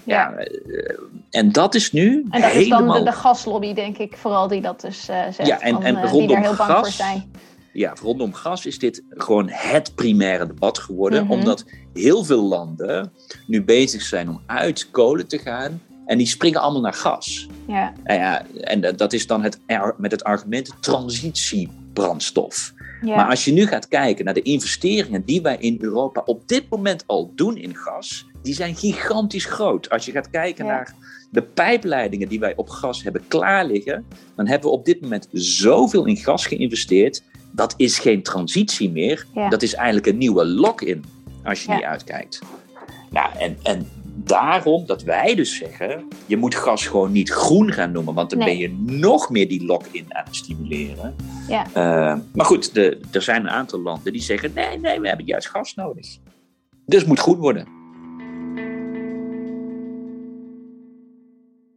Ja, 0.03 0.33
eh, 0.33 0.97
en 1.29 1.51
dat 1.51 1.75
is 1.75 1.91
nu 1.91 2.25
En 2.29 2.41
dat 2.41 2.51
is 2.51 2.57
helemaal... 2.57 2.87
dan 2.87 2.97
de, 2.97 3.03
de 3.03 3.11
gaslobby, 3.15 3.73
denk 3.73 3.97
ik, 3.97 4.17
vooral 4.17 4.47
die 4.47 4.61
dat 4.61 4.81
dus 4.81 5.07
eh 5.09 5.21
zegt. 5.23 5.47
Ja, 5.47 5.59
en- 5.61 5.73
van, 5.73 5.83
en 5.83 5.95
eh, 5.95 6.01
die 6.01 6.11
rondom 6.11 6.27
daar 6.27 6.41
heel 6.41 6.55
bang 6.55 6.69
voor 6.69 6.77
gas 6.77 6.95
zijn. 6.95 7.31
Ja, 7.73 7.93
rondom 8.01 8.33
gas 8.33 8.65
is 8.65 8.79
dit 8.79 9.03
gewoon 9.09 9.49
het 9.49 9.95
primaire 9.95 10.47
debat 10.47 10.79
geworden. 10.79 11.23
Mhm. 11.23 11.31
Omdat 11.31 11.65
heel 11.93 12.23
veel 12.23 12.43
landen 12.43 13.13
nu 13.47 13.63
bezig 13.63 14.01
zijn 14.01 14.29
om 14.29 14.41
uit 14.45 14.91
kolen 14.91 15.27
te 15.27 15.37
gaan. 15.37 15.81
En 16.07 16.17
die 16.17 16.27
springen 16.27 16.61
allemaal 16.61 16.81
naar 16.81 16.93
gas. 16.93 17.47
Ja, 17.67 17.93
En, 18.03 18.15
ja, 18.17 18.45
en 18.61 18.81
dat- 18.95 19.13
is 19.13 19.27
dan 19.27 19.43
het, 19.43 19.59
met 19.97 20.11
het 20.11 20.23
argument 20.23 20.71
transitiebrandstof. 20.79 22.73
ja. 23.01 23.15
Maar 23.15 23.29
als 23.29 23.45
je 23.45 23.51
nu 23.51 23.67
gaat 23.67 23.87
kijken 23.87 24.25
naar 24.25 24.33
de 24.33 24.41
investeringen 24.41 25.25
die 25.25 25.41
wij 25.41 25.57
in 25.59 25.77
Europa 25.81 26.21
op 26.25 26.47
dit 26.47 26.69
moment 26.69 27.03
al 27.07 27.31
doen 27.35 27.57
in 27.57 27.75
gas, 27.75 28.25
die 28.41 28.53
zijn 28.53 28.75
gigantisch 28.75 29.45
groot. 29.45 29.89
Als 29.89 30.05
je 30.05 30.11
gaat 30.11 30.29
kijken 30.29 30.65
Ja. 30.65 30.71
naar 30.71 30.93
de 31.31 31.41
pijpleidingen 31.41 32.27
die 32.27 32.39
wij 32.39 32.53
op 32.55 32.69
gas 32.69 33.03
hebben 33.03 33.27
klaar 33.27 33.65
liggen, 33.65 34.05
dan 34.35 34.47
hebben 34.47 34.69
we 34.69 34.75
op 34.75 34.85
dit 34.85 35.01
moment 35.01 35.27
zoveel 35.31 36.05
in 36.05 36.17
gas 36.17 36.45
geïnvesteerd. 36.45 37.23
Dat 37.51 37.73
is 37.77 37.99
geen 37.99 38.23
transitie 38.23 38.91
meer. 38.91 39.25
Ja. 39.33 39.49
Dat 39.49 39.61
is 39.61 39.73
eigenlijk 39.73 40.07
een 40.07 40.17
nieuwe 40.17 40.45
lock-in 40.45 41.03
als 41.43 41.63
je 41.63 41.69
Ja. 41.69 41.75
niet 41.75 41.85
uitkijkt. 41.85 42.39
Nou, 43.09 43.29
en, 43.39 43.57
en 43.63 43.87
daarom 44.23 44.85
dat 44.85 45.03
wij 45.03 45.35
dus 45.35 45.57
zeggen, 45.57 46.07
je 46.25 46.37
moet 46.37 46.55
gas 46.55 46.87
gewoon 46.87 47.11
niet 47.11 47.29
groen 47.29 47.71
gaan 47.71 47.91
noemen, 47.91 48.13
want 48.13 48.29
dan 48.29 48.39
Nee. 48.39 48.47
ben 48.47 48.57
je 48.57 48.99
nog 48.99 49.29
meer 49.29 49.47
die 49.47 49.65
lock-in 49.65 50.15
aan 50.15 50.25
het 50.25 50.35
stimuleren. 50.35 51.15
Ja. 51.47 51.65
Eh, 51.73 52.19
maar 52.33 52.45
goed, 52.45 52.73
de, 52.73 52.99
er 53.11 53.21
zijn 53.21 53.41
een 53.41 53.49
aantal 53.49 53.79
landen 53.79 54.11
die 54.11 54.21
zeggen, 54.21 54.51
nee, 54.53 54.79
nee, 54.79 54.99
we 54.99 55.07
hebben 55.07 55.25
juist 55.25 55.49
gas 55.49 55.75
nodig. 55.75 56.17
Dus 56.85 56.99
het 56.99 57.07
moet 57.07 57.19
groen 57.19 57.37
worden. 57.37 57.75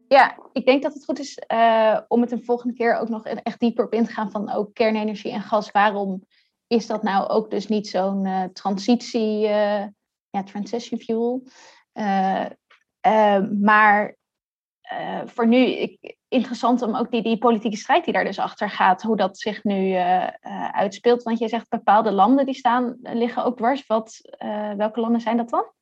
Ja, 0.09 0.37
ik 0.53 0.66
denk 0.66 0.83
dat 0.83 0.94
het 0.94 1.05
goed 1.05 1.18
is 1.18 1.38
eh, 1.38 1.98
om 2.09 2.20
het 2.20 2.33
een 2.33 2.44
volgende 2.44 2.74
keer 2.74 2.96
ook 2.96 3.09
nog 3.09 3.24
echt 3.24 3.61
dieper 3.61 3.85
op 3.85 3.92
in 3.92 4.05
te 4.05 4.12
gaan 4.12 4.31
van 4.31 4.53
ook 4.53 4.74
kernenergie 4.74 5.33
en 5.33 5.42
gas. 5.42 5.70
Waarom 5.70 6.24
is 6.66 6.87
dat 6.87 7.03
nou 7.03 7.29
ook 7.29 7.50
dus 7.50 7.68
niet 7.68 7.88
zo'n 7.88 8.26
eh, 8.26 8.44
transitie, 8.53 9.38
ja, 10.31 10.42
transition 10.44 11.00
fuel? 11.00 11.42
Eh, 11.92 12.46
eh, 13.00 13.42
maar 13.61 14.16
eh, 14.81 15.20
voor 15.26 15.46
nu, 15.46 15.66
ik, 15.66 16.16
interessant 16.29 16.83
om 16.83 16.96
ook 16.96 17.11
die, 17.11 17.22
die 17.22 17.38
politieke 17.38 17.76
strijd 17.76 18.05
die 18.05 18.12
daar 18.12 18.24
dus 18.24 18.38
achter 18.38 18.70
gaat, 18.70 19.03
hoe 19.03 19.16
dat 19.16 19.38
zich 19.38 19.64
nu 19.64 19.92
eh, 19.92 20.26
uitspeelt. 20.70 21.22
Want 21.22 21.38
je 21.38 21.48
zegt 21.48 21.68
bepaalde 21.68 22.11
landen 22.11 22.46
die 22.46 22.55
staan, 22.55 22.96
liggen 23.03 23.44
ook 23.44 23.57
dwars. 23.57 23.87
Wat, 23.87 24.20
welke 24.76 25.00
landen 25.00 25.20
zijn 25.20 25.37
dat 25.37 25.50
dan? 25.50 25.72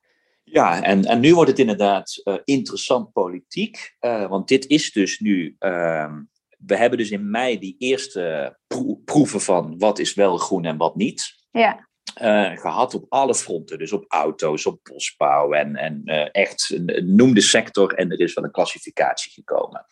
Ja, 0.44 0.82
en, 0.82 1.04
en 1.04 1.20
nu 1.20 1.34
wordt 1.34 1.50
het 1.50 1.58
inderdaad 1.58 2.22
interessant 2.44 3.12
politiek. 3.12 3.96
want 4.28 4.48
dit 4.48 4.66
is 4.66 4.92
dus 4.92 5.18
nu. 5.18 5.56
ehm, 5.58 6.22
we 6.58 6.76
hebben 6.76 6.98
dus 6.98 7.10
in 7.10 7.30
mei 7.30 7.58
die 7.58 7.74
eerste 7.78 8.56
pro- 8.66 9.00
proeven 9.04 9.40
van 9.40 9.78
wat 9.78 9.98
is 9.98 10.14
wel 10.14 10.36
groen 10.36 10.64
en 10.64 10.76
wat 10.76 10.96
niet. 10.96 11.46
Ja, 11.50 11.87
eh, 12.18 12.56
gehad 12.56 12.94
op 12.94 13.04
alle 13.08 13.34
fronten. 13.34 13.78
Dus 13.78 13.92
op 13.92 14.04
auto's, 14.08 14.66
op 14.66 14.80
bosbouw 14.82 15.52
en, 15.52 15.76
en 15.76 16.02
eh, 16.04 16.28
echt 16.32 16.70
een- 16.70 17.14
noem 17.16 17.34
de 17.34 17.40
sector 17.40 17.94
en 17.94 18.10
er 18.10 18.20
is 18.20 18.34
wel 18.34 18.44
een 18.44 18.50
klassificatie 18.50 19.32
gekomen. 19.32 19.86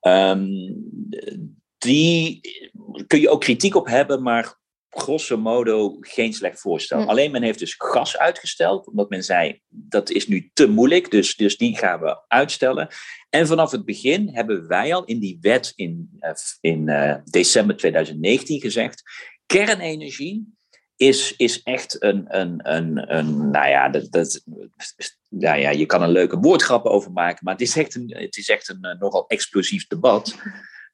Ehm, 0.00 0.46
die 1.78 2.40
kun 3.06 3.20
je 3.20 3.28
ook 3.30 3.40
kritiek 3.40 3.74
op 3.74 3.86
hebben, 3.86 4.22
maar 4.22 4.58
grosso 4.90 5.36
modo 5.36 5.96
geen 6.00 6.32
slecht 6.32 6.60
voorstel. 6.60 7.02
Hm. 7.02 7.08
Alleen 7.08 7.30
men 7.30 7.42
heeft 7.42 7.58
dus 7.58 7.74
gas 7.78 8.18
uitgesteld, 8.18 8.86
omdat 8.86 9.08
men 9.08 9.24
zei 9.24 9.60
dat 9.68 10.10
is 10.10 10.28
nu 10.28 10.50
te 10.52 10.68
moeilijk, 10.68 11.10
dus, 11.10 11.36
dus 11.36 11.56
die 11.56 11.76
gaan 11.76 12.00
we 12.00 12.22
uitstellen. 12.28 12.88
En 13.30 13.46
vanaf 13.46 13.70
het 13.70 13.84
begin 13.84 14.28
hebben 14.28 14.68
wij 14.68 14.94
al 14.94 15.04
in 15.04 15.18
die 15.18 15.38
wet 15.40 15.72
in, 15.74 16.10
eh, 16.18 16.32
in 16.60 16.88
eh, 16.88 17.16
december 17.24 17.76
2019 17.76 18.60
gezegd, 18.60 19.02
kernenergie 19.46 20.54
is, 20.96 21.36
is 21.36 21.62
echt 21.62 22.02
een, 22.02 22.24
een, 22.40 22.60
een, 22.62 23.16
een 23.16 23.50
nou 23.50 23.68
ja, 23.68 23.88
dat, 23.88 24.10
dat, 24.10 24.42
nou 25.28 25.58
ja, 25.58 25.70
je 25.70 25.86
kan 25.86 26.02
een 26.02 26.10
leuke 26.10 26.38
woordgrappen 26.38 26.90
over 26.90 27.12
maken, 27.12 27.40
maar 27.44 27.52
het 27.52 27.62
is 27.62 27.76
echt 27.76 27.94
een, 27.94 28.14
het 28.16 28.36
is 28.36 28.48
echt 28.48 28.68
een 28.68 28.82
eh, 28.82 28.98
nogal 28.98 29.26
explosief 29.26 29.86
debat. 29.86 30.36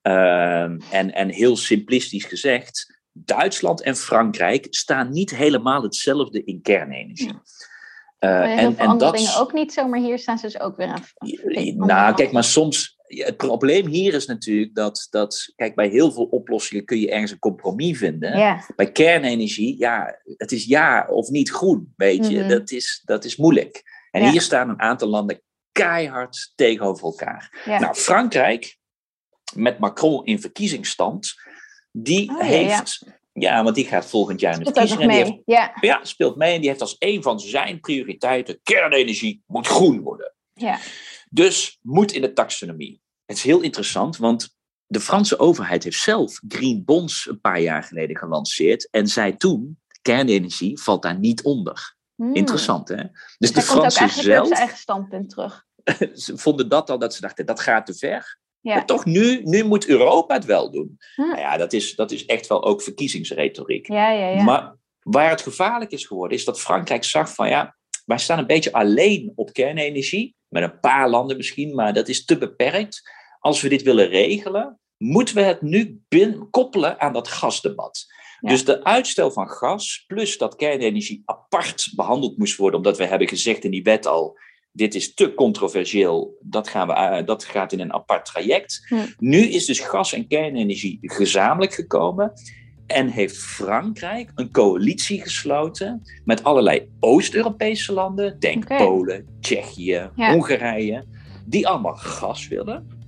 Ehm, 0.03 0.79
en, 0.91 1.15
en 1.15 1.29
heel 1.29 1.57
simplistisch 1.57 2.25
gezegd, 2.25 3.01
Duitsland 3.13 3.83
en 3.83 3.97
Frankrijk 3.97 4.67
staan 4.71 5.11
niet 5.11 5.37
helemaal 5.37 5.83
hetzelfde 5.83 6.45
in 6.45 6.63
kernenergie. 6.63 7.41
Heel 8.19 8.31
en, 8.31 8.79
en 8.79 8.99
dat, 8.99 9.17
dingen 9.17 9.37
ook 9.37 9.53
niet 9.53 9.73
zo, 9.73 9.89
maar 9.89 10.01
hier 10.01 10.19
staan 10.19 10.39
ze 10.39 10.47
dus 10.47 10.61
ook 10.61 10.77
weer 10.77 10.87
aan. 10.87 11.03
nou, 11.77 12.15
kijk, 12.15 12.33
maar 12.33 12.45
soms. 12.45 12.99
Het 13.19 13.37
probleem 13.37 13.87
hier 13.87 14.15
is 14.15 14.27
natuurlijk 14.27 14.75
dat, 14.75 15.07
dat. 15.11 15.53
Kijk, 15.57 15.75
bij 15.75 15.89
heel 15.89 16.13
veel 16.13 16.25
oplossingen 16.25 16.85
kun 16.85 16.99
je 17.01 17.11
ergens 17.11 17.31
een 17.31 17.39
compromis 17.39 17.99
vinden. 17.99 18.65
Bij 18.77 18.93
kernenergie, 18.93 19.79
ja, 19.79 20.21
het 20.37 20.53
is 20.53 20.65
ja 20.65 21.07
of 21.11 21.29
niet 21.29 21.51
groen, 21.51 21.93
weet 21.97 22.29
je. 22.29 22.39
Mhm. 22.39 22.49
dat, 22.49 22.71
is, 22.71 23.03
dat 23.05 23.25
is 23.25 23.37
moeilijk. 23.37 23.83
En 24.11 24.31
hier 24.31 24.41
staan 24.41 24.69
een 24.69 24.81
aantal 24.81 25.09
landen 25.09 25.43
keihard 25.73 26.53
tegenover 26.55 27.05
elkaar. 27.05 27.63
Nou, 27.67 27.95
Frankrijk, 27.95 28.79
met 29.55 29.79
Macron 29.79 30.25
in 30.25 30.41
verkiezingsstand, 30.41 31.35
die 31.93 32.31
Oh, 32.31 32.41
heeft. 32.41 33.05
Ja. 33.33 33.63
want 33.63 33.75
die 33.75 33.85
gaat 33.87 34.07
volgend 34.07 34.41
jaar 34.41 34.53
in 34.53 34.59
de 34.59 34.65
verkiezingen. 34.65 35.11
heeft- 35.11 35.29
mee. 35.31 35.43
Ja, 35.45 35.73
ja, 35.81 36.01
speelt 36.05 36.37
mee 36.37 36.55
en 36.55 36.61
die 36.61 36.69
heeft 36.69 36.81
als 36.81 36.97
een 36.99 37.23
van 37.23 37.41
zijn 37.41 37.81
prioriteiten: 37.81 38.61
kernenergie 38.63 39.43
moet 39.47 39.67
groen 39.67 40.01
worden. 40.01 40.35
ja. 40.55 40.79
Dus 41.33 41.79
moet 41.83 42.13
in 42.13 42.21
de 42.21 42.33
taxonomie. 42.33 43.00
Het 43.31 43.39
is 43.39 43.45
heel 43.45 43.61
interessant, 43.61 44.17
want 44.17 44.57
de 44.87 45.01
Franse 45.01 45.39
overheid 45.39 45.85
heeft 45.85 46.01
zelf 46.01 46.41
green 46.49 46.85
bonds 46.85 47.29
een 47.29 47.41
paar 47.41 47.61
jaar 47.61 47.83
geleden 47.83 48.17
gelanceerd 48.17 48.91
en 48.91 49.07
zei 49.07 49.37
toen: 49.37 49.79
kernenergie 50.03 50.81
valt 50.81 51.03
daar 51.03 51.19
niet 51.19 51.43
onder. 51.43 51.97
Hmm. 52.15 52.35
Interessant, 52.35 52.89
hè? 52.89 53.03
Dus 53.39 53.53
de 53.53 53.65
komt 53.67 53.85
ook 53.85 53.93
Fransen 53.93 54.05
op 54.05 54.11
zelf 54.11 54.51
eigen 54.51 54.79
standpunt 54.79 55.31
terug. 55.31 55.65
ze 56.25 56.39
vonden 56.39 56.69
dat 56.69 56.91
al, 56.91 56.99
dat 56.99 57.15
ze 57.15 57.21
dachten, 57.21 57.47
dat 57.47 57.61
gaat 57.61 57.87
te 57.87 57.95
ver. 57.95 58.39
Ja. 58.61 58.75
Maar 58.75 58.87
toch, 58.87 59.05
nu, 59.05 59.43
nu 59.43 59.65
moet 59.65 59.87
Europa 59.87 60.35
het 60.35 60.45
wel 60.45 60.71
doen. 60.71 60.99
Hm. 61.15 61.23
Nou 61.23 61.39
ja, 61.39 61.57
dat 61.57 61.73
is, 61.73 61.95
dat 61.95 62.11
is 62.11 62.27
echt 62.27 62.47
wel 62.47 62.65
ook 62.65 62.83
verkiezingsretoriek. 62.83 63.89
Ja, 63.89 64.11
ja, 64.11 64.29
ja. 64.29 64.43
Maar 64.43 64.77
waar 65.01 65.31
het 65.31 65.43
gevaarlijk 65.43 65.91
is 65.91 66.07
geworden, 66.07 66.39
is 66.39 66.45
dat 66.45 66.61
Frankrijk 66.61 67.05
zag 67.05 67.35
van 67.35 67.49
ja, 67.49 67.77
wij 68.05 68.19
staan 68.19 68.39
een 68.39 68.47
beetje 68.47 68.73
alleen 68.73 69.33
op 69.35 69.53
kernenergie. 69.53 70.35
Met 70.49 70.63
een 70.63 70.81
paar 70.81 71.09
landen 71.09 71.37
misschien, 71.37 71.75
maar 71.75 71.93
dat 71.93 72.09
is 72.09 72.25
te 72.25 72.39
beperkt. 72.39 73.03
Als 73.41 73.61
we 73.61 73.69
dit 73.69 73.83
willen 73.83 74.09
regelen, 74.09 74.79
moeten 74.97 75.35
we 75.35 75.41
het 75.41 75.63
nu 75.63 76.01
bin- 76.09 76.51
koppelen 76.51 77.01
aan 77.01 77.13
dat 77.13 77.29
gasdebat. 77.29 78.07
Ja. 78.41 78.49
Dus 78.49 78.65
de 78.65 78.85
uitstel 78.85 79.31
van 79.31 79.49
gas, 79.49 80.05
plus 80.07 80.39
dat 80.39 80.57
kernenergie 80.57 81.23
apart 81.25 81.93
behandeld 81.95 82.39
moest 82.39 82.57
worden, 82.57 82.77
omdat 82.77 82.99
we 82.99 83.05
hebben 83.07 83.29
gezegd 83.29 83.65
in 83.65 83.71
die 83.71 83.83
wet 83.83 84.07
al, 84.07 84.39
dit 84.73 84.95
is 84.95 85.15
te 85.15 85.35
controversieel, 85.35 86.37
dat, 86.41 86.69
gaan 86.69 86.87
we, 86.87 86.93
eh, 86.93 87.27
dat 87.27 87.45
gaat 87.45 87.73
in 87.73 87.81
een 87.81 87.93
apart 87.93 88.25
traject. 88.25 88.87
Hm. 88.89 88.95
Nu 89.19 89.39
is 89.39 89.67
dus 89.67 89.81
gas 89.81 90.13
en 90.13 90.27
kernenergie 90.27 90.99
gezamenlijk 91.03 91.75
gekomen. 91.75 92.33
En 92.87 93.09
heeft 93.09 93.39
Frankrijk 93.39 94.31
een 94.35 94.51
coalitie 94.51 95.23
gesloten 95.23 96.03
met 96.25 96.45
allerlei 96.45 96.89
Oost-Europese 97.01 97.93
landen, 97.93 98.39
denk. 98.39 98.77
Polen, 98.77 99.27
Tsjechië, 99.41 100.11
Ja. 100.17 100.33
Hongarije, 100.33 101.05
die 101.47 101.69
allemaal 101.69 101.95
gas 101.95 102.49
willen. 102.49 102.99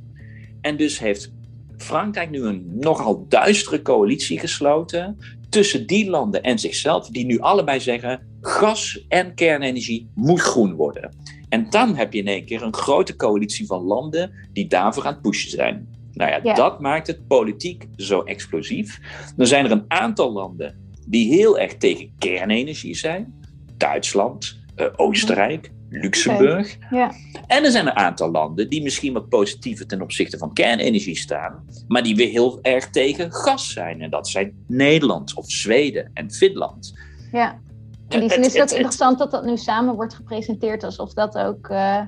En 0.63 0.77
dus 0.77 0.99
heeft 0.99 1.33
Frankrijk 1.77 2.31
nu 2.31 2.43
een 2.43 2.67
nogal 2.81 3.27
duistere 3.29 3.83
coalitie 3.83 4.39
gesloten 4.39 5.19
tussen 5.49 5.87
die 5.87 6.11
landen 6.11 6.43
en 6.43 6.59
zichzelf, 6.59 7.09
die 7.09 7.25
nu 7.27 7.39
allebei 7.39 7.81
zeggen: 7.81 8.27
gas 8.41 9.05
en 9.09 9.35
kernenergie 9.35 10.11
moet 10.15 10.41
groen 10.41 10.75
worden. 10.75 11.17
En 11.49 11.71
dan 11.71 11.97
heb 11.97 12.13
je 12.13 12.19
in 12.19 12.27
één 12.27 12.45
keer 12.45 12.63
een 12.63 12.75
grote 12.75 13.17
coalitie 13.17 13.67
van 13.67 13.83
landen 13.83 14.33
die 14.53 14.67
daarvoor 14.67 15.05
aan 15.07 15.13
het 15.13 15.23
pushen 15.23 15.51
zijn. 15.51 15.89
Nou 16.13 16.31
ja, 16.31 16.41
Ja. 16.43 16.55
dat 16.55 16.81
maakt 16.81 17.07
het 17.07 17.27
politiek 17.27 17.87
zo 17.97 18.21
explosief. 18.23 19.01
Dan 19.37 19.47
zijn 19.47 19.65
er 19.65 19.71
een 19.71 19.85
aantal 19.89 20.33
landen 20.33 20.91
die 21.07 21.29
heel 21.35 21.59
erg 21.59 21.77
tegen 21.77 22.13
kernenergie 22.19 22.95
zijn: 22.95 23.35
Duitsland, 23.77 24.59
eh, 24.75 24.87
Oostenrijk, 24.97 25.71
Luxemburg. 26.01 26.77
ja. 26.91 27.13
En 27.47 27.65
er 27.65 27.71
zijn 27.71 27.87
een 27.87 27.97
aantal 27.97 28.31
landen 28.31 28.69
die 28.69 28.83
misschien 28.83 29.13
wat 29.13 29.29
positiever 29.29 29.87
ten 29.87 30.03
opzichte 30.03 30.39
van 30.39 30.53
kernenergie 30.53 31.17
staan, 31.17 31.65
maar 31.89 32.03
die 32.03 32.17
weer 32.17 32.29
heel 32.29 32.59
erg 32.63 32.91
tegen 32.91 33.33
gas 33.33 33.73
zijn. 33.73 34.01
En 34.01 34.11
dat 34.11 34.29
zijn 34.29 34.65
Nederland 34.67 35.35
of 35.35 35.51
Zweden 35.51 36.11
en 36.15 36.31
Finland. 36.33 36.93
ja. 37.33 37.61
In 38.09 38.19
die 38.21 38.29
Het- 38.29 38.33
zin 38.33 38.45
is 38.47 38.53
het 38.53 38.63
ook 38.63 38.77
interessant 38.77 39.19
dat 39.19 39.31
dat 39.31 39.45
nu 39.45 39.57
samen 39.57 39.95
wordt 39.95 40.15
gepresenteerd 40.15 40.85
alsof 40.85 41.13
dat 41.13 41.39
ook, 41.39 41.69
eh, 41.69 42.01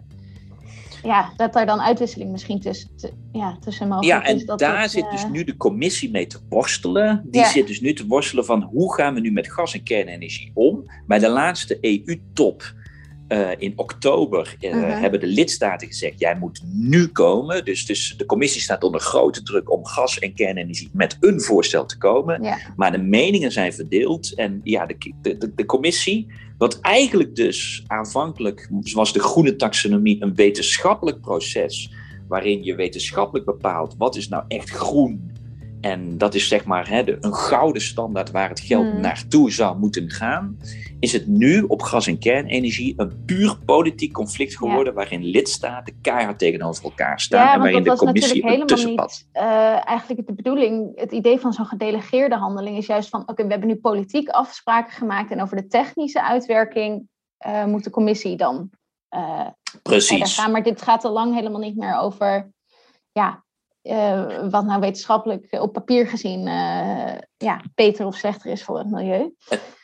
ja, 1.03 1.33
dat 1.37 1.53
daar 1.53 1.67
dan 1.67 1.81
uitwisseling 1.81 2.31
misschien 2.31 2.61
tussen, 2.61 2.91
te- 2.97 3.13
ja, 3.33 3.57
tussen 3.61 3.89
mogelijk 3.89 4.23
Ja, 4.25 4.29
en 4.31 4.37
is. 4.37 4.45
Dat 4.47 4.59
daar 4.59 4.89
zit 4.89 5.05
eh, 5.05 5.11
dus 5.11 5.27
nu 5.31 5.45
de 5.45 5.57
commissie 5.57 6.11
mee 6.11 6.27
te 6.27 6.39
worstelen. 6.49 7.23
Die 7.27 7.41
Ja. 7.41 7.49
zit 7.49 7.67
dus 7.67 7.81
nu 7.81 7.93
te 7.93 8.07
worstelen 8.07 8.45
van 8.45 8.63
hoe 8.63 8.95
gaan 8.95 9.15
we 9.15 9.21
nu 9.21 9.31
met 9.33 9.53
gas 9.53 9.75
en 9.75 9.83
kernenergie 9.83 10.51
om. 10.55 10.91
Bij 11.07 11.19
de 11.19 11.29
laatste 11.29 11.79
EU-top 11.81 12.73
eh, 13.29 13.51
in 13.59 13.73
oktober 13.77 14.57
eh, 14.61 14.75
Mhm. 14.75 15.01
hebben 15.01 15.21
de 15.21 15.27
lidstaten 15.27 15.87
gezegd: 15.89 16.19
jij 16.21 16.37
moet 16.39 16.61
nu 16.73 17.07
komen. 17.07 17.65
Dus, 17.65 17.87
dus 17.87 18.15
de 18.17 18.27
commissie 18.27 18.61
staat 18.61 18.85
onder 18.85 19.01
grote 19.01 19.43
druk 19.43 19.73
om 19.73 19.87
gas 19.87 20.19
en 20.19 20.35
kernenergie 20.35 20.91
met 20.93 21.17
een 21.21 21.41
voorstel 21.41 21.87
te 21.87 21.99
komen. 21.99 22.41
Maar 22.77 22.93
de 22.93 22.99
meningen 22.99 23.53
zijn 23.53 23.73
verdeeld. 23.73 24.35
En 24.35 24.61
ja, 24.65 24.87
de, 24.87 25.13
de, 25.23 25.37
de, 25.39 25.55
de 25.55 25.65
commissie, 25.67 26.27
wat 26.59 26.81
eigenlijk 26.81 27.37
dus 27.37 27.85
aanvankelijk 27.87 28.69
was 28.93 29.13
de 29.13 29.21
groene 29.21 29.57
taxonomie 29.57 30.23
een 30.23 30.35
wetenschappelijk 30.35 31.21
proces. 31.21 31.93
Waarin 32.29 32.65
je 32.65 32.75
wetenschappelijk 32.75 33.47
bepaalt 33.47 33.95
wat 33.99 34.17
is 34.17 34.29
nou 34.29 34.45
echt 34.49 34.71
groen. 34.71 35.31
En 35.85 36.19
dat 36.19 36.35
is 36.35 36.49
zeg 36.49 36.65
maar 36.65 36.89
hè, 36.89 37.05
de, 37.05 37.17
een 37.21 37.35
gouden 37.35 37.83
standaard 37.83 38.31
waar 38.31 38.49
het 38.49 38.61
geld 38.61 38.91
Hmm. 38.91 39.01
naartoe 39.01 39.51
zou 39.53 39.79
moeten 39.79 40.11
gaan. 40.11 40.59
Is 41.01 41.13
het 41.13 41.27
nu 41.27 41.63
op 41.63 41.83
gas- 41.83 42.07
en 42.07 42.19
kernenergie 42.19 42.95
een 42.97 43.25
puur 43.25 43.59
politiek 43.65 44.13
conflict 44.13 44.57
geworden. 44.57 44.95
Waarin 44.95 45.25
lidstaten 45.25 46.01
keihard 46.01 46.39
tegenover 46.39 46.85
elkaar 46.85 47.21
staan. 47.21 47.45
Ja, 47.45 47.53
en 47.53 47.61
waarin 47.61 47.83
de 47.83 47.97
commissie 47.97 48.47
een 48.47 48.67
tussenpad. 48.67 49.11
niet 49.11 49.29
eh, 49.33 49.89
eigenlijk 49.89 50.27
de 50.27 50.35
bedoeling. 50.35 51.01
Het 51.01 51.13
idee 51.13 51.39
van 51.41 51.53
zo'n 51.53 51.67
gedelegeerde 51.67 52.37
handeling 52.37 52.77
is 52.77 52.87
juist 52.87 53.09
van: 53.09 53.21
oké, 53.27 53.45
we 53.45 53.51
hebben 53.51 53.69
nu 53.69 53.77
politiek 53.77 54.29
afspraken 54.29 54.93
gemaakt 54.93 55.31
en 55.31 55.43
over 55.43 55.57
de 55.57 55.67
technische 55.67 56.23
uitwerking 56.23 57.09
eh, 57.37 57.65
moet 57.65 57.85
de 57.85 57.91
commissie 57.91 58.37
dan 58.37 58.71
eh, 59.09 59.47
Precies. 59.83 60.35
gaan. 60.35 60.51
Maar 60.51 60.63
dit 60.63 60.83
gaat 60.83 61.05
al 61.05 61.13
lang 61.13 61.35
helemaal 61.35 61.61
niet 61.61 61.77
meer 61.77 61.97
over, 61.97 62.51
ja, 63.13 63.44
eh, 63.85 64.49
wat 64.51 64.65
nou 64.65 64.81
wetenschappelijk 64.81 65.47
op 65.51 65.73
papier 65.73 66.07
gezien 66.07 66.47
eh, 66.47 67.19
ja, 67.37 67.61
beter 67.75 68.07
of 68.07 68.17
slechter 68.17 68.51
is 68.51 68.65
voor 68.65 68.79
het 68.79 68.91
milieu. 68.91 69.35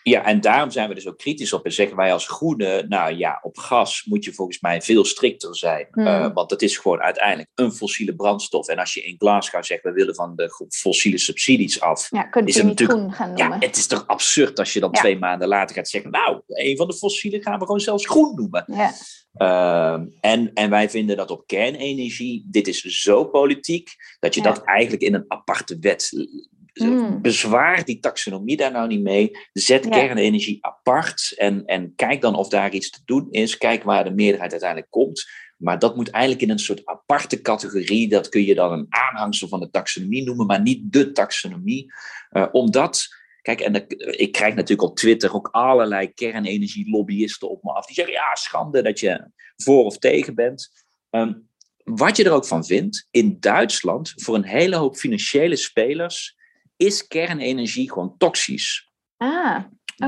Ja, 0.02 0.24
en 0.24 0.40
daarom 0.40 0.70
zijn 0.70 0.88
we 0.88 0.94
dus 0.94 1.08
ook 1.08 1.18
kritisch 1.18 1.52
op 1.52 1.64
en 1.64 1.72
zeggen 1.72 1.96
wij 1.96 2.12
als 2.12 2.26
groene, 2.28 2.84
nou 2.88 3.14
ja, 3.16 3.38
op 3.42 3.58
gas 3.58 4.04
moet 4.04 4.24
je 4.24 4.32
volgens 4.32 4.60
mij 4.60 4.82
veel 4.82 5.04
strikter 5.04 5.56
zijn. 5.56 5.86
Hmm. 5.90 6.06
Eh, 6.06 6.32
want 6.34 6.48
dat 6.48 6.62
is 6.62 6.76
gewoon 6.78 7.00
uiteindelijk 7.00 7.48
een 7.54 7.72
fossiele 7.72 8.14
brandstof. 8.14 8.68
En 8.68 8.78
als 8.78 8.94
je 8.94 9.02
in 9.02 9.14
Glasgow 9.18 9.64
zegt, 9.64 9.82
we 9.82 9.92
willen 9.92 10.14
van 10.14 10.36
de 10.36 10.68
fossiele 10.68 11.18
subsidies 11.18 11.80
af. 11.80 12.06
Ja, 12.10 12.22
kun 12.22 12.46
Is 12.46 12.54
je 12.54 12.60
het 12.66 12.78
niet 12.78 12.88
groen 12.88 13.12
gaan 13.12 13.36
Ja, 13.36 13.48
noemen. 13.48 13.66
het 13.66 13.76
is 13.76 13.86
toch 13.86 14.06
absurd 14.06 14.58
als 14.58 14.72
je 14.72 14.80
dan 14.80 14.90
Ja. 14.92 15.00
twee 15.00 15.18
maanden 15.18 15.48
later 15.48 15.76
gaat 15.76 15.88
zeggen, 15.88 16.10
nou, 16.10 16.40
een 16.46 16.76
van 16.76 16.88
de 16.88 16.94
fossielen 16.94 17.42
gaan 17.42 17.58
we 17.58 17.64
gewoon 17.64 17.80
zelfs 17.80 18.06
groen 18.06 18.34
noemen. 18.34 18.64
Ja, 18.66 18.92
Ehm, 19.32 20.06
en, 20.20 20.50
en 20.54 20.70
wij 20.70 20.90
vinden 20.90 21.16
dat 21.16 21.30
op 21.30 21.46
kernenergie, 21.46 22.46
dit 22.50 22.68
is 22.68 22.80
zo 22.80 23.24
politiek, 23.24 23.90
dat 24.18 24.34
je 24.34 24.42
Ja. 24.42 24.52
dat 24.52 24.64
eigenlijk 24.64 25.02
in 25.02 25.14
een 25.14 25.24
aparte 25.28 25.76
wet. 25.80 26.10
Mm. 26.74 27.22
Bezwaar 27.22 27.84
die 27.84 28.00
taxonomie 28.00 28.56
daar 28.56 28.72
nou 28.72 28.88
niet 28.88 29.02
mee. 29.02 29.30
Zet 29.52 29.84
Ja. 29.84 29.90
kernenergie 29.90 30.58
apart 30.60 31.34
en, 31.36 31.64
en 31.64 31.92
kijk 31.96 32.20
dan 32.20 32.34
of 32.34 32.48
daar 32.48 32.72
iets 32.72 32.90
te 32.90 33.00
doen 33.04 33.26
is. 33.30 33.58
Kijk 33.58 33.82
waar 33.82 34.04
de 34.04 34.10
meerderheid 34.10 34.50
uiteindelijk 34.50 34.90
komt. 34.90 35.28
Maar 35.56 35.78
dat 35.78 35.96
moet 35.96 36.10
eigenlijk 36.10 36.42
in 36.42 36.50
een 36.50 36.58
soort 36.58 36.86
aparte 36.86 37.40
categorie. 37.40 38.08
Dat 38.08 38.28
kun 38.28 38.44
je 38.44 38.54
dan 38.54 38.72
een 38.72 38.86
aanhangsel 38.88 39.48
van 39.48 39.60
de 39.60 39.70
taxonomie 39.70 40.24
noemen, 40.24 40.46
maar 40.46 40.62
niet 40.62 40.92
de 40.92 41.12
taxonomie. 41.12 41.92
Eh, 42.30 42.46
omdat. 42.52 43.18
Kijk, 43.42 43.60
en 43.60 43.86
ik 44.18 44.32
krijg 44.32 44.54
natuurlijk 44.54 44.88
op 44.88 44.96
Twitter 44.96 45.34
ook 45.34 45.48
allerlei 45.50 46.12
kernenergie-lobbyisten 46.14 47.50
op 47.50 47.62
me 47.62 47.72
af. 47.72 47.86
Die 47.86 47.94
zeggen, 47.94 48.14
ja, 48.14 48.34
schande 48.34 48.82
dat 48.82 49.00
je 49.00 49.30
voor 49.56 49.84
of 49.84 49.98
tegen 49.98 50.34
bent. 50.34 50.70
Ehm, 51.10 51.32
wat 51.84 52.16
je 52.16 52.24
er 52.24 52.32
ook 52.32 52.46
van 52.46 52.64
vindt, 52.64 53.08
in 53.10 53.36
Duitsland, 53.40 54.12
voor 54.16 54.34
een 54.34 54.44
hele 54.44 54.76
hoop 54.76 54.96
financiële 54.96 55.56
spelers, 55.56 56.36
is 56.86 57.06
kernenergie 57.06 57.92
gewoon 57.92 58.14
toxisch. 58.18 58.90
ah. 59.16 59.58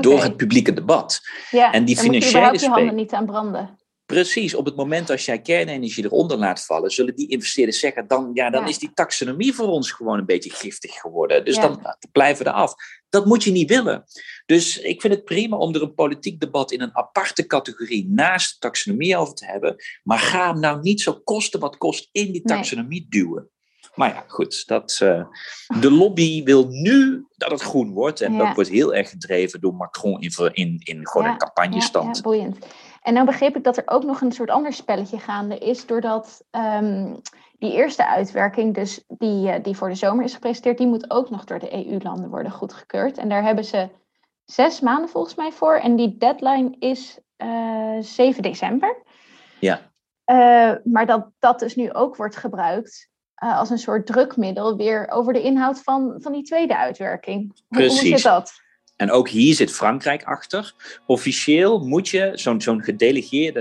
Door 0.01 0.23
het 0.23 0.37
publieke 0.37 0.73
debat. 0.73 1.19
ja. 1.51 1.71
en 1.71 1.85
die 1.85 1.95
dan 1.95 2.05
moet 2.05 2.13
je 2.15 2.21
financiële 2.21 2.59
je 2.59 2.67
handen 2.69 2.95
niet 2.95 3.13
aan 3.13 3.25
branden. 3.25 3.77
Precies, 4.05 4.55
op 4.55 4.65
het 4.65 4.75
moment 4.75 5.09
als 5.09 5.25
jij 5.25 5.41
kernenergie 5.41 6.03
eronder 6.05 6.37
laat 6.37 6.65
vallen, 6.65 6.91
zullen 6.91 7.15
die 7.15 7.27
investeerders 7.29 7.79
zeggen, 7.79 8.07
dan, 8.07 8.29
ja, 8.33 8.49
dan 8.49 8.61
Ja. 8.61 8.67
is 8.67 8.77
die 8.79 8.91
taxonomie 8.93 9.53
voor 9.53 9.67
ons 9.67 9.91
gewoon 9.91 10.17
een 10.19 10.25
beetje 10.25 10.49
giftig 10.49 10.93
geworden. 10.93 11.45
Dus 11.45 11.55
Ja. 11.55 11.61
dan 11.61 11.95
blijven 12.11 12.43
we 12.45 12.49
eraf. 12.51 12.73
Dat 13.09 13.25
moet 13.25 13.43
je 13.43 13.51
niet 13.51 13.69
willen. 13.69 14.03
Dus 14.45 14.79
ik 14.79 15.01
vind 15.01 15.13
het 15.13 15.23
prima 15.23 15.57
om 15.57 15.75
er 15.75 15.81
een 15.81 15.93
politiek 15.93 16.39
debat 16.39 16.71
in 16.71 16.81
een 16.81 16.95
aparte 16.95 17.45
categorie 17.45 18.07
naast 18.09 18.51
de 18.53 18.59
taxonomie 18.59 19.17
over 19.17 19.33
te 19.33 19.45
hebben. 19.45 19.75
Maar 20.03 20.19
ga 20.19 20.51
hem 20.51 20.59
nou 20.59 20.79
niet 20.81 21.01
zo 21.01 21.13
kosten 21.23 21.59
wat 21.59 21.77
kost 21.77 22.09
in 22.11 22.31
die 22.31 22.41
Nee. 22.43 22.57
taxonomie 22.57 23.05
duwen. 23.09 23.49
Maar 23.93 24.09
ja, 24.09 24.23
goed. 24.27 24.67
Dat, 24.67 24.99
eh, 25.01 25.25
de 25.79 25.91
lobby 25.91 26.43
wil 26.43 26.67
nu 26.69 27.25
dat 27.37 27.51
het 27.51 27.61
groen 27.61 27.93
wordt. 27.93 28.21
En 28.21 28.33
Ja. 28.33 28.45
dat 28.45 28.55
wordt 28.55 28.69
heel 28.69 28.93
erg 28.93 29.09
gedreven 29.09 29.61
door 29.61 29.73
Macron 29.73 30.21
in, 30.21 30.31
in, 30.53 30.79
in 30.83 31.07
gewoon 31.07 31.27
Ja, 31.27 31.33
een 31.33 31.37
campagnestand. 31.37 32.05
Ja, 32.05 32.11
ja, 32.15 32.21
boeiend. 32.21 32.65
En 33.01 33.13
nou 33.13 33.25
begreep 33.25 33.55
ik 33.55 33.63
dat 33.63 33.77
er 33.77 33.83
ook 33.85 34.03
nog 34.03 34.21
een 34.21 34.31
soort 34.31 34.49
ander 34.49 34.73
spelletje 34.73 35.19
gaande 35.19 35.57
is, 35.57 35.85
doordat 35.85 36.43
ehm, 36.51 37.15
die 37.59 37.73
eerste 37.73 38.07
uitwerking, 38.07 38.73
dus 38.73 39.03
die, 39.07 39.49
eh, 39.49 39.63
die 39.63 39.75
voor 39.75 39.89
de 39.89 39.95
zomer 39.95 40.23
is 40.25 40.33
gepresenteerd, 40.33 40.77
die 40.77 40.87
moet 40.87 41.11
ook 41.11 41.29
nog 41.29 41.43
door 41.43 41.59
de 41.59 41.73
EU-landen 41.73 42.29
worden 42.29 42.51
goedgekeurd. 42.51 43.17
En 43.17 43.29
daar 43.29 43.43
hebben 43.43 43.65
ze 43.65 43.89
zes 44.45 44.79
maanden 44.79 45.09
volgens 45.09 45.35
mij 45.35 45.51
voor. 45.51 45.75
En 45.75 45.95
die 45.95 46.17
deadline 46.17 46.75
is 46.79 47.17
eh 47.37 47.97
7 47.99 48.41
december. 48.43 49.03
Ja. 49.59 49.91
Maar 50.83 51.05
dat 51.05 51.29
dat 51.39 51.59
dus 51.59 51.75
nu 51.75 51.93
ook 51.93 52.15
wordt 52.15 52.35
gebruikt 52.35 53.11
eh, 53.43 53.57
als 53.57 53.69
een 53.69 53.77
soort 53.77 54.05
drukmiddel 54.05 54.77
weer 54.77 55.09
over 55.09 55.33
de 55.33 55.41
inhoud 55.41 55.81
van, 55.81 56.15
van 56.17 56.31
die 56.31 56.43
tweede 56.43 56.77
uitwerking. 56.77 57.41
Hoe, 57.41 57.79
hoe 57.79 57.87
Precies. 57.87 58.09
zit 58.09 58.23
dat? 58.23 58.61
En 58.95 59.11
ook 59.11 59.29
hier 59.29 59.53
zit 59.53 59.71
Frankrijk 59.71 60.23
achter. 60.23 60.73
Officieel 61.05 61.79
moet 61.85 62.09
je 62.09 62.31
zo'n 62.33 62.61
zo'n 62.61 62.83
gedelegeerde, 62.83 63.59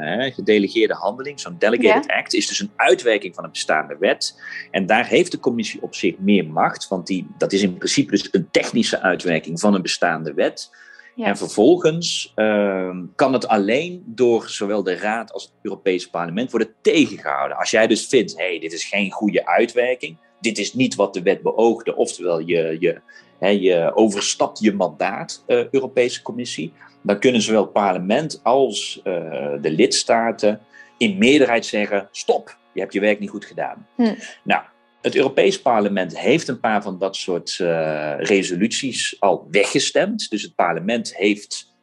hè, 0.00 0.30
gedelegeerde 0.30 0.94
handeling, 0.94 1.40
zo'n 1.40 1.58
delegated 1.58 2.10
act, 2.10 2.34
is 2.34 2.46
dus 2.46 2.60
een 2.60 2.70
uitwerking 2.76 3.34
van 3.34 3.44
een 3.44 3.50
bestaande 3.50 3.96
wet. 3.98 4.40
En 4.70 4.86
daar 4.86 5.06
heeft 5.06 5.30
de 5.30 5.38
commissie 5.38 5.82
op 5.82 5.94
zich 5.94 6.18
meer 6.18 6.46
macht, 6.46 6.88
want 6.88 7.06
die, 7.06 7.26
dat 7.38 7.52
is 7.52 7.62
in 7.62 7.76
principe 7.76 8.10
dus 8.10 8.28
een 8.30 8.48
technische 8.50 9.00
uitwerking 9.00 9.60
van 9.60 9.74
een 9.74 9.82
bestaande 9.82 10.34
wet. 10.34 10.70
En 11.16 11.36
vervolgens 11.36 12.32
ehm, 12.34 13.04
kan 13.14 13.32
het 13.32 13.48
alleen 13.48 14.02
door 14.06 14.48
zowel 14.48 14.82
de 14.82 14.96
Raad 14.96 15.32
als 15.32 15.42
het 15.42 15.52
Europese 15.62 16.10
Parlement 16.10 16.50
worden 16.50 16.74
tegengehouden. 16.80 17.56
Als 17.56 17.70
jij 17.70 17.86
dus 17.86 18.06
vindt, 18.06 18.36
hé, 18.36 18.44
hey, 18.44 18.58
dit 18.58 18.72
is 18.72 18.84
geen 18.84 19.10
goede 19.10 19.46
uitwerking, 19.46 20.16
dit 20.40 20.58
is 20.58 20.74
niet 20.74 20.94
wat 20.94 21.14
de 21.14 21.22
wet 21.22 21.42
beoogde, 21.42 21.96
oftewel 21.96 22.38
je, 22.38 22.76
je, 22.80 23.00
hè, 23.38 23.48
je 23.48 23.94
overstapt 23.94 24.58
je 24.58 24.72
mandaat, 24.72 25.44
uh, 25.46 25.68
Europese 25.70 26.22
Commissie, 26.22 26.72
dan 27.02 27.18
kunnen 27.18 27.42
zowel 27.42 27.62
het 27.62 27.72
parlement 27.72 28.40
als 28.42 29.00
uh, 29.04 29.52
de 29.60 29.70
lidstaten 29.70 30.60
in 30.98 31.18
meerderheid 31.18 31.66
zeggen, 31.66 32.08
stop, 32.10 32.56
je 32.72 32.80
hebt 32.80 32.92
je 32.92 33.00
werk 33.00 33.20
niet 33.20 33.30
goed 33.30 33.44
gedaan. 33.44 33.86
Hm. 33.96 34.14
Nou, 34.42 34.62
het 35.04 35.16
Europees 35.16 35.60
Parlement 35.60 36.18
heeft 36.18 36.48
een 36.48 36.60
paar 36.60 36.82
van 36.82 36.98
dat 36.98 37.16
soort 37.16 37.58
uh, 37.60 38.14
resoluties 38.18 39.16
al 39.18 39.46
weggestemd. 39.50 40.30
Dus 40.30 40.42
het 40.42 40.54
parlement 40.54 41.16
heeft 41.16 41.74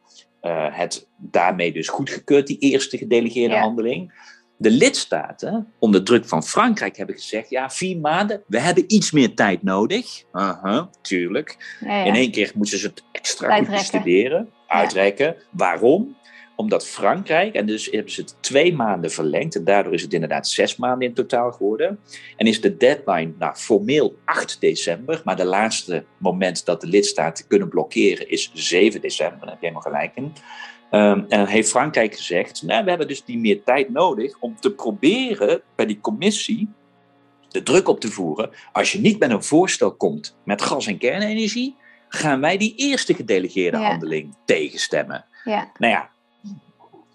uh, 0.42 0.66
het 0.70 1.08
daarmee 1.16 1.72
dus 1.72 1.88
goedgekeurd, 1.88 2.46
die 2.46 2.58
eerste 2.58 2.98
gedelegeerde 2.98 3.54
ja. 3.54 3.60
handeling. 3.60 4.30
De 4.56 4.70
lidstaten, 4.70 5.72
onder 5.78 6.04
druk 6.04 6.28
van 6.28 6.42
Frankrijk, 6.42 6.96
hebben 6.96 7.14
gezegd: 7.14 7.50
ja, 7.50 7.70
vier 7.70 7.98
maanden, 7.98 8.42
we 8.46 8.60
hebben 8.60 8.84
iets 8.86 9.10
meer 9.10 9.34
tijd 9.34 9.62
nodig. 9.62 10.22
Uh-huh, 10.32 10.82
tuurlijk. 11.00 11.76
Ja, 11.80 11.96
ja. 11.96 12.04
In 12.04 12.14
één 12.14 12.30
keer 12.30 12.52
moeten 12.54 12.78
ze 12.78 12.86
het 12.86 13.02
extra 13.12 13.56
goed 13.56 13.68
bestuderen, 13.68 14.48
uitrekken. 14.66 15.36
Waarom? 15.50 16.16
Omdat 16.56 16.86
Frankrijk, 16.86 17.54
en 17.54 17.66
dus 17.66 17.90
hebben 17.90 18.12
ze 18.12 18.20
het 18.20 18.36
twee 18.40 18.74
maanden 18.74 19.10
verlengd, 19.10 19.54
en 19.54 19.64
daardoor 19.64 19.92
is 19.92 20.02
het 20.02 20.12
inderdaad 20.12 20.48
zes 20.48 20.76
maanden 20.76 21.08
in 21.08 21.14
totaal 21.14 21.52
geworden. 21.52 21.98
En 22.36 22.46
is 22.46 22.60
de 22.60 22.76
deadline 22.76 23.32
nou, 23.38 23.54
formeel 23.54 24.16
8 24.24 24.60
december, 24.60 25.22
maar 25.24 25.36
de 25.36 25.44
laatste 25.44 26.04
moment 26.18 26.64
dat 26.64 26.80
de 26.80 26.86
lidstaten 26.86 27.46
kunnen 27.46 27.68
blokkeren 27.68 28.30
is 28.30 28.50
7 28.54 29.00
december. 29.00 29.40
Daar 29.40 29.48
heb 29.48 29.60
je 29.60 29.66
helemaal 29.66 29.92
gelijk 29.92 30.16
in. 30.16 30.32
Um, 31.00 31.24
en 31.28 31.46
heeft 31.46 31.70
Frankrijk 31.70 32.16
gezegd, 32.16 32.62
nou, 32.62 32.82
we 32.84 32.88
hebben 32.88 33.08
dus 33.08 33.24
die 33.24 33.38
meer 33.38 33.62
tijd 33.64 33.90
nodig 33.90 34.36
om 34.40 34.56
te 34.60 34.72
proberen 34.72 35.62
bij 35.74 35.86
die 35.86 36.00
commissie 36.00 36.68
de 37.48 37.62
druk 37.62 37.88
op 37.88 38.00
te 38.00 38.08
voeren. 38.08 38.50
Als 38.72 38.92
je 38.92 39.00
niet 39.00 39.18
met 39.18 39.30
een 39.30 39.42
voorstel 39.42 39.92
komt 39.94 40.36
met 40.44 40.62
gas- 40.62 40.86
en 40.86 40.98
kernenergie, 40.98 41.76
gaan 42.08 42.40
wij 42.40 42.56
die 42.56 42.74
eerste 42.76 43.14
gedelegeerde 43.14 43.78
ja. 43.78 43.88
handeling 43.88 44.36
tegenstemmen. 44.44 45.24
Ja. 45.44 45.72
Nou 45.78 45.92
ja, 45.92 46.10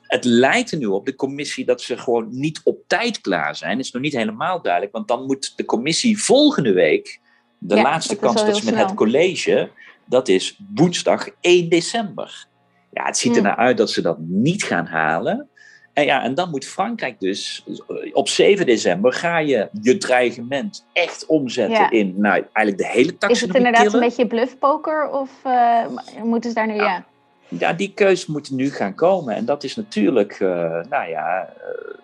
het 0.08 0.26
lijkt 0.26 0.72
er 0.72 0.78
nu 0.78 0.86
op, 0.86 1.06
de 1.06 1.16
commissie, 1.16 1.66
dat 1.66 1.82
ze 1.82 1.98
gewoon 1.98 2.28
niet 2.30 2.62
op 2.64 2.78
tijd 2.88 3.22
klaar 3.22 3.56
zijn. 3.56 3.78
Dat 3.78 3.86
is 3.86 3.92
nog 3.92 4.02
niet 4.02 4.16
helemaal 4.16 4.62
duidelijk, 4.62 4.94
want 4.94 5.08
dan 5.08 5.26
moet 5.26 5.54
de 5.56 5.66
commissie 5.66 6.24
volgende 6.24 6.74
week, 6.74 7.20
de 7.58 7.76
ja, 7.76 7.82
laatste 7.82 8.14
dat 8.14 8.24
kans 8.24 8.46
dat 8.46 8.58
ze 8.58 8.66
met 8.66 8.74
snel. 8.74 8.86
het 8.86 8.96
college, 8.96 9.70
dat 10.06 10.28
is 10.28 10.60
woensdag 10.76 11.30
1 11.42 11.70
december. 11.70 12.48
Ja, 12.92 13.06
het 13.06 13.18
ziet 13.18 13.36
er 13.36 13.42
naar 13.42 13.56
uit 13.56 13.78
dat 13.78 13.92
ze 13.92 14.02
dat 14.02 14.18
niet 14.20 14.64
gaan 14.64 14.86
halen. 14.86 15.50
En 15.94 16.06
ja, 16.06 16.24
en 16.24 16.34
dan 16.34 16.50
moet 16.50 16.66
Frankrijk 16.66 17.20
dus 17.20 17.66
op 18.14 18.30
7 18.30 18.66
december 18.66 19.14
ga 19.14 19.38
je 19.38 19.70
je 19.82 19.98
dreigement 19.98 20.86
echt 20.94 21.26
omzetten 21.26 21.80
ja. 21.80 21.90
in 21.90 22.14
nou, 22.18 22.46
eigenlijk 22.54 22.78
de 22.78 22.98
hele 22.98 23.18
taxonomie. 23.18 23.36
Is 23.36 23.42
het 23.42 23.56
inderdaad 23.56 23.82
killen. 23.82 24.02
een 24.02 24.08
beetje 24.08 24.28
bluffpoker 24.28 25.10
of 25.10 25.30
uh, 25.46 25.86
moeten 26.24 26.50
ze 26.50 26.56
daar 26.56 26.68
nu 26.68 26.74
ja. 26.74 26.84
ja 26.84 27.06
ja, 27.48 27.74
die 27.74 27.94
keus 27.94 28.26
moet 28.26 28.52
nu 28.52 28.70
gaan 28.70 28.96
komen. 28.96 29.36
En 29.36 29.46
dat 29.46 29.64
is 29.64 29.76
natuurlijk, 29.76 30.40
uh, 30.40 30.50
nou 30.90 31.10
ja, 31.10 31.50
uh, 31.58 31.96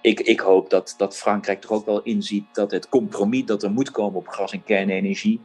ik, 0.00 0.20
ik 0.20 0.40
hoop 0.40 0.70
dat, 0.70 0.94
dat 0.96 1.16
Frankrijk 1.16 1.64
er 1.64 1.72
ook 1.72 1.86
wel 1.86 2.02
inziet 2.02 2.44
dat 2.52 2.70
het 2.70 2.88
compromis 2.88 3.44
dat 3.44 3.62
er 3.62 3.70
moet 3.70 3.90
komen 3.90 4.18
op 4.18 4.28
gas- 4.28 4.52
en 4.52 4.64
kernenergie 4.64 5.40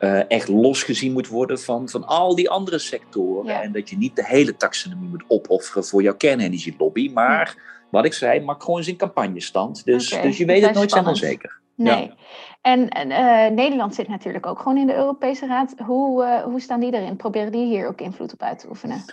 uh, 0.00 0.30
echt 0.30 0.48
losgezien 0.48 1.12
moet 1.12 1.28
worden 1.28 1.60
van, 1.60 1.88
van 1.88 2.04
al 2.04 2.34
die 2.34 2.50
andere 2.50 2.78
sectoren. 2.78 3.52
Ja. 3.52 3.62
En 3.62 3.72
dat 3.72 3.90
je 3.90 3.96
niet 3.96 4.16
de 4.16 4.26
hele 4.26 4.56
taxonomie 4.56 5.08
moet 5.08 5.24
opofferen 5.26 5.84
voor 5.84 6.02
jouw 6.02 6.16
kernenergielobby. 6.16 7.10
Maar 7.12 7.54
ja. 7.56 7.62
wat 7.90 8.04
ik 8.04 8.12
zei, 8.12 8.40
Macron 8.40 8.78
is 8.78 8.88
in 8.88 8.96
campagnestand. 8.96 9.84
Dus, 9.84 10.12
okay. 10.12 10.22
dus 10.22 10.36
je 10.36 10.44
weet 10.44 10.62
het 10.62 10.74
nooit 10.74 10.92
helemaal 10.92 11.16
zeker. 11.16 11.58
Nee. 11.84 12.12
En, 12.60 12.88
en 12.88 13.10
uh, 13.10 13.56
Nederland 13.56 13.94
zit 13.94 14.08
natuurlijk 14.08 14.46
ook 14.46 14.58
gewoon 14.58 14.78
in 14.78 14.86
de 14.86 14.94
Europese 14.94 15.46
Raad. 15.46 15.74
Hoe, 15.86 16.24
uh, 16.24 16.42
hoe 16.42 16.60
staan 16.60 16.80
die 16.80 16.94
erin? 16.94 17.16
Proberen 17.16 17.52
die 17.52 17.66
hier 17.66 17.86
ook 17.88 18.00
invloed 18.00 18.32
op 18.32 18.42
uit 18.42 18.58
te 18.58 18.68
oefenen? 18.68 19.04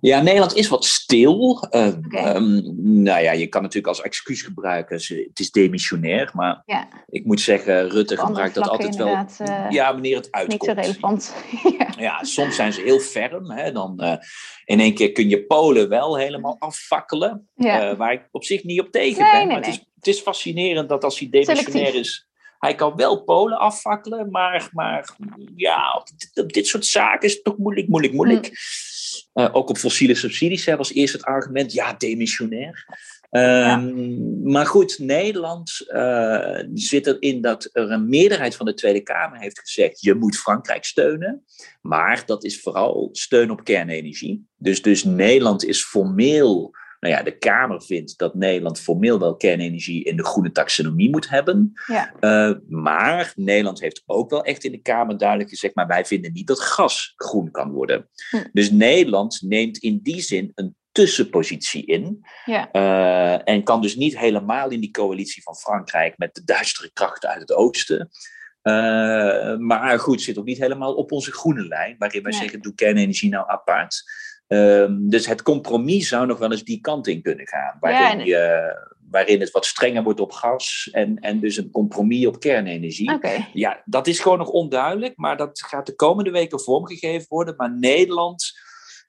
Ja, 0.00 0.20
Nederland 0.20 0.54
is 0.54 0.68
wat 0.68 0.84
stil. 0.84 1.68
Uh, 1.70 1.86
okay. 1.86 2.34
um, 2.34 2.62
nou 3.02 3.22
ja, 3.22 3.32
je 3.32 3.46
kan 3.46 3.62
natuurlijk 3.62 3.88
als 3.88 4.02
excuus 4.02 4.42
gebruiken, 4.42 4.96
het 4.96 5.38
is 5.38 5.50
demissionair. 5.50 6.30
Maar 6.34 6.62
ja. 6.66 6.88
ik 7.08 7.24
moet 7.24 7.40
zeggen, 7.40 7.88
Rutte 7.88 8.16
gebruikt 8.16 8.54
dat 8.54 8.68
altijd 8.68 8.96
wel. 8.96 9.26
Uh, 9.42 9.66
ja, 9.70 9.92
wanneer 9.92 10.16
het 10.16 10.30
uitkomt. 10.30 10.60
Niet 10.60 10.70
zo 10.70 10.80
relevant. 10.80 11.34
ja. 11.78 11.86
ja. 11.96 12.24
soms 12.24 12.56
zijn 12.56 12.72
ze 12.72 12.80
heel 12.80 13.00
ferm. 13.00 13.50
Hè, 13.50 13.72
dan 13.72 13.98
uh, 14.02 14.14
in 14.64 14.80
één 14.80 14.94
keer 14.94 15.12
kun 15.12 15.28
je 15.28 15.44
Polen 15.44 15.88
wel 15.88 16.18
helemaal 16.18 16.56
afvakkelen. 16.58 17.48
Ja. 17.54 17.96
waar 17.96 18.12
ik 18.12 18.28
op 18.30 18.44
zich 18.44 18.64
niet 18.64 18.80
op 18.80 18.90
tegen 18.90 19.22
nee, 19.22 19.30
ben. 19.30 19.38
Nee, 19.38 19.46
maar 19.46 19.60
nee. 19.60 19.70
Het, 19.70 19.80
is, 19.80 19.86
het 19.94 20.06
is 20.06 20.20
fascinerend 20.20 20.88
dat 20.88 21.04
als 21.04 21.18
hij 21.18 21.28
demissionair 21.30 21.94
is 21.94 22.26
hij 22.62 22.74
kan 22.74 22.96
wel 22.96 23.22
Polen 23.22 23.58
afvakkelen, 23.58 24.30
maar, 24.30 24.68
maar 24.72 25.16
ja, 25.56 25.94
op 25.94 26.06
dit, 26.16 26.44
op 26.44 26.52
dit, 26.52 26.66
soort 26.66 26.86
zaken 26.86 27.28
is 27.28 27.34
het 27.34 27.44
toch 27.44 27.56
moeilijk, 27.58 27.88
moeilijk, 27.88 28.12
moeilijk. 28.12 28.48
Mm. 28.48 28.54
Uh, 29.34 29.48
ook 29.52 29.68
op 29.68 29.78
fossiele 29.78 30.14
subsidies 30.14 30.66
hè, 30.66 30.76
was 30.76 30.92
eerst 30.92 31.12
het 31.12 31.24
argument, 31.24 31.72
ja, 31.72 31.92
demissionair. 31.92 32.86
Ja. 33.30 33.76
Maar 34.42 34.66
goed, 34.66 34.98
Nederland 34.98 35.84
uh, 35.88 36.58
zit 36.74 37.06
erin 37.06 37.40
dat 37.40 37.68
er 37.72 37.90
een 37.90 38.08
meerderheid 38.08 38.56
van 38.56 38.66
de 38.66 38.74
Tweede 38.74 39.00
Kamer 39.00 39.38
heeft 39.38 39.58
gezegd: 39.58 40.00
je 40.00 40.14
moet 40.14 40.36
Frankrijk 40.36 40.84
steunen. 40.84 41.44
Maar 41.80 42.22
dat 42.26 42.44
is 42.44 42.60
vooral 42.60 43.08
steun 43.12 43.50
op 43.50 43.64
kernenergie. 43.64 44.46
Dus, 44.56 44.82
dus 44.82 45.04
Nederland 45.04 45.64
is 45.64 45.84
formeel 45.84 46.74
nou 47.02 47.14
ja, 47.14 47.22
de 47.22 47.38
Kamer 47.38 47.82
vindt 47.82 48.18
dat 48.18 48.34
Nederland 48.34 48.80
formeel 48.80 49.18
wel 49.18 49.36
kernenergie 49.36 50.04
in 50.04 50.16
de 50.16 50.24
groene 50.24 50.52
taxonomie 50.52 51.10
moet 51.10 51.28
hebben. 51.28 51.72
Ja. 51.86 52.12
Uh, 52.20 52.56
maar 52.68 53.32
Nederland 53.36 53.80
heeft 53.80 54.02
ook 54.06 54.30
wel 54.30 54.44
echt 54.44 54.64
in 54.64 54.72
de 54.72 54.82
Kamer 54.82 55.18
duidelijk 55.18 55.50
gezegd, 55.50 55.74
maar 55.74 55.86
wij 55.86 56.04
vinden 56.04 56.32
niet 56.32 56.46
dat 56.46 56.60
gas 56.60 57.12
groen 57.16 57.50
kan 57.50 57.70
worden. 57.70 58.08
Hm. 58.30 58.44
Dus 58.52 58.70
Nederland 58.70 59.40
neemt 59.42 59.78
in 59.78 60.00
die 60.02 60.20
zin 60.20 60.52
een 60.54 60.76
tussenpositie 60.92 61.86
in. 61.86 62.26
Ja. 62.44 62.68
Uh, 62.72 63.48
en 63.48 63.62
kan 63.62 63.80
dus 63.80 63.96
niet 63.96 64.18
helemaal 64.18 64.70
in 64.70 64.80
die 64.80 64.90
coalitie 64.90 65.42
van 65.42 65.56
Frankrijk 65.56 66.18
met 66.18 66.34
de 66.34 66.44
duistere 66.44 66.90
krachten 66.92 67.28
uit 67.28 67.40
het 67.40 67.52
oosten. 67.52 68.08
Uh, 68.62 69.56
maar 69.56 69.98
goed, 69.98 70.22
zit 70.22 70.38
ook 70.38 70.44
niet 70.44 70.58
helemaal 70.58 70.94
op 70.94 71.12
onze 71.12 71.32
groene 71.32 71.66
lijn, 71.66 71.96
waarin 71.98 72.22
wij 72.22 72.30
Nee. 72.32 72.40
zeggen: 72.40 72.60
doe 72.60 72.74
kernenergie 72.74 73.30
nou 73.30 73.48
apart. 73.48 74.02
Um, 74.52 75.10
dus 75.10 75.26
het 75.26 75.42
compromis 75.42 76.08
zou 76.08 76.26
nog 76.26 76.38
wel 76.38 76.50
eens 76.50 76.64
die 76.64 76.80
kant 76.80 77.06
in 77.06 77.22
kunnen 77.22 77.48
gaan. 77.48 77.76
Waarin, 77.80 78.26
je, 78.26 78.74
waarin 79.10 79.40
het 79.40 79.50
wat 79.50 79.66
strenger 79.66 80.02
wordt 80.02 80.20
op 80.20 80.32
gas 80.32 80.88
en, 80.92 81.18
en 81.18 81.40
dus 81.40 81.56
een 81.56 81.70
compromis 81.70 82.26
op 82.26 82.40
kernenergie. 82.40 83.18
Ja, 83.52 83.82
dat 83.84 84.06
is 84.06 84.20
gewoon 84.20 84.38
nog 84.38 84.48
onduidelijk, 84.48 85.16
maar 85.16 85.36
dat 85.36 85.62
gaat 85.62 85.86
de 85.86 85.94
komende 85.94 86.30
weken 86.30 86.60
vormgegeven 86.60 87.26
worden. 87.28 87.54
Maar 87.56 87.78
Nederland 87.78 88.52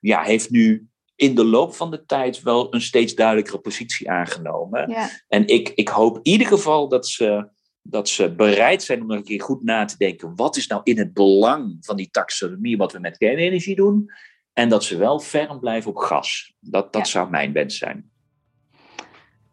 ja, 0.00 0.22
heeft 0.22 0.50
nu 0.50 0.88
in 1.16 1.34
de 1.34 1.44
loop 1.44 1.74
van 1.74 1.90
de 1.90 2.04
tijd 2.04 2.42
wel 2.42 2.74
een 2.74 2.80
steeds 2.80 3.14
duidelijkere 3.14 3.58
positie 3.58 4.10
aangenomen. 4.10 4.90
Ja. 4.90 5.08
En 5.28 5.46
ik, 5.46 5.72
ik 5.74 5.88
hoop 5.88 6.16
in 6.16 6.32
ieder 6.32 6.46
geval 6.46 6.88
dat 6.88 7.08
ze, 7.08 7.48
dat 7.82 8.08
ze 8.08 8.34
bereid 8.34 8.82
zijn 8.82 9.00
om 9.00 9.06
nog 9.06 9.16
een 9.16 9.24
keer 9.24 9.42
goed 9.42 9.62
na 9.62 9.84
te 9.84 9.96
denken. 9.98 10.32
Wat 10.36 10.56
is 10.56 10.66
nou 10.66 10.80
in 10.84 10.98
het 10.98 11.12
belang 11.12 11.76
van 11.80 11.96
die 11.96 12.10
taxonomie 12.10 12.76
wat 12.76 12.92
we 12.92 12.98
met 12.98 13.16
kernenergie 13.16 13.76
doen? 13.76 14.10
En 14.54 14.68
dat 14.68 14.84
ze 14.84 14.96
wel 14.96 15.20
ferm 15.20 15.58
blijven 15.60 15.90
op 15.90 15.96
gas. 15.96 16.54
Dat, 16.60 16.92
dat 16.92 17.02
Ja. 17.02 17.08
zou 17.08 17.30
mijn 17.30 17.52
wens 17.52 17.78
zijn. 17.78 18.10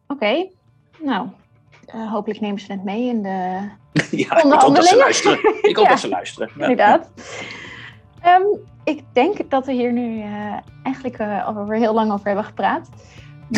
Oké. 0.08 0.48
Nou, 1.00 1.28
eh, 1.86 2.12
hopelijk 2.12 2.40
nemen 2.40 2.60
ze 2.60 2.72
het 2.72 2.84
mee 2.84 3.08
in 3.08 3.22
de 3.24 3.30
ja, 3.94 4.10
ik 4.12 4.28
hoop 4.28 4.30
dat 4.30 4.40
ze 4.40 4.44
Onderhandelingen. 4.44 4.98
luisteren. 4.98 5.40
Ik 5.62 5.76
hoop 5.76 5.86
Ja. 5.86 5.92
dat 5.92 6.00
ze 6.00 6.08
luisteren. 6.08 6.50
Ja. 6.56 6.62
Inderdaad. 6.62 7.10
Ehm, 8.22 8.44
ik 8.84 9.04
denk 9.14 9.50
dat 9.50 9.66
we 9.66 9.72
hier 9.72 9.92
nu 9.94 10.22
eh, 10.22 10.58
eigenlijk 10.84 11.18
eh, 11.18 11.46
alweer 11.48 11.78
heel 11.80 11.94
lang 11.94 12.12
over 12.12 12.26
hebben 12.26 12.46
gepraat. 12.46 12.90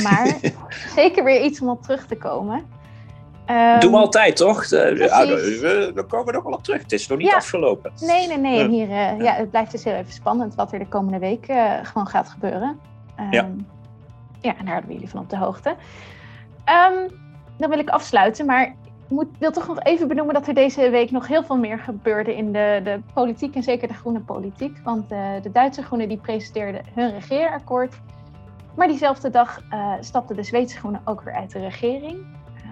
Maar 0.04 0.40
zeker 0.96 1.24
weer 1.24 1.44
iets 1.44 1.62
om 1.62 1.70
op 1.70 1.82
terug 1.82 2.06
te 2.08 2.18
komen. 2.18 2.66
Ehm, 3.46 3.80
Doen 3.80 3.92
we 3.92 3.98
altijd, 3.98 4.36
toch? 4.36 4.66
Ja, 4.66 4.78
we- 4.78 5.58
we- 5.62 5.92
daar 5.96 6.04
komen 6.04 6.26
we 6.26 6.32
nog 6.32 6.44
wel 6.44 6.54
op 6.54 6.64
terug. 6.64 6.82
Het 6.82 6.92
is 6.92 7.08
nog 7.08 7.18
niet 7.18 7.28
Ja. 7.30 7.36
afgelopen. 7.36 7.92
Nee, 8.00 8.28
nee, 8.28 8.38
nee. 8.38 8.56
Ja. 8.58 8.64
En 8.64 8.70
hier, 8.70 8.90
eh, 8.90 9.20
ja, 9.20 9.34
het 9.34 9.50
blijft 9.50 9.72
dus 9.72 9.84
heel 9.84 9.94
even 9.94 10.14
spannend 10.14 10.56
wat 10.56 10.72
er 10.74 10.80
de 10.80 10.88
komende 10.88 11.20
week 11.20 11.48
eh, 11.48 11.72
gewoon 11.84 12.08
gaat 12.08 12.30
gebeuren. 12.30 12.80
Ehm, 13.16 13.32
Ja. 13.34 13.48
Ja, 14.42 14.50
en 14.50 14.58
daar 14.58 14.68
houden 14.68 14.88
we 14.88 14.94
jullie 14.94 15.10
van 15.10 15.20
op 15.20 15.30
de 15.30 15.38
hoogte. 15.38 15.76
Ehm, 16.66 17.08
dan 17.58 17.70
wil 17.70 17.80
ik 17.80 17.90
afsluiten, 17.90 18.46
maar 18.46 18.64
ik 18.64 18.74
moet, 19.08 19.28
wil 19.40 19.52
toch 19.52 19.68
nog 19.68 19.80
even 19.80 20.08
benoemen 20.08 20.34
dat 20.34 20.48
er 20.48 20.54
deze 20.54 20.90
week 20.90 21.12
nog 21.12 21.28
heel 21.28 21.44
veel 21.44 21.58
meer 21.58 21.80
gebeurde 21.80 22.36
in 22.36 22.52
de, 22.52 22.82
de 22.84 23.00
politiek 23.14 23.56
en 23.56 23.64
zeker 23.64 23.88
de 23.88 23.94
groene 23.94 24.20
politiek. 24.20 24.78
Want 24.84 25.12
eh, 25.12 25.20
de 25.42 25.52
Duitse 25.52 25.84
Groenen 25.84 26.08
die 26.08 26.18
presenteerden 26.18 26.82
hun 26.94 27.12
regeerakkoord. 27.12 27.96
Maar 28.76 28.88
diezelfde 28.88 29.30
dag 29.30 29.62
stapten 30.00 30.36
de 30.36 30.44
Zweedse 30.44 30.78
Groenen 30.78 31.02
ook 31.06 31.22
weer 31.22 31.34
uit 31.34 31.52
de 31.52 31.60
regering. 31.60 32.26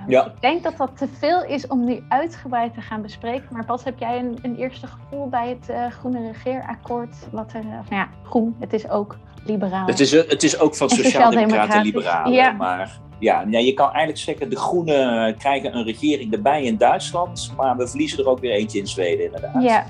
Ja. 0.07 0.25
Ik 0.25 0.41
denk 0.41 0.63
dat 0.63 0.77
dat 0.77 0.97
te 0.97 1.07
veel 1.19 1.45
is 1.45 1.67
om 1.67 1.85
nu 1.85 2.03
uitgebreid 2.09 2.73
te 2.73 2.81
gaan 2.81 3.01
bespreken. 3.01 3.47
Maar 3.49 3.65
Bas, 3.65 3.83
heb 3.83 3.99
jij 3.99 4.19
een, 4.19 4.39
een 4.41 4.55
eerste 4.55 4.87
gevoel 4.87 5.29
bij 5.29 5.49
het 5.49 5.69
uh, 5.69 5.87
Groene 5.91 6.31
Regeerakkoord? 6.31 7.15
Wat 7.31 7.53
er, 7.53 7.59
of, 7.59 7.89
nou 7.89 7.95
ja, 7.95 8.09
groen, 8.23 8.55
het 8.59 8.73
is 8.73 8.89
ook 8.89 9.17
liberaal. 9.45 9.85
Het 9.85 9.99
is, 9.99 10.11
het 10.11 10.43
is 10.43 10.59
ook 10.59 10.75
van 10.75 10.89
sociaal-democraten 10.89 11.79
en 11.79 11.85
liberalen. 11.85 12.33
Ja. 12.33 12.51
Maar 12.51 12.99
ja, 13.19 13.45
ja, 13.49 13.59
je 13.59 13.73
kan 13.73 13.87
eigenlijk 13.87 14.17
zeggen, 14.17 14.49
de 14.49 14.55
Groenen 14.55 15.37
krijgen 15.37 15.75
een 15.75 15.83
regering 15.83 16.33
erbij 16.33 16.63
in 16.63 16.77
Duitsland. 16.77 17.53
Maar 17.57 17.77
we 17.77 17.87
verliezen 17.87 18.19
er 18.19 18.29
ook 18.29 18.39
weer 18.39 18.51
eentje 18.51 18.79
in 18.79 18.87
Zweden, 18.87 19.25
inderdaad. 19.25 19.63
Ja. 19.63 19.85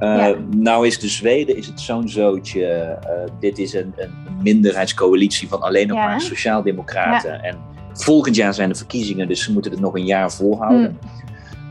Uh, 0.00 0.38
Nou 0.50 0.86
is 0.86 0.98
de 0.98 1.08
Zweden 1.08 1.56
is 1.56 1.66
het 1.66 1.80
zo'n 1.80 2.08
zootje. 2.08 2.98
Uh, 3.04 3.32
dit 3.40 3.58
is 3.58 3.74
een, 3.74 3.92
een, 3.96 4.14
minderheidscoalitie 4.42 5.48
van 5.48 5.62
alleen 5.62 5.88
nog 5.88 5.96
maar 5.96 6.20
sociaaldemocraten. 6.20 7.42
En 7.42 7.58
volgend 7.96 8.36
jaar 8.36 8.54
zijn 8.54 8.68
de 8.68 8.74
verkiezingen, 8.74 9.28
dus 9.28 9.42
ze 9.42 9.52
moeten 9.52 9.70
het 9.70 9.80
nog 9.80 9.94
een 9.94 10.04
jaar 10.04 10.32
volhouden. 10.32 10.98
Hmm. 11.00 11.14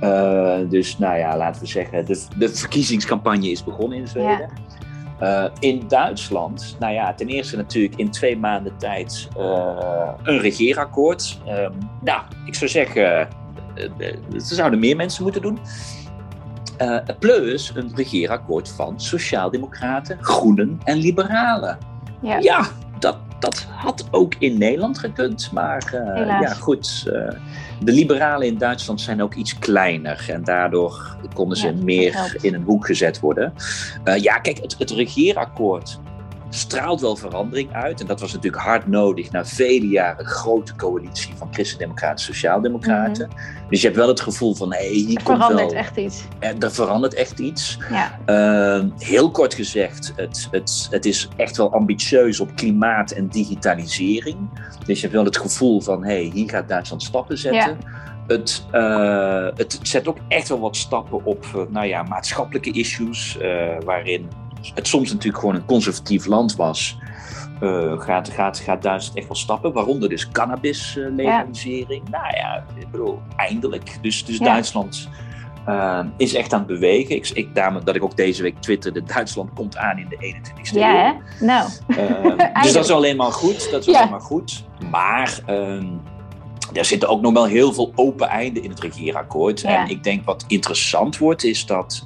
Uh, 0.03 0.69
dus 0.69 0.97
nou 0.97 1.17
ja, 1.17 1.37
laten 1.37 1.61
we 1.61 1.67
zeggen, 1.67 2.05
de, 2.05 2.25
de 2.37 2.49
verkiezingscampagne 2.49 3.49
is 3.49 3.63
begonnen 3.63 3.97
in 3.97 4.07
Zweden. 4.07 4.49
Ja. 5.19 5.51
in 5.59 5.83
Duitsland, 5.87 6.75
nou 6.79 6.93
ja, 6.93 7.13
ten 7.13 7.27
eerste 7.27 7.55
natuurlijk 7.55 7.95
in 7.95 8.09
twee 8.11 8.37
maanden 8.37 8.77
tijd 8.77 9.27
een 10.23 10.39
regeerakkoord. 10.39 11.39
Ehm, 11.45 11.71
nou, 12.01 12.21
ik 12.45 12.55
zou 12.55 12.69
zeggen, 12.69 13.27
ze 14.37 14.55
zouden 14.55 14.79
meer 14.79 14.95
mensen 14.95 15.23
moeten 15.23 15.41
doen. 15.41 15.59
Plus 17.19 17.71
een 17.75 17.91
regeerakkoord 17.95 18.69
van 18.69 18.99
Sociaaldemocraten, 18.99 20.17
Groenen 20.21 20.79
en 20.83 20.97
Liberalen. 20.97 21.77
Ja, 22.21 22.37
ja 22.39 22.67
dat, 23.39 23.67
had 23.69 24.07
ook 24.11 24.35
in 24.39 24.57
Nederland 24.57 24.99
gekund. 24.99 25.51
Maar 25.51 25.91
uh, 25.93 26.25
ja, 26.41 26.53
goed. 26.53 27.03
Uh, 27.07 27.29
de 27.83 27.91
liberalen 27.91 28.47
in 28.47 28.57
Duitsland 28.57 29.01
zijn 29.01 29.21
ook 29.21 29.33
iets 29.33 29.59
kleiner. 29.59 30.25
En 30.29 30.43
daardoor 30.43 31.17
konden 31.33 31.57
ze 31.57 31.73
meer 31.73 32.37
in 32.41 32.53
een 32.53 32.63
hoek 32.63 32.85
gezet 32.85 33.19
worden. 33.19 33.53
ja, 34.15 34.37
kijk, 34.37 34.61
het, 34.61 34.75
het 34.77 34.91
regeerakkoord 34.91 35.99
straalt 36.55 37.01
wel 37.01 37.15
verandering 37.15 37.73
uit. 37.73 38.01
En 38.01 38.07
dat 38.07 38.19
was 38.19 38.33
natuurlijk 38.33 38.63
hard 38.63 38.87
nodig 38.87 39.31
na 39.31 39.45
vele 39.45 39.87
jaren 39.87 40.25
grote 40.25 40.75
coalitie 40.75 41.33
van 41.35 41.47
Christen-Democraten 41.51 42.17
en 42.17 42.23
Sociaaldemocraten. 42.23 43.29
Mm 43.29 43.69
Dus 43.69 43.81
je 43.81 43.85
hebt 43.85 43.99
wel 43.99 44.07
het 44.07 44.21
gevoel 44.21 44.55
van, 44.55 44.73
hé, 44.73 44.77
hey, 44.77 44.87
hier 44.87 45.17
er 45.17 45.23
komt 45.23 45.37
verandert 45.37 45.71
echt 45.71 45.97
iets. 45.97 46.23
Er 46.39 46.71
verandert 46.71 47.13
echt 47.13 47.39
iets. 47.39 47.77
Ja. 47.89 48.19
Uh, 48.79 48.85
heel 48.97 49.31
kort 49.31 49.53
gezegd, 49.53 50.13
het, 50.15 50.47
het, 50.51 50.87
het 50.91 51.05
is 51.05 51.27
echt 51.35 51.57
wel 51.57 51.73
ambitieus 51.73 52.39
op 52.39 52.55
klimaat 52.55 53.11
en 53.11 53.27
digitalisering. 53.27 54.37
Dus 54.85 54.95
je 54.95 55.01
hebt 55.01 55.13
wel 55.13 55.25
het 55.25 55.37
gevoel 55.37 55.81
van, 55.81 56.03
hé, 56.03 56.13
hey, 56.13 56.31
hier 56.33 56.49
gaat 56.49 56.67
Duitsland 56.67 57.03
stappen 57.03 57.37
zetten. 57.37 57.77
Ja. 57.81 58.03
Het, 58.27 58.65
uh, 58.71 59.57
het 59.57 59.79
zet 59.81 60.07
ook 60.07 60.17
echt 60.27 60.47
wel 60.47 60.59
wat 60.59 60.75
stappen 60.75 61.25
op 61.25 61.45
uh, 61.55 61.61
nou 61.69 61.85
ja, 61.85 62.03
maatschappelijke 62.03 62.71
issues, 62.71 63.37
uh, 63.41 63.77
waarin 63.85 64.29
het 64.73 64.87
soms 64.87 65.11
natuurlijk 65.11 65.39
gewoon 65.39 65.55
een 65.55 65.65
conservatief 65.65 66.25
land 66.25 66.55
was, 66.55 66.97
uh, 67.61 67.99
gaat, 67.99 68.29
gaat, 68.29 68.59
gaat 68.59 68.81
Duitsland 68.81 69.17
echt 69.17 69.27
wel 69.27 69.35
stappen. 69.35 69.73
Waaronder 69.73 70.09
dus 70.09 70.29
cannabis-legalisering. 70.29 72.09
Nou 72.09 72.35
ja, 72.35 72.65
ik 72.79 72.91
bedoel, 72.91 73.21
eindelijk. 73.35 73.97
Dus, 74.01 74.25
dus 74.25 74.39
Duitsland 74.39 75.09
uh, 75.67 75.99
is 76.17 76.33
echt 76.33 76.53
aan 76.53 76.59
het 76.59 76.67
bewegen. 76.67 77.15
Ik, 77.15 77.29
ik, 77.29 77.55
daarom 77.55 77.83
dat 77.83 77.95
ik 77.95 78.03
ook 78.03 78.17
deze 78.17 78.41
week 78.41 78.57
twitterde, 78.59 79.03
Duitsland 79.03 79.53
komt 79.53 79.77
aan 79.77 79.97
in 79.97 80.07
de 80.09 80.15
21ste 80.15 80.75
eeuw. 80.75 80.81
Ja, 80.81 81.15
nou. 81.39 81.69
dus 82.63 82.73
dat 82.73 82.83
is 82.83 82.91
alleen 82.91 83.15
maar 83.15 83.31
goed. 83.31 83.71
Dat 83.71 83.87
is 83.87 83.95
alleen 83.95 84.09
maar 84.09 84.21
goed. 84.21 84.65
Maar... 84.91 85.39
Ehm, 85.45 85.87
er 86.73 86.85
zitten 86.85 87.09
ook 87.09 87.21
nog 87.21 87.33
wel 87.33 87.45
heel 87.45 87.73
veel 87.73 87.91
open 87.95 88.27
einden 88.27 88.63
in 88.63 88.69
het 88.69 88.79
regeerakkoord. 88.79 89.63
En 89.63 89.89
ik 89.89 90.03
denk 90.03 90.25
wat 90.25 90.45
interessant 90.47 91.17
wordt, 91.17 91.43
is 91.43 91.65
dat 91.65 92.03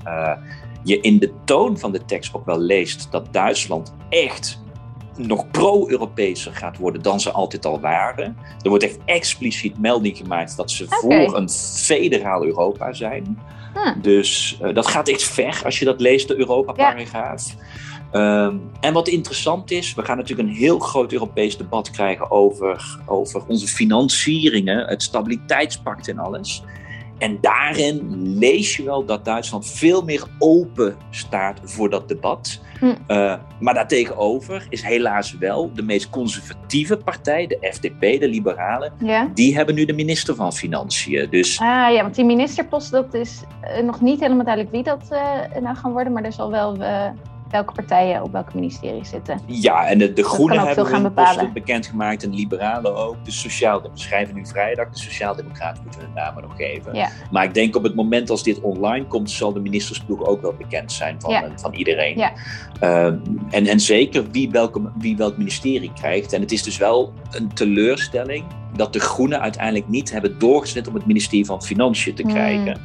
je 0.83 0.99
in 0.99 1.19
de 1.19 1.31
toon 1.45 1.79
van 1.79 1.91
de 1.91 2.05
tekst 2.05 2.33
ook 2.33 2.45
wel 2.45 2.59
leest 2.59 3.07
dat 3.11 3.33
Duitsland 3.33 3.93
echt 4.09 4.61
nog 5.17 5.51
pro-Europeeser 5.51 6.53
gaat 6.53 6.77
worden 6.77 7.01
dan 7.01 7.19
ze 7.19 7.31
altijd 7.31 7.65
al 7.65 7.79
waren. 7.79 8.37
Er 8.61 8.69
wordt 8.69 8.83
echt 8.83 8.97
expliciet 9.05 9.79
melding 9.79 10.17
gemaakt 10.17 10.57
dat 10.57 10.71
ze 10.71 10.85
voor 10.87 11.35
een 11.35 11.49
federaal 11.49 12.45
Europa 12.45 12.93
zijn. 12.93 13.39
Dus 14.01 14.59
uh, 14.61 14.73
dat 14.73 14.87
gaat 14.87 15.07
echt 15.07 15.23
ver 15.23 15.61
als 15.65 15.79
je 15.79 15.85
dat 15.85 16.01
leest, 16.01 16.27
de 16.27 16.37
Europa-paragraaf. 16.37 17.55
Ja. 18.11 18.45
Um, 18.45 18.61
en 18.79 18.93
wat 18.93 19.07
interessant 19.07 19.71
is, 19.71 19.93
we 19.93 20.03
gaan 20.03 20.17
natuurlijk 20.17 20.49
een 20.49 20.55
heel 20.55 20.79
groot 20.79 21.11
Europees 21.11 21.57
debat 21.57 21.91
krijgen 21.91 22.31
over, 22.31 22.99
over 23.05 23.43
onze 23.47 23.67
financieringen, 23.67 24.87
het 24.87 25.03
stabiliteitspact 25.03 26.07
en 26.07 26.19
alles. 26.19 26.63
En 27.19 27.37
daarin 27.41 28.21
lees 28.37 28.75
je 28.75 28.83
wel 28.83 29.05
dat 29.05 29.25
Duitsland 29.25 29.67
veel 29.67 30.01
meer 30.01 30.23
open 30.37 30.95
staat 31.09 31.59
voor 31.63 31.89
dat 31.89 32.07
debat. 32.07 32.61
Hm. 32.79 32.85
Uh, 32.85 33.33
maar 33.59 33.73
daartegenover 33.73 34.67
is 34.69 34.81
helaas 34.81 35.37
wel 35.37 35.73
de 35.73 35.81
meest 35.81 36.09
conservatieve 36.09 36.97
partij, 36.97 37.47
de 37.47 37.57
FDP, 37.73 37.99
de 38.19 38.27
Liberalen, 38.27 38.93
ja. 39.03 39.29
die 39.33 39.55
hebben 39.55 39.75
nu 39.75 39.85
de 39.85 39.93
minister 39.93 40.35
van 40.35 40.53
Financiën. 40.53 41.27
Dus... 41.29 41.59
Ah 41.59 41.93
ja, 41.93 42.01
want 42.01 42.15
die 42.15 42.25
ministerpost, 42.25 42.91
dat 42.91 43.13
is 43.13 43.41
uh, 43.63 43.83
nog 43.83 44.01
niet 44.01 44.19
helemaal 44.19 44.45
duidelijk 44.45 44.73
wie 44.73 44.83
dat 44.83 45.07
uh, 45.11 45.61
nou 45.61 45.75
gaan 45.75 45.91
worden, 45.91 46.13
maar 46.13 46.23
er 46.23 46.33
zal 46.33 46.51
wel 46.51 46.77
welke 47.49 47.73
partijen 47.73 48.23
op 48.23 48.31
welke 48.31 48.51
ministerie 48.53 49.05
zitten. 49.05 49.39
Ja, 49.45 49.87
en 49.87 49.97
de, 49.97 50.13
de 50.13 50.23
Groenen 50.23 50.59
hebben 50.59 50.87
hun 50.87 51.13
posten 51.13 51.53
bekendgemaakt 51.53 52.23
en 52.23 52.31
de 52.31 52.35
Liberalen 52.35 52.95
ook. 52.95 53.25
De 53.25 53.31
sociaal, 53.31 53.81
we 53.81 53.89
schrijven 53.93 54.35
nu 54.35 54.45
vrijdag, 54.45 54.89
de 54.89 54.99
Sociaaldemocraten 54.99 55.83
moeten 55.83 56.01
hun 56.01 56.13
namen 56.13 56.43
nog 56.43 56.55
geven. 56.55 56.95
Ja. 56.95 57.09
Maar 57.31 57.43
ik 57.43 57.53
denk 57.53 57.75
op 57.75 57.83
het 57.83 57.95
moment 57.95 58.29
als 58.29 58.43
dit 58.43 58.61
online 58.61 59.05
komt, 59.05 59.31
zal 59.31 59.53
de 59.53 59.59
ministersploeg 59.59 60.25
ook 60.25 60.41
wel 60.41 60.53
bekend 60.53 60.91
zijn 60.91 61.21
van, 61.21 61.31
ja. 61.31 61.49
van 61.55 61.73
iedereen. 61.73 62.17
Ja. 62.17 62.33
Uh, 62.83 63.05
en, 63.49 63.67
en 63.67 63.79
zeker 63.79 64.31
wie, 64.31 64.49
welke, 64.49 64.91
wie 64.97 65.17
welk 65.17 65.37
ministerie 65.37 65.91
krijgt. 65.93 66.33
En 66.33 66.41
het 66.41 66.51
is 66.51 66.63
dus 66.63 66.77
wel 66.77 67.13
een 67.31 67.53
teleurstelling 67.53 68.45
dat 68.75 68.93
de 68.93 68.99
Groenen 68.99 69.41
uiteindelijk 69.41 69.87
niet 69.87 70.11
hebben 70.11 70.39
doorgezet 70.39 70.87
om 70.87 70.93
het 70.93 71.05
ministerie 71.05 71.45
van 71.45 71.63
Financiën 71.63 72.15
te 72.15 72.21
hmm. 72.21 72.31
krijgen. 72.31 72.81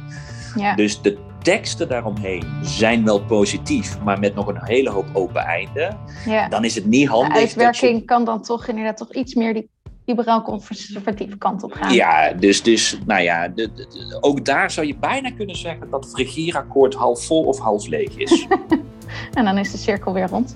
Ja. 0.55 0.75
Dus 0.75 1.01
de 1.01 1.17
teksten 1.45 1.87
daaromheen 1.87 2.43
zijn 2.61 3.05
wel 3.05 3.21
positief, 3.21 3.99
maar 3.99 4.19
met 4.19 4.35
nog 4.35 4.47
een 4.47 4.63
hele 4.63 4.89
hoop 4.89 5.05
open 5.13 5.41
einden, 5.41 5.97
ja. 6.25 6.47
dan 6.47 6.63
is 6.63 6.75
het 6.75 6.85
niet 6.85 7.07
handig. 7.07 7.33
De 7.33 7.39
uitwerking 7.39 8.05
kan 8.05 8.25
dan 8.25 8.41
toch 8.41 8.67
inderdaad 8.67 8.97
toch 8.97 9.13
iets 9.13 9.33
meer 9.33 9.53
die 9.53 9.69
liberaal-conservatieve 10.05 11.37
kant 11.37 11.63
op 11.63 11.71
gaan. 11.71 11.93
Ja, 11.93 12.33
dus, 12.33 12.63
dus 12.63 12.97
nou 13.05 13.21
ja, 13.21 13.47
de, 13.47 13.73
de, 13.73 14.17
ook 14.21 14.45
daar 14.45 14.71
zou 14.71 14.87
je 14.87 14.95
bijna 14.95 15.31
kunnen 15.31 15.55
zeggen 15.55 15.89
dat 15.89 16.05
het 16.05 16.15
regeerakkoord 16.15 16.93
half 16.93 17.25
vol 17.25 17.43
of 17.43 17.59
half 17.59 17.87
leeg 17.87 18.17
is. 18.17 18.47
en 19.37 19.45
dan 19.45 19.57
is 19.57 19.71
de 19.71 19.77
cirkel 19.77 20.13
weer 20.13 20.27
rond. 20.27 20.55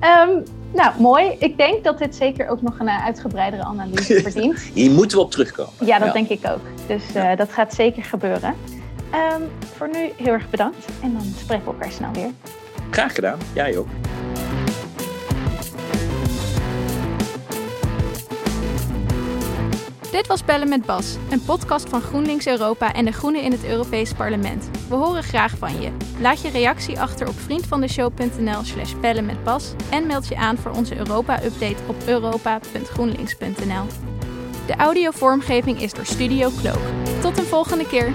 Um, 0.00 0.42
nou, 0.74 1.00
mooi. 1.00 1.36
Ik 1.38 1.56
denk 1.56 1.84
dat 1.84 1.98
dit 1.98 2.16
zeker 2.16 2.48
ook 2.48 2.62
nog 2.62 2.78
een 2.78 2.86
uh, 2.86 3.04
uitgebreidere 3.04 3.64
analyse 3.64 4.20
verdient. 4.30 4.70
Hier 4.74 4.90
moeten 4.90 5.18
we 5.18 5.24
op 5.24 5.30
terugkomen. 5.30 5.72
Ja, 5.80 5.98
dat 5.98 6.12
denk 6.12 6.28
ik 6.28 6.46
ook. 6.46 6.60
Dus 6.86 7.02
uh, 7.16 7.36
dat 7.36 7.52
gaat 7.52 7.74
zeker 7.74 8.04
gebeuren. 8.04 8.54
Um, 9.14 9.50
voor 9.76 9.88
nu 9.88 10.12
heel 10.16 10.32
erg 10.32 10.50
bedankt 10.50 10.86
en 11.02 11.12
dan 11.12 11.22
spreken 11.22 11.64
we 11.64 11.70
elkaar 11.70 11.92
snel 11.92 12.12
weer. 12.12 12.30
Graag 12.90 13.14
gedaan, 13.14 13.38
jij 13.54 13.78
ook. 13.78 13.88
Dit 20.10 20.26
was 20.26 20.44
Bellen 20.44 20.68
met 20.68 20.86
Bas, 20.86 21.16
een 21.30 21.44
podcast 21.44 21.88
van 21.88 22.00
GroenLinks 22.00 22.46
Europa 22.46 22.92
en 22.92 23.04
de 23.04 23.12
Groenen 23.12 23.42
in 23.42 23.52
het 23.52 23.64
Europees 23.64 24.12
Parlement. 24.12 24.70
We 24.88 24.94
horen 24.94 25.22
graag 25.22 25.56
van 25.58 25.80
je. 25.80 25.90
Laat 26.20 26.42
je 26.42 26.50
reactie 26.50 27.00
achter 27.00 27.28
op 27.28 27.38
vriendvandeshow.nl 27.38 28.62
slash 28.62 28.94
bellen 29.00 29.26
met 29.26 29.44
Bas 29.44 29.72
en 29.90 30.06
meld 30.06 30.28
je 30.28 30.36
aan 30.36 30.56
voor 30.56 30.70
onze 30.70 30.96
Europa-update 30.96 31.82
op 31.86 31.96
europa.groenlinks.nl. 32.06 33.86
De 34.66 34.74
audiovormgeving 34.76 35.80
is 35.80 35.92
door 35.92 36.06
Studio 36.06 36.50
Cloak. 36.60 36.82
Tot 37.20 37.38
een 37.38 37.44
volgende 37.44 37.86
keer! 37.86 38.12